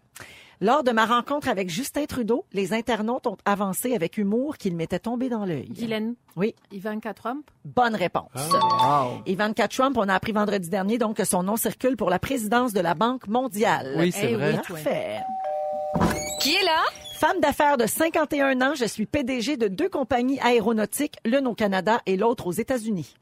Lors 0.64 0.84
de 0.84 0.92
ma 0.92 1.06
rencontre 1.08 1.50
avec 1.50 1.70
Justin 1.72 2.06
Trudeau, 2.06 2.46
les 2.54 2.72
internautes 2.74 3.26
ont 3.26 3.38
avancé 3.46 3.96
avec 3.96 4.18
humour 4.20 4.58
qu'il 4.58 4.76
m'était 4.76 5.00
tombé 5.00 5.28
dans 5.28 5.44
l'œil. 5.44 5.68
Guylaine, 5.70 6.14
Oui, 6.36 6.54
Ivanka 6.72 7.16
Trump. 7.16 7.50
bonne 7.66 7.96
réponse. 7.96 8.30
Wow. 8.36 9.22
Ivanka 9.26 9.68
Trump, 9.68 9.98
on 9.98 10.08
a 10.08 10.14
appris 10.14 10.34
vendredi 10.34 10.70
dernier 10.70 11.00
donc 11.00 11.18
que 11.18 11.26
son 11.26 11.42
nom 11.42 11.56
circule 11.58 11.98
pour 11.98 12.12
la 12.12 12.20
présidence 12.20 12.74
de 12.74 12.80
la 12.80 12.94
Banque 12.94 13.28
mondiale. 13.28 13.96
Oui, 13.98 14.12
c'est 14.12 14.34
Eh 14.34 14.36
vrai. 14.36 14.52
oui. 14.52 14.58
Parfait. 14.68 15.18
Qui 16.42 16.56
est 16.56 16.64
là? 16.64 16.84
Femme 17.20 17.40
d'affaires 17.40 17.78
de 17.78 17.86
51 17.86 18.62
ans, 18.62 18.74
je 18.76 18.86
suis 18.86 19.06
PDG 19.06 19.58
de 19.58 19.68
deux 19.68 19.90
compagnies 19.90 20.40
aéronautiques, 20.40 21.18
l'une 21.24 21.46
au 21.48 21.54
Canada 21.54 22.02
et 22.08 22.18
l'autre 22.18 22.48
aux 22.48 22.52
États-Unis. 22.52 23.16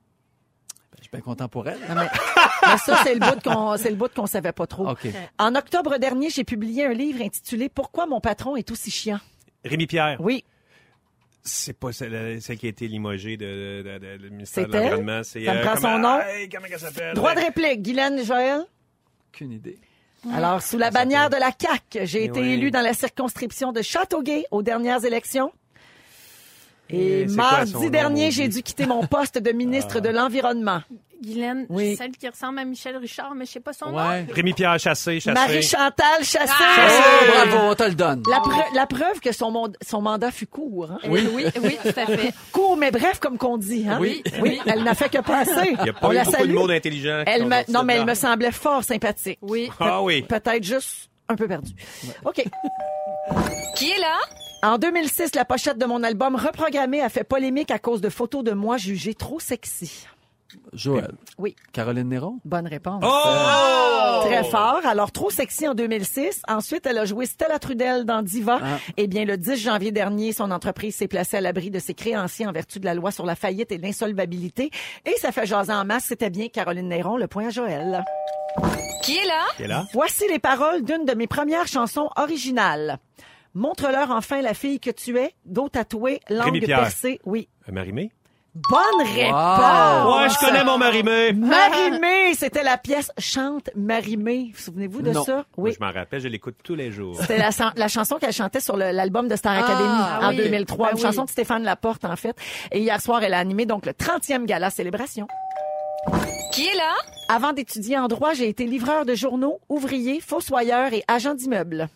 Je 0.97 1.03
suis 1.03 1.11
bien 1.11 1.21
content 1.21 1.47
pour 1.49 1.67
elle. 1.67 1.79
Non, 1.89 1.95
mais, 1.95 2.07
mais 2.67 2.77
ça, 2.77 3.01
c'est 3.03 3.13
le 3.15 3.19
bout 3.19 3.41
qu'on, 3.43 3.75
c'est 3.77 3.89
le 3.89 3.95
bout 3.95 4.13
qu'on 4.13 4.25
savait 4.25 4.51
pas 4.53 4.67
trop. 4.67 4.87
En 5.37 5.55
octobre 5.55 5.97
dernier, 5.97 6.29
j'ai 6.29 6.43
publié 6.45 6.85
un 6.85 6.93
livre 6.93 7.21
intitulé 7.21 7.67
Pourquoi 7.69 8.05
mon 8.05 8.21
patron 8.21 8.55
est 8.55 8.69
aussi 8.71 8.91
chiant. 8.91 9.19
Rémi 9.65 9.87
Pierre. 9.87 10.17
Oui, 10.21 10.45
C'est 11.43 11.77
pas 11.77 11.91
celle, 11.91 12.41
celle 12.41 12.57
qui 12.57 12.67
a 12.67 12.69
été 12.69 12.87
limogée 12.87 13.35
de, 13.37 13.81
de, 13.81 14.17
de- 14.17 14.29
ministère 14.29 14.65
de 14.67 14.71
C'est 14.71 14.77
elle? 14.77 14.83
l'Environnement. 14.83 15.21
C'est, 15.23 15.43
Ça 15.45 15.53
me 15.55 15.61
prend 15.61 15.75
comment- 15.75 15.93
son 15.93 15.99
nom? 15.99 16.19
Hey, 16.21 16.47
comment 16.49 16.65
elle 16.71 16.79
s'appelle? 16.79 17.13
droit 17.15 17.35
de 17.35 17.39
réplique, 17.41 17.81
Guylaine 17.81 18.23
Joël? 18.23 18.61
Aucune 19.33 19.51
idée. 19.51 19.77
Alors, 20.33 20.61
sous 20.61 20.77
la 20.77 20.91
bannière 20.91 21.29
de 21.29 21.37
la 21.37 21.51
CAQ, 21.57 22.05
j'ai 22.05 22.21
Eh 22.23 22.25
été 22.25 22.41
oui. 22.41 22.49
élu 22.53 22.71
dans 22.71 22.81
la 22.81 22.93
circonscription 22.93 23.71
de 23.71 23.81
Châteauguay 23.81 24.45
aux 24.51 24.61
dernières 24.61 25.05
élections. 25.05 25.51
Et 26.89 27.21
Et 27.21 27.27
c'est 27.27 27.35
quoi 27.35 27.43
mardi 27.65 27.89
dernier, 27.89 28.31
j'ai 28.31 28.47
dû 28.47 28.61
quitter 28.63 28.85
mon 28.85 29.05
poste 29.05 29.37
de 29.37 29.51
ministre 29.51 29.99
de 29.99 30.09
l'Environnement. 30.09 30.81
Guylaine, 31.21 31.65
Oui. 31.69 31.95
celle 31.95 32.11
qui 32.11 32.27
ressemble 32.27 32.59
à 32.59 32.65
Michel 32.65 32.95
Richard, 32.97 33.33
mais 33.35 33.45
je 33.45 33.51
sais 33.51 33.59
pas 33.59 33.73
son 33.73 33.91
nom. 33.91 33.97
Ouais. 33.97 34.25
Rémi 34.31 34.53
Pierre 34.53 34.79
Chassé, 34.79 35.19
Chassé. 35.19 35.33
Marie-Chantal 35.33 36.23
Chassé. 36.23 36.53
Oh, 36.53 37.25
bravo, 37.31 37.57
on 37.71 37.75
te 37.75 37.83
le 37.83 37.95
donne. 37.95 38.23
La, 38.29 38.37
pre- 38.39 38.75
la 38.75 38.87
preuve 38.87 39.19
que 39.19 39.31
son, 39.31 39.51
mon- 39.51 39.73
son 39.85 40.01
mandat 40.01 40.31
fut 40.31 40.47
court. 40.47 40.89
hein. 40.91 40.99
Oui, 41.07 41.27
oui, 41.33 41.45
oui, 41.63 41.77
tout 41.81 41.99
à 41.99 42.05
fait. 42.05 42.33
Court, 42.51 42.77
mais 42.77 42.91
bref, 42.91 43.19
comme 43.19 43.37
qu'on 43.37 43.57
dit. 43.57 43.85
Hein? 43.89 43.97
Oui. 43.99 44.23
oui. 44.41 44.59
Elle 44.65 44.83
n'a 44.83 44.95
fait 44.95 45.09
que 45.09 45.19
passer. 45.21 45.75
Il 45.77 45.83
n'y 45.83 45.89
a 45.89 45.93
On 46.01 46.07
pas 46.07 46.11
eu 46.11 46.15
la 46.15 46.23
beaucoup 46.23 46.37
salue. 46.37 46.49
de 46.49 46.53
mots 46.55 46.69
intelligents. 46.69 47.23
qui 47.25 47.31
Elle 47.33 47.45
me, 47.45 47.71
non, 47.71 47.83
mais 47.83 47.95
elle 47.95 48.05
me 48.05 48.13
semblait 48.15 48.51
fort 48.51 48.83
sympathique. 48.83 49.39
Oui. 49.41 49.69
Ah 49.79 50.01
oui. 50.01 50.21
Peut-être 50.23 50.63
juste 50.63 51.09
un 51.27 51.35
peu 51.35 51.47
perdue. 51.47 51.73
OK. 52.25 52.43
Qui 53.75 53.91
est 53.91 53.99
là? 53.99 54.17
En 54.61 54.77
2006, 54.77 55.35
la 55.35 55.45
pochette 55.45 55.77
de 55.77 55.85
mon 55.85 56.03
album 56.03 56.35
Reprogrammé 56.35 57.01
a 57.01 57.09
fait 57.09 57.23
polémique 57.23 57.71
à 57.71 57.79
cause 57.79 58.01
de 58.01 58.09
photos 58.09 58.43
de 58.43 58.51
moi 58.51 58.77
jugées 58.77 59.13
trop 59.13 59.39
sexy. 59.39 60.05
Joël. 60.73 61.11
Oui. 61.37 61.55
Caroline 61.73 62.09
Néron? 62.09 62.39
Bonne 62.45 62.67
réponse. 62.67 63.03
Oh! 63.05 64.21
Très 64.25 64.43
fort. 64.43 64.81
Alors, 64.85 65.11
trop 65.11 65.29
sexy 65.29 65.67
en 65.67 65.73
2006. 65.73 66.41
Ensuite, 66.47 66.85
elle 66.85 66.97
a 66.97 67.05
joué 67.05 67.25
Stella 67.25 67.59
Trudel 67.59 68.05
dans 68.05 68.21
Diva. 68.21 68.59
Ah. 68.61 68.77
Eh 68.97 69.07
bien, 69.07 69.25
le 69.25 69.37
10 69.37 69.55
janvier 69.57 69.91
dernier, 69.91 70.33
son 70.33 70.51
entreprise 70.51 70.95
s'est 70.95 71.07
placée 71.07 71.37
à 71.37 71.41
l'abri 71.41 71.69
de 71.71 71.79
ses 71.79 71.93
créanciers 71.93 72.47
en 72.47 72.51
vertu 72.51 72.79
de 72.79 72.85
la 72.85 72.93
loi 72.93 73.11
sur 73.11 73.25
la 73.25 73.35
faillite 73.35 73.71
et 73.71 73.77
l'insolvabilité. 73.77 74.71
Et 75.05 75.15
ça 75.17 75.31
fait 75.31 75.45
jaser 75.45 75.73
en 75.73 75.85
masse. 75.85 76.05
C'était 76.05 76.29
bien 76.29 76.47
Caroline 76.49 76.87
Néron, 76.89 77.17
le 77.17 77.27
point 77.27 77.47
à 77.47 77.49
Joël. 77.49 78.03
Qui 79.03 79.17
est 79.17 79.25
là? 79.25 79.45
Qui 79.57 79.63
est 79.63 79.67
là? 79.67 79.85
Voici 79.93 80.25
les 80.29 80.39
paroles 80.39 80.83
d'une 80.83 81.05
de 81.05 81.13
mes 81.13 81.27
premières 81.27 81.67
chansons 81.67 82.09
originales. 82.17 82.99
Montre-leur 83.55 84.11
enfin 84.11 84.41
la 84.41 84.53
fille 84.53 84.79
que 84.79 84.91
tu 84.91 85.17
es, 85.17 85.33
dos 85.45 85.69
tatoué, 85.69 86.19
langue 86.29 86.63
percée. 86.65 87.19
Oui. 87.25 87.49
Euh, 87.67 87.71
Marie-Mé? 87.71 88.11
Bonne 88.69 89.07
réponse! 89.07 90.15
Ouais, 90.15 90.29
je 90.29 90.45
connais 90.45 90.63
mon 90.63 90.77
Marie-Mé. 90.77 91.33
Marie-Mé, 91.33 92.33
c'était 92.35 92.63
la 92.63 92.77
pièce 92.77 93.11
Chante 93.17 93.69
Marie-Mé. 93.75 94.51
Vous 94.53 94.59
souvenez-vous 94.61 95.01
de 95.01 95.11
Non. 95.11 95.23
ça? 95.23 95.45
Moi, 95.57 95.69
je 95.71 95.79
m'en 95.79 95.91
rappelle, 95.91 96.19
je 96.19 96.27
l'écoute 96.27 96.55
tous 96.63 96.75
les 96.75 96.91
jours. 96.91 97.15
C'était 97.19 97.37
la, 97.37 97.49
la 97.75 97.87
chanson 97.87 98.17
qu'elle 98.17 98.33
chantait 98.33 98.59
sur 98.59 98.75
l'album 98.75 99.27
de 99.27 99.35
Star 99.35 99.53
Academy 99.57 99.87
Ah, 99.89 100.19
en 100.23 100.29
oui. 100.29 100.37
2003. 100.37 100.87
Ben 100.87 100.91
une 100.91 100.97
oui. 100.97 101.01
chanson 101.03 101.23
de 101.25 101.29
Stéphane 101.29 101.63
Laporte, 101.63 102.03
en 102.05 102.15
fait. 102.15 102.35
Et 102.71 102.79
hier 102.79 102.99
soir, 103.01 103.23
elle 103.23 103.33
a 103.33 103.39
animé 103.39 103.65
donc 103.65 103.85
le 103.85 103.93
30e 103.93 104.45
gala 104.45 104.69
célébration. 104.69 105.27
Qui 106.53 106.65
est 106.67 106.75
là? 106.75 106.91
Avant 107.29 107.53
d'étudier 107.53 107.97
en 107.99 108.07
droit, 108.07 108.33
j'ai 108.33 108.49
été 108.49 108.65
livreur 108.65 109.05
de 109.05 109.13
journaux, 109.13 109.59
ouvrier, 109.69 110.19
fossoyeur 110.19 110.93
et 110.93 111.03
agent 111.07 111.35
d'immeuble. 111.35 111.87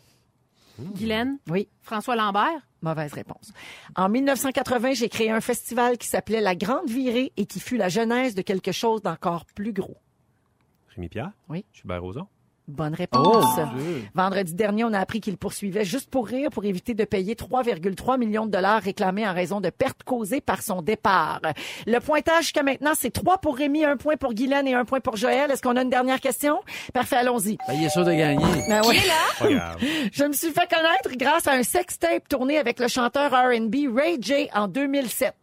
Guylaine, 0.80 1.38
Oui. 1.50 1.68
François 1.82 2.16
Lambert? 2.16 2.62
Mauvaise 2.82 3.14
réponse. 3.14 3.54
En 3.96 4.10
1980, 4.10 4.94
j'ai 4.94 5.08
créé 5.10 5.30
un 5.32 5.40
festival 5.42 5.98
qui 5.98 6.08
s'appelait 6.08 6.42
La 6.42 6.56
Grande 6.56 6.90
Virée 6.90 7.32
et 7.38 7.46
qui 7.46 7.60
fut 7.60 7.78
la 7.78 7.90
genèse 7.90 8.36
de 8.36 8.42
quelque 8.42 8.72
chose 8.72 9.02
d'encore 9.02 9.46
plus 9.46 9.72
gros. 9.72 9.98
Rémi 10.96 11.08
Pierre? 11.10 11.32
Oui. 11.50 11.66
Hubert 11.84 12.02
Rozon? 12.02 12.28
Bonne 12.70 12.94
réponse. 12.94 13.46
Oh, 13.58 13.62
Dieu. 13.78 14.04
Vendredi 14.16 14.54
dernier, 14.54 14.86
on 14.86 14.94
a 14.94 15.00
appris 15.00 15.20
qu'il 15.20 15.36
poursuivait 15.38 15.84
juste 15.84 16.10
pour 16.10 16.28
rire 16.28 16.50
pour 16.50 16.64
éviter 16.64 16.94
de 16.94 17.04
payer 17.04 17.36
3,3 17.36 18.18
millions 18.18 18.46
de 18.46 18.52
dollars 18.52 18.82
réclamés 18.82 19.28
en 19.28 19.34
raison 19.34 19.60
de 19.60 19.70
pertes 19.70 20.04
causées 20.04 20.40
par 20.40 20.62
son 20.62 20.82
départ. 20.82 21.42
Le 21.86 22.00
pointage 22.00 22.44
jusqu'à 22.44 22.64
maintenant, 22.64 22.94
c'est 22.98 23.12
3 23.12 23.40
pour 23.40 23.58
Rémi, 23.58 23.84
un 23.84 23.98
point 23.98 24.16
pour 24.16 24.34
Guylaine 24.34 24.68
et 24.68 24.74
un 24.74 24.86
point 24.86 25.02
pour 25.02 25.18
Joël. 25.18 25.52
Est-ce 25.52 25.62
qu'on 25.62 25.76
a 25.76 25.82
une 25.82 25.90
dernière 25.90 26.22
question? 26.22 26.62
Parfait, 26.94 27.18
allons-y. 27.18 27.58
Ben, 27.68 27.74
il 27.74 27.84
est 27.84 27.90
sûr 27.90 28.06
de 28.06 28.14
gagner. 28.14 28.46
Ben 28.70 28.82
ouais. 28.86 28.96
Qui 28.96 29.04
est 29.04 29.08
là? 29.08 29.14
Pas 29.40 29.50
grave. 29.50 29.78
Je 30.14 30.24
me 30.24 30.34
suis 30.34 30.52
fait 30.52 30.70
connaître 30.70 31.18
grâce 31.18 31.48
à 31.48 31.54
un 31.54 31.64
sextape 31.64 32.30
tourné 32.30 32.58
avec 32.58 32.80
le 32.80 32.88
chanteur 32.88 33.32
R&B 33.32 33.94
Ray 33.94 34.18
J 34.22 34.48
en 34.54 34.70
2007. 34.70 35.34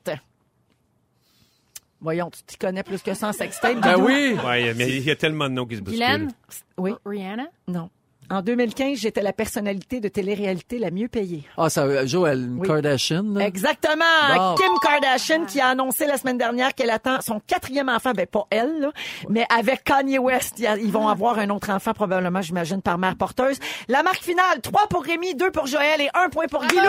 Voyons, 2.01 2.31
tu 2.31 2.43
t'y 2.45 2.57
connais 2.57 2.83
plus 2.83 3.03
que 3.03 3.13
ça 3.15 3.29
en 3.29 3.33
sextape. 3.33 3.79
Ben 3.81 3.97
oui. 4.01 4.35
Ouais, 4.45 4.73
mais 4.75 4.89
il 4.89 5.03
y 5.05 5.11
a 5.11 5.17
tellement 5.17 5.49
de 5.49 5.55
noms 5.55 5.67
qui 5.67 5.77
se 5.77 5.83
bousculent. 5.83 5.99
Guylaine, 6.01 6.33
Oui, 6.79 6.93
Rihanna? 7.05 7.49
non. 7.69 7.91
En 8.31 8.43
2015, 8.43 8.97
j'étais 8.99 9.23
la 9.23 9.33
personnalité 9.33 9.99
de 10.01 10.09
télé-réalité 10.09 10.79
la 10.79 10.91
mieux 10.93 11.09
payée. 11.09 11.43
Ah, 11.57 11.69
ça, 11.69 11.83
euh, 11.83 12.07
Joël, 12.07 12.49
Oui. 12.59 12.67
Kardashian. 12.69 13.25
là? 13.35 13.45
Exactement. 13.47 14.05
Bon. 14.37 14.55
Kim 14.55 14.73
Kardashian 14.81 15.47
qui 15.47 15.61
a 15.61 15.67
annoncé 15.69 16.07
la 16.07 16.17
semaine 16.17 16.39
dernière 16.39 16.75
qu'elle 16.75 16.91
attend 16.91 17.21
son 17.23 17.41
quatrième 17.45 17.89
enfant. 17.89 18.13
Ben, 18.13 18.27
pas 18.27 18.47
elle, 18.51 18.81
là, 18.81 18.93
mais 19.29 19.45
avec 19.53 19.83
Kanye 19.83 20.19
West. 20.19 20.61
Ils 20.61 20.93
vont 20.93 21.09
avoir 21.09 21.39
un 21.41 21.51
autre 21.51 21.71
enfant, 21.71 21.93
probablement, 21.93 22.41
j'imagine, 22.41 22.81
par 22.83 22.99
mère 22.99 23.17
porteuse. 23.17 23.59
La 23.89 24.03
marque 24.05 24.23
finale, 24.23 24.61
3 24.63 24.87
pour 24.89 25.03
Rémi, 25.03 25.35
2 25.35 25.51
pour 25.51 25.67
Joël 25.67 26.01
et 26.01 26.09
1 26.15 26.29
point 26.29 26.47
pour 26.47 26.65
Guilou. 26.67 26.83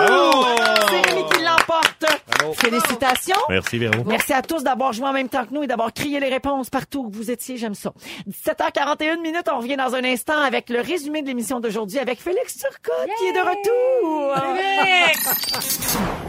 C'est 0.89 1.10
Rémi 1.12 1.23
qui 1.30 1.43
l'emporte. 1.43 2.06
Félicitations. 2.56 3.36
Merci, 3.49 3.77
Véro. 3.80 4.04
Merci 4.06 4.34
à 4.34 4.41
tous 4.41 4.63
d'avoir 4.63 4.93
joué 4.93 5.08
en 5.08 5.13
même 5.13 5.30
temps 5.30 5.45
que 5.45 5.54
nous 5.54 5.63
et 5.63 5.67
d'avoir 5.67 5.91
crié 5.93 6.19
les 6.19 6.30
réponses 6.30 6.69
partout 6.69 7.06
où 7.06 7.10
vous 7.12 7.32
étiez. 7.32 7.58
J'aime 7.58 7.75
ça. 7.75 7.91
17h41 8.30 9.21
minutes. 9.21 9.47
On 9.51 9.58
revient 9.58 9.77
dans 9.77 9.95
un 9.95 10.04
instant 10.04 10.38
avec 10.39 10.69
le 10.69 10.82
résumé 10.82 11.21
de 11.23 11.31
l'émission 11.32 11.62
d'aujourd'hui 11.62 11.98
avec 11.98 12.20
Félix 12.20 12.58
Turcotte 12.58 13.10
qui 13.17 13.26
est 13.28 13.32
de 13.32 13.39
retour. 13.39 14.36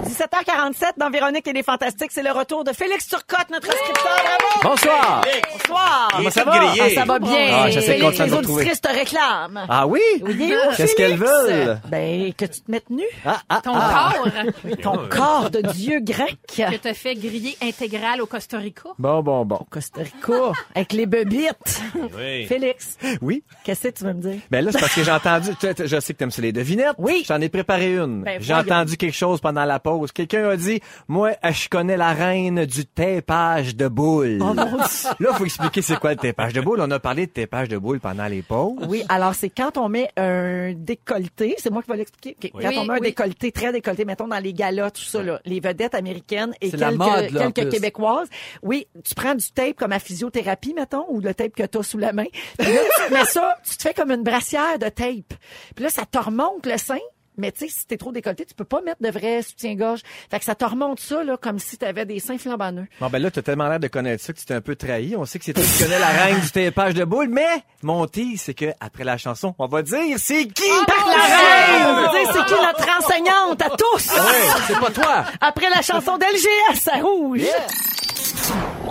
17 0.04 0.30
7h47 0.30 0.92
dans 0.98 1.10
Véronique 1.10 1.46
et 1.48 1.52
les 1.52 1.62
Fantastiques. 1.64 2.12
C'est 2.12 2.22
le 2.22 2.30
retour 2.30 2.62
de 2.62 2.72
Félix 2.72 3.08
Turcotte, 3.08 3.50
notre 3.50 3.66
scripteur. 3.72 4.16
Bravo! 4.62 4.70
Bonsoir. 4.76 5.24
Bonsoir. 5.58 6.08
Comment 6.14 6.30
ça 6.30 6.44
va? 6.44 6.52
Ah, 6.80 6.90
ça 6.94 7.04
va 7.04 7.18
bien. 7.18 7.48
Ah, 7.52 7.70
j'essaie 7.70 7.94
de 7.98 8.00
les, 8.00 8.06
continuer 8.06 8.32
auditrices 8.32 8.80
te 8.80 8.88
réclament. 8.88 9.66
Ah 9.68 9.86
oui? 9.88 10.00
Oui, 10.20 10.52
Qu'est-ce 10.76 10.94
qu'elles 10.94 11.16
Félix. 11.18 11.30
veulent? 11.30 11.80
Ben, 11.88 12.32
que 12.34 12.44
tu 12.44 12.60
te 12.60 12.70
mettes 12.70 12.90
nu. 12.90 13.04
Ah, 13.24 13.40
ah, 13.48 13.60
Ton 13.64 13.72
ah. 13.74 14.12
corps 14.14 14.76
Ton 14.82 15.08
corps 15.08 15.50
de 15.50 15.62
dieu 15.72 15.98
grec. 16.00 16.36
que 16.46 16.76
t'as 16.76 16.94
fait 16.94 17.14
griller 17.16 17.56
intégral 17.62 18.20
au 18.22 18.26
Costa 18.26 18.58
Rica. 18.58 18.90
Bon, 18.98 19.22
bon, 19.22 19.44
bon. 19.44 19.60
Costa 19.70 20.02
Rica, 20.02 20.52
avec 20.74 20.92
les 20.92 21.06
bebites. 21.06 21.80
Oui. 22.16 22.46
Félix, 22.46 22.96
Oui? 23.20 23.42
qu'est-ce 23.64 23.88
que 23.88 23.98
tu 23.98 24.04
veux 24.04 24.12
me 24.12 24.20
dire? 24.22 24.40
Ben 24.50 24.64
là, 24.64 24.70
c'est 24.72 24.78
parce 24.80 24.91
que 24.94 25.04
j'ai 25.04 25.10
entendu, 25.10 25.50
je 25.60 26.00
sais 26.00 26.12
que 26.12 26.18
t'aimes 26.18 26.30
ça 26.30 26.42
les 26.42 26.52
devinettes. 26.52 26.94
Oui. 26.98 27.24
J'en 27.26 27.40
ai 27.40 27.48
préparé 27.48 27.96
une. 27.96 28.22
Ben, 28.22 28.40
j'ai 28.40 28.54
entendu 28.54 28.96
quelque 28.96 29.16
chose 29.16 29.40
pendant 29.40 29.64
la 29.64 29.78
pause. 29.78 30.12
Quelqu'un 30.12 30.48
a 30.48 30.56
dit, 30.56 30.80
moi, 31.08 31.32
je 31.42 31.68
connais 31.68 31.96
la 31.96 32.12
reine 32.12 32.64
du 32.64 32.84
tapage 32.84 33.76
de 33.76 33.88
boules. 33.88 34.38
Oh, 34.40 34.54
mon 34.54 34.64
Dieu. 34.64 35.10
Là, 35.20 35.34
faut 35.34 35.44
expliquer 35.44 35.82
c'est 35.82 35.98
quoi 35.98 36.10
le 36.10 36.16
tapage 36.16 36.52
de 36.52 36.60
boules. 36.60 36.80
On 36.80 36.90
a 36.90 36.98
parlé 36.98 37.26
de 37.26 37.32
tapage 37.32 37.68
de 37.68 37.78
boules 37.78 38.00
pendant 38.00 38.26
les 38.26 38.42
pauses. 38.42 38.86
Oui, 38.88 39.04
alors 39.08 39.34
c'est 39.34 39.50
quand 39.50 39.76
on 39.78 39.88
met 39.88 40.10
un 40.16 40.72
décolleté, 40.74 41.54
c'est 41.58 41.70
moi 41.70 41.82
qui 41.82 41.90
vais 41.90 41.96
l'expliquer. 41.98 42.50
Quand 42.50 42.70
on 42.76 42.84
met 42.84 42.94
un 42.94 42.98
oui. 42.98 43.00
décolleté, 43.00 43.52
très 43.52 43.72
décolleté, 43.72 44.04
mettons 44.04 44.28
dans 44.28 44.38
les 44.38 44.52
galas, 44.52 44.90
tout 44.90 45.02
ça, 45.02 45.22
là, 45.22 45.40
les 45.44 45.60
vedettes 45.60 45.94
américaines 45.94 46.54
et 46.60 46.70
quelques, 46.70 46.94
mode, 46.96 47.30
là, 47.30 47.46
en 47.46 47.50
quelques 47.50 47.72
québécoises. 47.72 48.28
Oui, 48.62 48.86
tu 49.04 49.14
prends 49.14 49.34
du 49.34 49.50
tape 49.50 49.76
comme 49.76 49.92
à 49.92 49.98
physiothérapie, 49.98 50.74
mettons, 50.74 51.04
ou 51.08 51.20
le 51.20 51.34
tape 51.34 51.52
que 51.52 51.64
tu 51.64 51.78
as 51.78 51.82
sous 51.82 51.98
la 51.98 52.12
main. 52.12 52.26
Puis 52.58 52.72
là, 52.72 52.80
tu 53.06 53.14
mets 53.14 53.24
ça, 53.24 53.56
tu 53.68 53.76
te 53.76 53.82
fais 53.82 53.94
comme 53.94 54.10
une 54.10 54.22
brassière 54.22 54.71
de 54.78 54.88
tape. 54.88 55.34
Puis 55.74 55.84
là, 55.84 55.90
ça 55.90 56.04
te 56.06 56.18
remonte 56.18 56.66
le 56.66 56.78
sein. 56.78 56.98
Mais 57.38 57.50
tu 57.50 57.60
sais, 57.60 57.68
si 57.68 57.86
t'es 57.86 57.96
trop 57.96 58.12
décolleté, 58.12 58.44
tu 58.44 58.54
peux 58.54 58.66
pas 58.66 58.82
mettre 58.82 59.02
de 59.02 59.08
vrai 59.08 59.40
soutien-gorge. 59.40 60.02
Fait 60.30 60.38
que 60.38 60.44
ça 60.44 60.54
te 60.54 60.66
remonte 60.66 61.00
ça, 61.00 61.24
là, 61.24 61.38
comme 61.38 61.58
si 61.58 61.78
t'avais 61.78 62.04
des 62.04 62.20
seins 62.20 62.36
flambant 62.36 62.72
neufs. 62.72 62.88
Bon, 63.00 63.08
ben 63.08 63.22
là, 63.22 63.30
t'as 63.30 63.40
tellement 63.40 63.68
l'air 63.68 63.80
de 63.80 63.88
connaître 63.88 64.22
ça 64.22 64.34
que 64.34 64.38
tu 64.38 64.44
t'es 64.44 64.52
un 64.52 64.60
peu 64.60 64.76
trahi. 64.76 65.16
On 65.16 65.24
sait 65.24 65.38
que 65.38 65.46
c'est 65.46 65.54
toi 65.54 65.64
qui 65.64 65.82
connais 65.82 65.98
la 65.98 66.08
reine 66.08 66.40
du 66.40 66.50
tapage 66.50 66.92
de 66.92 67.04
boules, 67.04 67.30
mais 67.30 67.64
mon 67.82 68.06
tease, 68.06 68.42
c'est 68.42 68.54
que 68.54 68.66
après 68.80 69.04
la 69.04 69.16
chanson, 69.16 69.54
on 69.58 69.66
va 69.66 69.80
dire 69.80 70.18
c'est 70.18 70.46
qui? 70.46 70.62
La 70.68 70.94
reine! 71.24 72.26
C'est 72.26 72.44
qui 72.44 72.60
notre 72.60 72.98
enseignante 72.98 73.62
à 73.62 73.70
tous? 73.70 74.12
Ouais, 74.12 74.62
c'est 74.66 74.78
pas 74.78 74.90
toi. 74.90 75.24
Après 75.40 75.70
la 75.70 75.80
chanson 75.80 76.18
d'LGS 76.18 76.88
à 76.92 77.00
Rouge. 77.00 77.40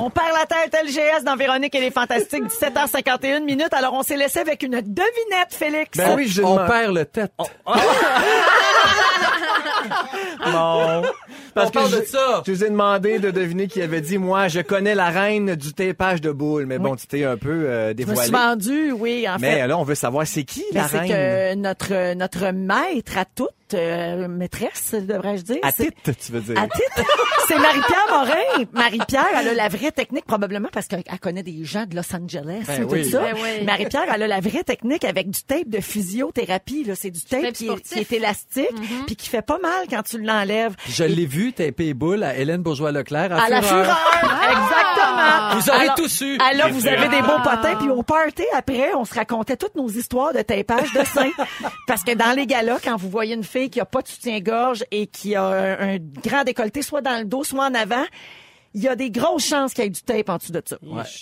On 0.03 0.09
perd 0.09 0.29
la 0.33 0.45
tête 0.47 0.75
LGS 0.83 1.23
dans 1.23 1.35
Véronique 1.35 1.75
et 1.75 1.79
les 1.79 1.91
Fantastiques, 1.91 2.43
17h51 2.45 3.43
minutes. 3.43 3.71
Alors, 3.73 3.93
on 3.93 4.01
s'est 4.03 4.17
laissé 4.17 4.39
avec 4.39 4.63
une 4.63 4.81
devinette, 4.81 5.51
Félix. 5.51 5.97
Ben 5.97 6.15
oui, 6.15 6.27
je 6.27 6.41
On 6.41 6.55
demande- 6.55 6.67
perd 6.67 6.93
le 6.95 7.05
tête. 7.05 7.31
Non. 10.45 11.01
Parce 11.53 11.67
On 11.69 11.71
parle 11.71 11.89
je, 11.91 11.97
de 11.97 12.05
ça. 12.05 12.43
je 12.45 12.51
vous 12.51 12.63
ai 12.63 12.69
demandé 12.69 13.19
de 13.19 13.29
deviner 13.31 13.67
qui 13.67 13.81
avait 13.81 14.01
dit, 14.01 14.17
moi, 14.17 14.47
je 14.47 14.61
connais 14.61 14.95
la 14.95 15.09
reine 15.09 15.55
du 15.55 15.73
tapage 15.73 16.21
de 16.21 16.31
boules. 16.31 16.65
Mais 16.65 16.79
bon, 16.79 16.95
tu 16.95 17.07
t'es 17.07 17.25
un 17.25 17.37
peu 17.37 17.49
euh, 17.49 17.85
Je 17.87 17.89
me 17.89 17.93
dévoilé. 17.93 18.21
suis 18.23 18.31
vendue, 18.31 18.91
oui, 18.91 19.27
en 19.27 19.37
Mais 19.39 19.67
là, 19.67 19.77
on 19.77 19.83
veut 19.83 19.95
savoir 19.95 20.25
c'est 20.25 20.43
qui 20.43 20.63
la 20.73 20.87
c'est 20.87 20.99
reine? 20.99 21.09
que 21.09 21.55
notre, 21.55 22.13
notre 22.13 22.51
maître 22.51 23.17
à 23.17 23.25
toutes, 23.25 23.49
euh, 23.73 24.27
maîtresse, 24.27 24.93
devrais-je 24.93 25.43
dire. 25.43 25.57
À 25.63 25.71
titre, 25.71 26.11
tu 26.19 26.31
veux 26.31 26.41
dire. 26.41 26.57
À 26.57 26.67
titre, 26.67 27.09
c'est 27.47 27.57
Marie-Pierre 27.57 28.05
Morin. 28.09 28.65
Marie-Pierre, 28.73 29.27
elle 29.39 29.47
a 29.49 29.53
la 29.53 29.67
vraie 29.69 29.91
technique, 29.91 30.25
probablement 30.25 30.69
parce 30.71 30.87
qu'elle 30.87 31.03
connaît 31.21 31.43
des 31.43 31.63
gens 31.63 31.85
de 31.85 31.95
Los 31.95 32.15
Angeles 32.15 32.63
Ben 32.67 32.83
et 32.83 32.87
tout 33.03 33.09
ça. 33.09 33.21
Ben 33.21 33.35
oui. 33.41 33.65
Marie-Pierre, 33.65 34.05
elle 34.13 34.23
a 34.23 34.27
la 34.27 34.39
vraie 34.39 34.63
technique 34.63 35.03
avec 35.05 35.29
du 35.29 35.41
tape 35.43 35.67
de 35.69 35.79
physiothérapie. 35.79 36.83
Là. 36.83 36.93
C'est 36.95 37.11
du 37.11 37.21
tape, 37.21 37.41
tape 37.41 37.53
qui, 37.53 37.65
est, 37.65 37.67
sportif. 37.67 37.93
qui 37.93 37.99
est 37.99 38.11
élastique 38.17 38.67
puis 39.05 39.15
qui 39.15 39.29
fait 39.29 39.41
pas 39.41 39.59
mal 39.59 39.85
quand 39.89 40.03
tu 40.03 40.21
l'enlèves. 40.21 40.75
Je 40.87 41.03
l'ai 41.03 41.25
vu 41.25 41.53
taper 41.53 41.85
les 41.85 41.93
boules 41.93 42.23
à 42.23 42.35
Hélène 42.35 42.61
Bourgeois-Leclerc 42.61 43.31
à, 43.33 43.43
À 43.45 43.49
la 43.49 43.61
Fureur. 43.61 43.85
fureur, 43.85 44.41
exactement. 44.43 45.55
Vous 45.59 45.69
aurez 45.69 45.79
Alors- 45.83 45.95
tout 45.95 46.07
su. 46.07 46.37
Alors, 46.39 46.69
vous 46.69 46.87
avez 46.87 47.07
des 47.09 47.21
beaux 47.21 47.39
potins, 47.43 47.75
puis 47.79 47.89
au 47.89 48.03
party, 48.03 48.43
après, 48.55 48.93
on 48.95 49.05
se 49.05 49.13
racontait 49.13 49.57
toutes 49.57 49.75
nos 49.75 49.87
histoires 49.89 50.33
de 50.33 50.41
tapage 50.41 50.91
de 50.93 51.03
seins. 51.05 51.31
Parce 51.87 52.03
que 52.03 52.13
dans 52.13 52.35
les 52.35 52.45
galas, 52.47 52.79
quand 52.83 52.95
vous 52.97 53.09
voyez 53.09 53.35
une 53.35 53.43
fille 53.43 53.60
qui 53.69 53.79
a 53.79 53.85
pas 53.85 54.01
de 54.01 54.07
soutien-gorge 54.07 54.83
et 54.91 55.07
qui 55.07 55.35
a 55.35 55.43
un, 55.45 55.95
un 55.95 55.97
grand 56.23 56.43
décolleté, 56.43 56.81
soit 56.81 57.01
dans 57.01 57.17
le 57.19 57.25
dos, 57.25 57.43
soit 57.43 57.65
en 57.65 57.73
avant, 57.73 58.03
il 58.73 58.81
y 58.83 58.87
a 58.87 58.95
des 58.95 59.11
grosses 59.11 59.45
chances 59.45 59.73
qu'il 59.73 59.83
y 59.83 59.87
ait 59.87 59.89
du 59.89 60.01
tape 60.01 60.29
en 60.29 60.37
dessous 60.37 60.53
de 60.53 60.61
ça. 60.65 60.77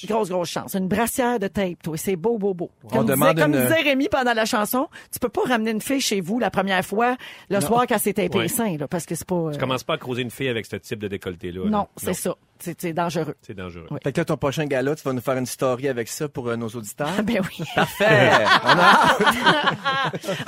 Grosse, 0.05 0.29
grosse 0.29 0.49
chance. 0.49 0.75
Une 0.75 0.87
brassière 0.87 1.39
de 1.39 1.47
tape, 1.47 1.81
toi. 1.83 1.97
C'est 1.97 2.15
beau, 2.15 2.37
beau, 2.37 2.53
beau. 2.53 2.69
On 2.83 2.87
Comme, 2.89 2.99
disait, 3.05 3.13
demande 3.13 3.39
comme 3.39 3.53
une- 3.55 3.61
disait 3.63 3.81
Rémi 3.81 4.07
pendant 4.07 4.33
la 4.35 4.45
chanson, 4.45 4.87
tu 5.11 5.17
peux 5.17 5.29
pas 5.29 5.41
ramener 5.47 5.71
une 5.71 5.81
fille 5.81 5.99
chez 5.99 6.21
vous 6.21 6.37
la 6.37 6.51
première 6.51 6.85
fois, 6.85 7.17
le 7.49 7.59
soir, 7.59 7.85
quand 7.89 7.97
c'est 7.97 8.13
tapé 8.13 8.37
Ouais. 8.37 8.43
les 8.43 8.49
seins, 8.49 8.77
là, 8.77 8.87
parce 8.87 9.07
que 9.07 9.15
c'est 9.15 9.27
pas... 9.27 9.33
euh, 9.35 9.51
Tu 9.51 9.57
commences 9.57 9.83
pas 9.83 9.95
à 9.95 9.97
creuser 9.97 10.21
une 10.21 10.29
fille 10.29 10.47
avec 10.49 10.67
ce 10.67 10.75
type 10.75 10.99
de 10.99 11.07
décolleté-là. 11.07 11.63
là. 11.63 11.69
Non, 11.71 11.87
c'est 11.97 12.13
ça. 12.13 12.35
C'est 12.59 12.93
dangereux. 12.93 13.35
C'est 13.41 13.53
dangereux. 13.55 13.87
Fait 14.03 14.11
que 14.11 14.19
là, 14.21 14.25
ton 14.25 14.37
prochain 14.37 14.65
gala, 14.65 14.95
tu 14.95 15.03
vas 15.03 15.13
nous 15.13 15.21
faire 15.21 15.37
une 15.37 15.45
story 15.45 15.87
avec 15.87 16.07
ça 16.07 16.27
pour 16.27 16.47
euh, 16.49 16.55
nos 16.55 16.67
auditeurs? 16.69 17.09
Ben 17.23 17.41
oui. 17.41 17.65
Parfait. 17.75 18.05
On 18.65 18.69
a 18.69 19.15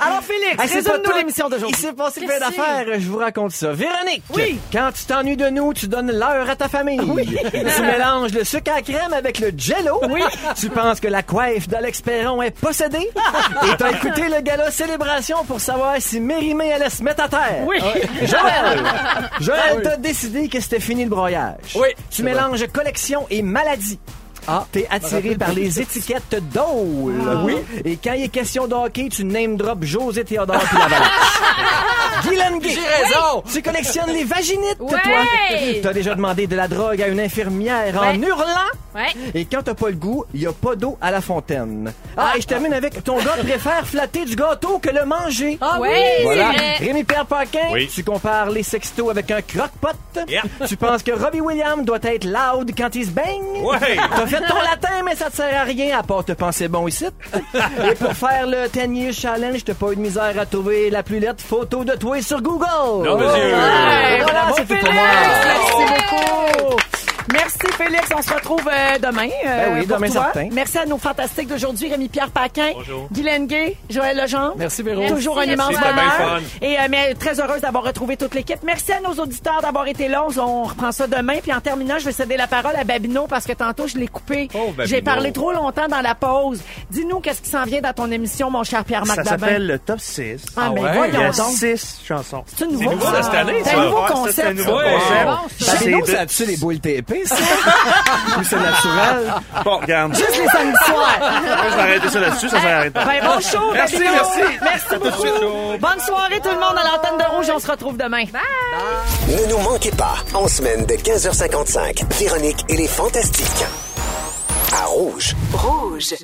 Alors, 0.00 0.22
Félix, 0.22 0.62
Hey, 0.62 0.74
résume-nous 0.80 1.12
l'émission 1.16 1.46
Il 1.48 1.52
d'aujourd'hui. 1.52 1.80
s'est 1.80 1.92
passé 1.92 2.24
plein 2.26 2.38
d'affaires, 2.38 2.86
je 2.98 3.08
vous 3.08 3.18
raconte 3.18 3.52
ça. 3.52 3.72
Véronique! 3.72 4.22
Oui. 4.34 4.58
Quand 4.72 4.90
tu 4.94 5.04
t'ennuies 5.04 5.36
de 5.36 5.48
nous, 5.48 5.72
tu 5.74 5.88
donnes 5.88 6.12
l'heure 6.12 6.48
à 6.48 6.56
ta 6.56 6.68
famille. 6.68 6.98
Tu 7.52 7.82
mélanges 7.82 8.32
le 8.32 8.44
sucre 8.44 8.72
à 8.74 8.82
crème 8.82 9.12
avec 9.12 9.38
le 9.38 9.50
jello. 9.56 10.00
Oui. 10.10 10.20
Tu 10.56 10.68
penses 10.70 11.00
que 11.00 11.08
la 11.08 11.22
coiffe 11.22 11.68
d'Alex 11.68 12.00
Perron 12.02 12.42
est 12.42 12.50
possédée. 12.58 13.08
Et 13.08 13.76
t'as 13.78 13.90
écouté 13.92 14.28
le 14.28 14.40
gala 14.42 14.70
Célébration 14.70 15.44
pour 15.44 15.60
savoir 15.60 15.94
si 15.98 16.20
Mérimée 16.20 16.72
allait 16.72 16.90
se 16.90 17.02
mettre 17.02 17.24
à 17.24 17.28
terre. 17.28 17.64
Oui. 17.66 17.76
Joël! 18.22 18.82
Joël, 19.40 19.80
t'as 19.82 19.96
décidé 19.96 20.48
que 20.48 20.60
c'était 20.60 20.80
fini 20.80 21.04
le 21.04 21.10
broyage. 21.10 21.76
Oui. 21.76 21.88
Tu 22.10 22.22
mélanges 22.22 22.66
collection 22.68 23.26
et 23.30 23.42
maladie. 23.42 23.98
Ah. 24.46 24.66
T'es 24.72 24.86
attiré 24.90 25.36
par 25.36 25.52
les 25.52 25.80
étiquettes 25.80 26.36
Dole. 26.52 27.42
Oui. 27.44 27.54
Et 27.84 27.96
quand 27.96 28.12
il 28.14 28.24
est 28.24 28.28
question 28.28 28.66
de 28.66 28.74
hockey, 28.74 29.08
tu 29.10 29.24
name 29.24 29.56
drop 29.56 29.82
José 29.84 30.24
Théodore 30.24 30.58
puis 30.62 30.78
l'Avalanche. 30.78 31.08
Guylaine 32.28 32.58
Gay. 32.58 32.70
J'ai 32.70 32.80
raison. 32.80 33.42
Tu 33.52 33.62
collectionnes 33.62 34.12
les 34.12 34.24
vaginites, 34.24 34.76
Ouais. 34.80 34.90
toi. 35.02 35.80
T'as 35.82 35.92
déjà 35.92 36.14
demandé 36.14 36.46
de 36.46 36.54
la 36.56 36.68
drogue 36.68 37.00
à 37.02 37.08
une 37.08 37.20
infirmière 37.20 38.00
en 38.00 38.14
hurlant. 38.20 38.44
Ouais. 38.94 39.06
Et 39.34 39.46
quand 39.46 39.62
t'as 39.64 39.74
pas 39.74 39.88
le 39.88 39.96
goût, 39.96 40.24
il 40.34 40.42
y 40.42 40.46
a 40.46 40.52
pas 40.52 40.76
d'eau 40.76 40.98
à 41.00 41.10
la 41.10 41.20
fontaine. 41.22 41.92
Ah, 42.16 42.32
et 42.36 42.42
je 42.42 42.46
termine 42.46 42.74
avec 42.74 43.02
ton 43.02 43.16
gars 43.16 43.36
préfère 43.42 43.86
flatter 43.86 44.26
du 44.26 44.36
gâteau 44.36 44.78
que 44.78 44.90
le 44.90 45.06
manger. 45.06 45.56
Ah 45.62 45.78
oui, 45.80 45.88
Voilà. 46.24 46.50
Rémi 46.78 47.02
Pierre 47.04 47.24
Paquin, 47.26 47.70
Oui. 47.72 47.88
tu 47.92 48.04
compares 48.04 48.50
les 48.50 48.62
sextos 48.62 49.08
avec 49.10 49.30
un 49.30 49.40
croque-pot. 49.40 49.88
Yeah. 50.28 50.42
Tu 50.68 50.76
penses 50.76 51.02
que 51.02 51.12
Robbie 51.12 51.40
Williams 51.40 51.84
doit 51.86 51.98
être 52.02 52.24
loud 52.26 52.70
quand 52.76 52.94
il 52.94 53.06
se 53.06 53.10
baigne? 53.10 53.62
Ouais. 53.62 53.96
T'as 54.32 54.46
fait 54.46 54.52
ton 54.52 54.60
latin, 54.60 55.02
mais 55.04 55.14
ça 55.14 55.30
te 55.30 55.36
sert 55.36 55.60
à 55.60 55.64
rien 55.64 55.98
à 55.98 56.02
part 56.02 56.24
te 56.24 56.32
penser 56.32 56.68
bon 56.68 56.88
ici. 56.88 57.06
Et 57.90 57.94
pour 57.94 58.12
faire 58.14 58.46
le 58.46 58.68
10 58.68 58.98
years 58.98 59.12
challenge, 59.14 59.64
t'as 59.64 59.74
pas 59.74 59.92
eu 59.92 59.96
de 59.96 60.00
misère 60.00 60.34
à 60.38 60.46
trouver 60.46 60.90
la 60.90 61.02
plus 61.02 61.18
lettre 61.20 61.44
photo 61.44 61.84
de 61.84 61.92
toi 61.94 62.20
sur 62.22 62.40
Google. 62.40 62.64
Non, 63.04 63.16
monsieur. 63.18 63.42
Ouais, 63.44 64.20
Voilà, 64.22 64.40
bravo, 64.42 64.54
c'est 64.56 64.62
tout 64.62 64.68
Félix. 64.68 64.84
pour 64.84 64.92
moi. 64.94 65.02
Merci 65.44 65.94
beaucoup. 65.94 66.76
Merci 67.32 67.58
Félix, 67.78 68.08
on 68.16 68.22
se 68.22 68.32
retrouve 68.34 68.68
euh, 68.68 68.98
demain. 68.98 69.28
euh, 69.46 69.66
Ben 69.66 69.74
oui, 69.80 69.86
pour 69.86 69.96
demain 69.96 70.08
toi. 70.10 70.30
certain. 70.34 70.48
Merci 70.52 70.78
à 70.78 70.86
nos 70.86 70.98
fantastiques 70.98 71.48
d'aujourd'hui, 71.48 71.88
Rémi-Pierre 71.90 72.30
Paquin, 72.30 72.70
Bonjour. 72.74 73.08
Guylaine 73.12 73.46
Gay, 73.46 73.76
Joël 73.88 74.16
Legendre. 74.16 74.54
Merci, 74.56 74.82
Véro. 74.82 75.06
Toujours 75.08 75.38
un 75.38 75.46
Merci, 75.46 75.54
immense 75.54 75.74
c'était 75.74 75.94
bien 75.94 76.02
bonheur. 76.18 76.38
fun. 76.38 76.40
Et 76.60 76.76
euh, 76.78 76.82
mais 76.90 77.14
très 77.14 77.40
heureuse 77.40 77.60
d'avoir 77.62 77.84
retrouvé 77.84 78.16
toute 78.16 78.34
l'équipe. 78.34 78.58
Merci 78.64 78.92
à 78.92 79.00
nos 79.00 79.14
auditeurs 79.22 79.60
d'avoir 79.62 79.86
été 79.86 80.08
là. 80.08 80.24
On, 80.36 80.40
on 80.42 80.62
reprend 80.64 80.92
ça 80.92 81.06
demain. 81.06 81.36
Puis 81.42 81.52
en 81.52 81.60
terminant, 81.60 81.98
je 81.98 82.04
vais 82.06 82.12
céder 82.12 82.36
la 82.36 82.46
parole 82.46 82.76
à 82.76 82.84
Babino 82.84 83.26
parce 83.26 83.46
que 83.46 83.52
tantôt 83.52 83.86
je 83.86 83.96
l'ai 83.98 84.08
coupé. 84.08 84.48
Oh, 84.54 84.72
Babino. 84.76 84.84
J'ai 84.86 85.00
parlé 85.02 85.32
trop 85.32 85.52
longtemps 85.52 85.88
dans 85.88 86.00
la 86.02 86.14
pause. 86.14 86.60
Dis-nous 86.90 87.20
qu'est-ce 87.20 87.40
qui 87.40 87.48
s'en 87.50 87.64
vient 87.64 87.80
dans 87.80 87.92
ton 87.94 88.10
émission, 88.10 88.50
mon 88.50 88.62
cher 88.64 88.84
Pierre-Marc 88.84 89.16
Ça 89.16 89.24
s'appelle 89.24 89.66
le 89.66 89.78
top 89.78 90.00
6. 90.00 90.44
Ah, 90.56 90.70
mais 90.74 90.80
ouais? 90.82 90.90
Il 90.92 90.94
y 90.94 90.96
voyons 91.16 91.30
a 91.30 91.32
donc. 91.32 91.52
6 91.56 92.00
chansons. 92.06 92.44
C'est 92.56 92.66
nouveau. 92.66 92.90
nouveau 92.92 93.10
de 93.10 93.22
cette 93.22 93.34
année, 93.34 93.54
C'est 93.64 93.70
ça. 93.70 93.80
un 93.80 93.84
nouveau 93.84 94.02
Ouais, 94.02 94.08
ça, 94.26 94.32
c'est 94.32 94.42
un 94.42 94.52
nouveau 94.54 94.78
ça. 94.78 94.84
concept. 94.84 95.24
Bon, 95.24 95.36
ça. 95.58 95.72
C'est 95.78 95.90
ça 95.92 96.12
de- 96.12 96.16
a-tu 96.18 96.44
les 96.46 96.56
boules 96.56 96.80
TP, 96.80 97.21
ça? 97.26 97.36
Ou 98.38 98.44
c'est 98.44 98.56
naturel? 98.56 99.34
Bon, 99.64 99.78
regarde. 99.78 100.14
Juste 100.14 100.38
les 100.38 100.48
samedis 100.48 100.76
soirs. 100.86 101.18
Je 101.70 101.74
vais 101.76 101.82
arrêter 101.82 102.08
ça 102.08 102.20
là-dessus, 102.20 102.48
ça 102.48 102.60
s'arrête 102.60 102.92
pas. 102.92 103.04
Ben, 103.04 103.24
bon 103.24 103.40
show, 103.40 103.70
Merci, 103.72 103.94
Babino. 103.98 104.12
merci. 104.14 104.58
Merci 104.62 104.96
beaucoup. 105.02 105.78
Bonne 105.78 106.00
soirée 106.00 106.40
tout 106.40 106.50
le 106.50 106.54
monde 106.60 106.76
à 106.78 106.84
l'antenne 106.84 107.18
de 107.18 107.24
Rouge. 107.36 107.46
On 107.54 107.58
se 107.58 107.70
retrouve 107.70 107.96
demain. 107.96 108.24
Ne 109.28 109.50
nous 109.50 109.58
manquez 109.58 109.90
pas, 109.92 110.14
en 110.34 110.48
semaine 110.48 110.84
de 110.86 110.94
15h55, 110.94 112.04
Véronique 112.18 112.64
et 112.68 112.76
les 112.76 112.88
Fantastiques. 112.88 113.64
À 114.80 114.86
Rouge. 114.86 115.34
Rouge. 115.52 116.14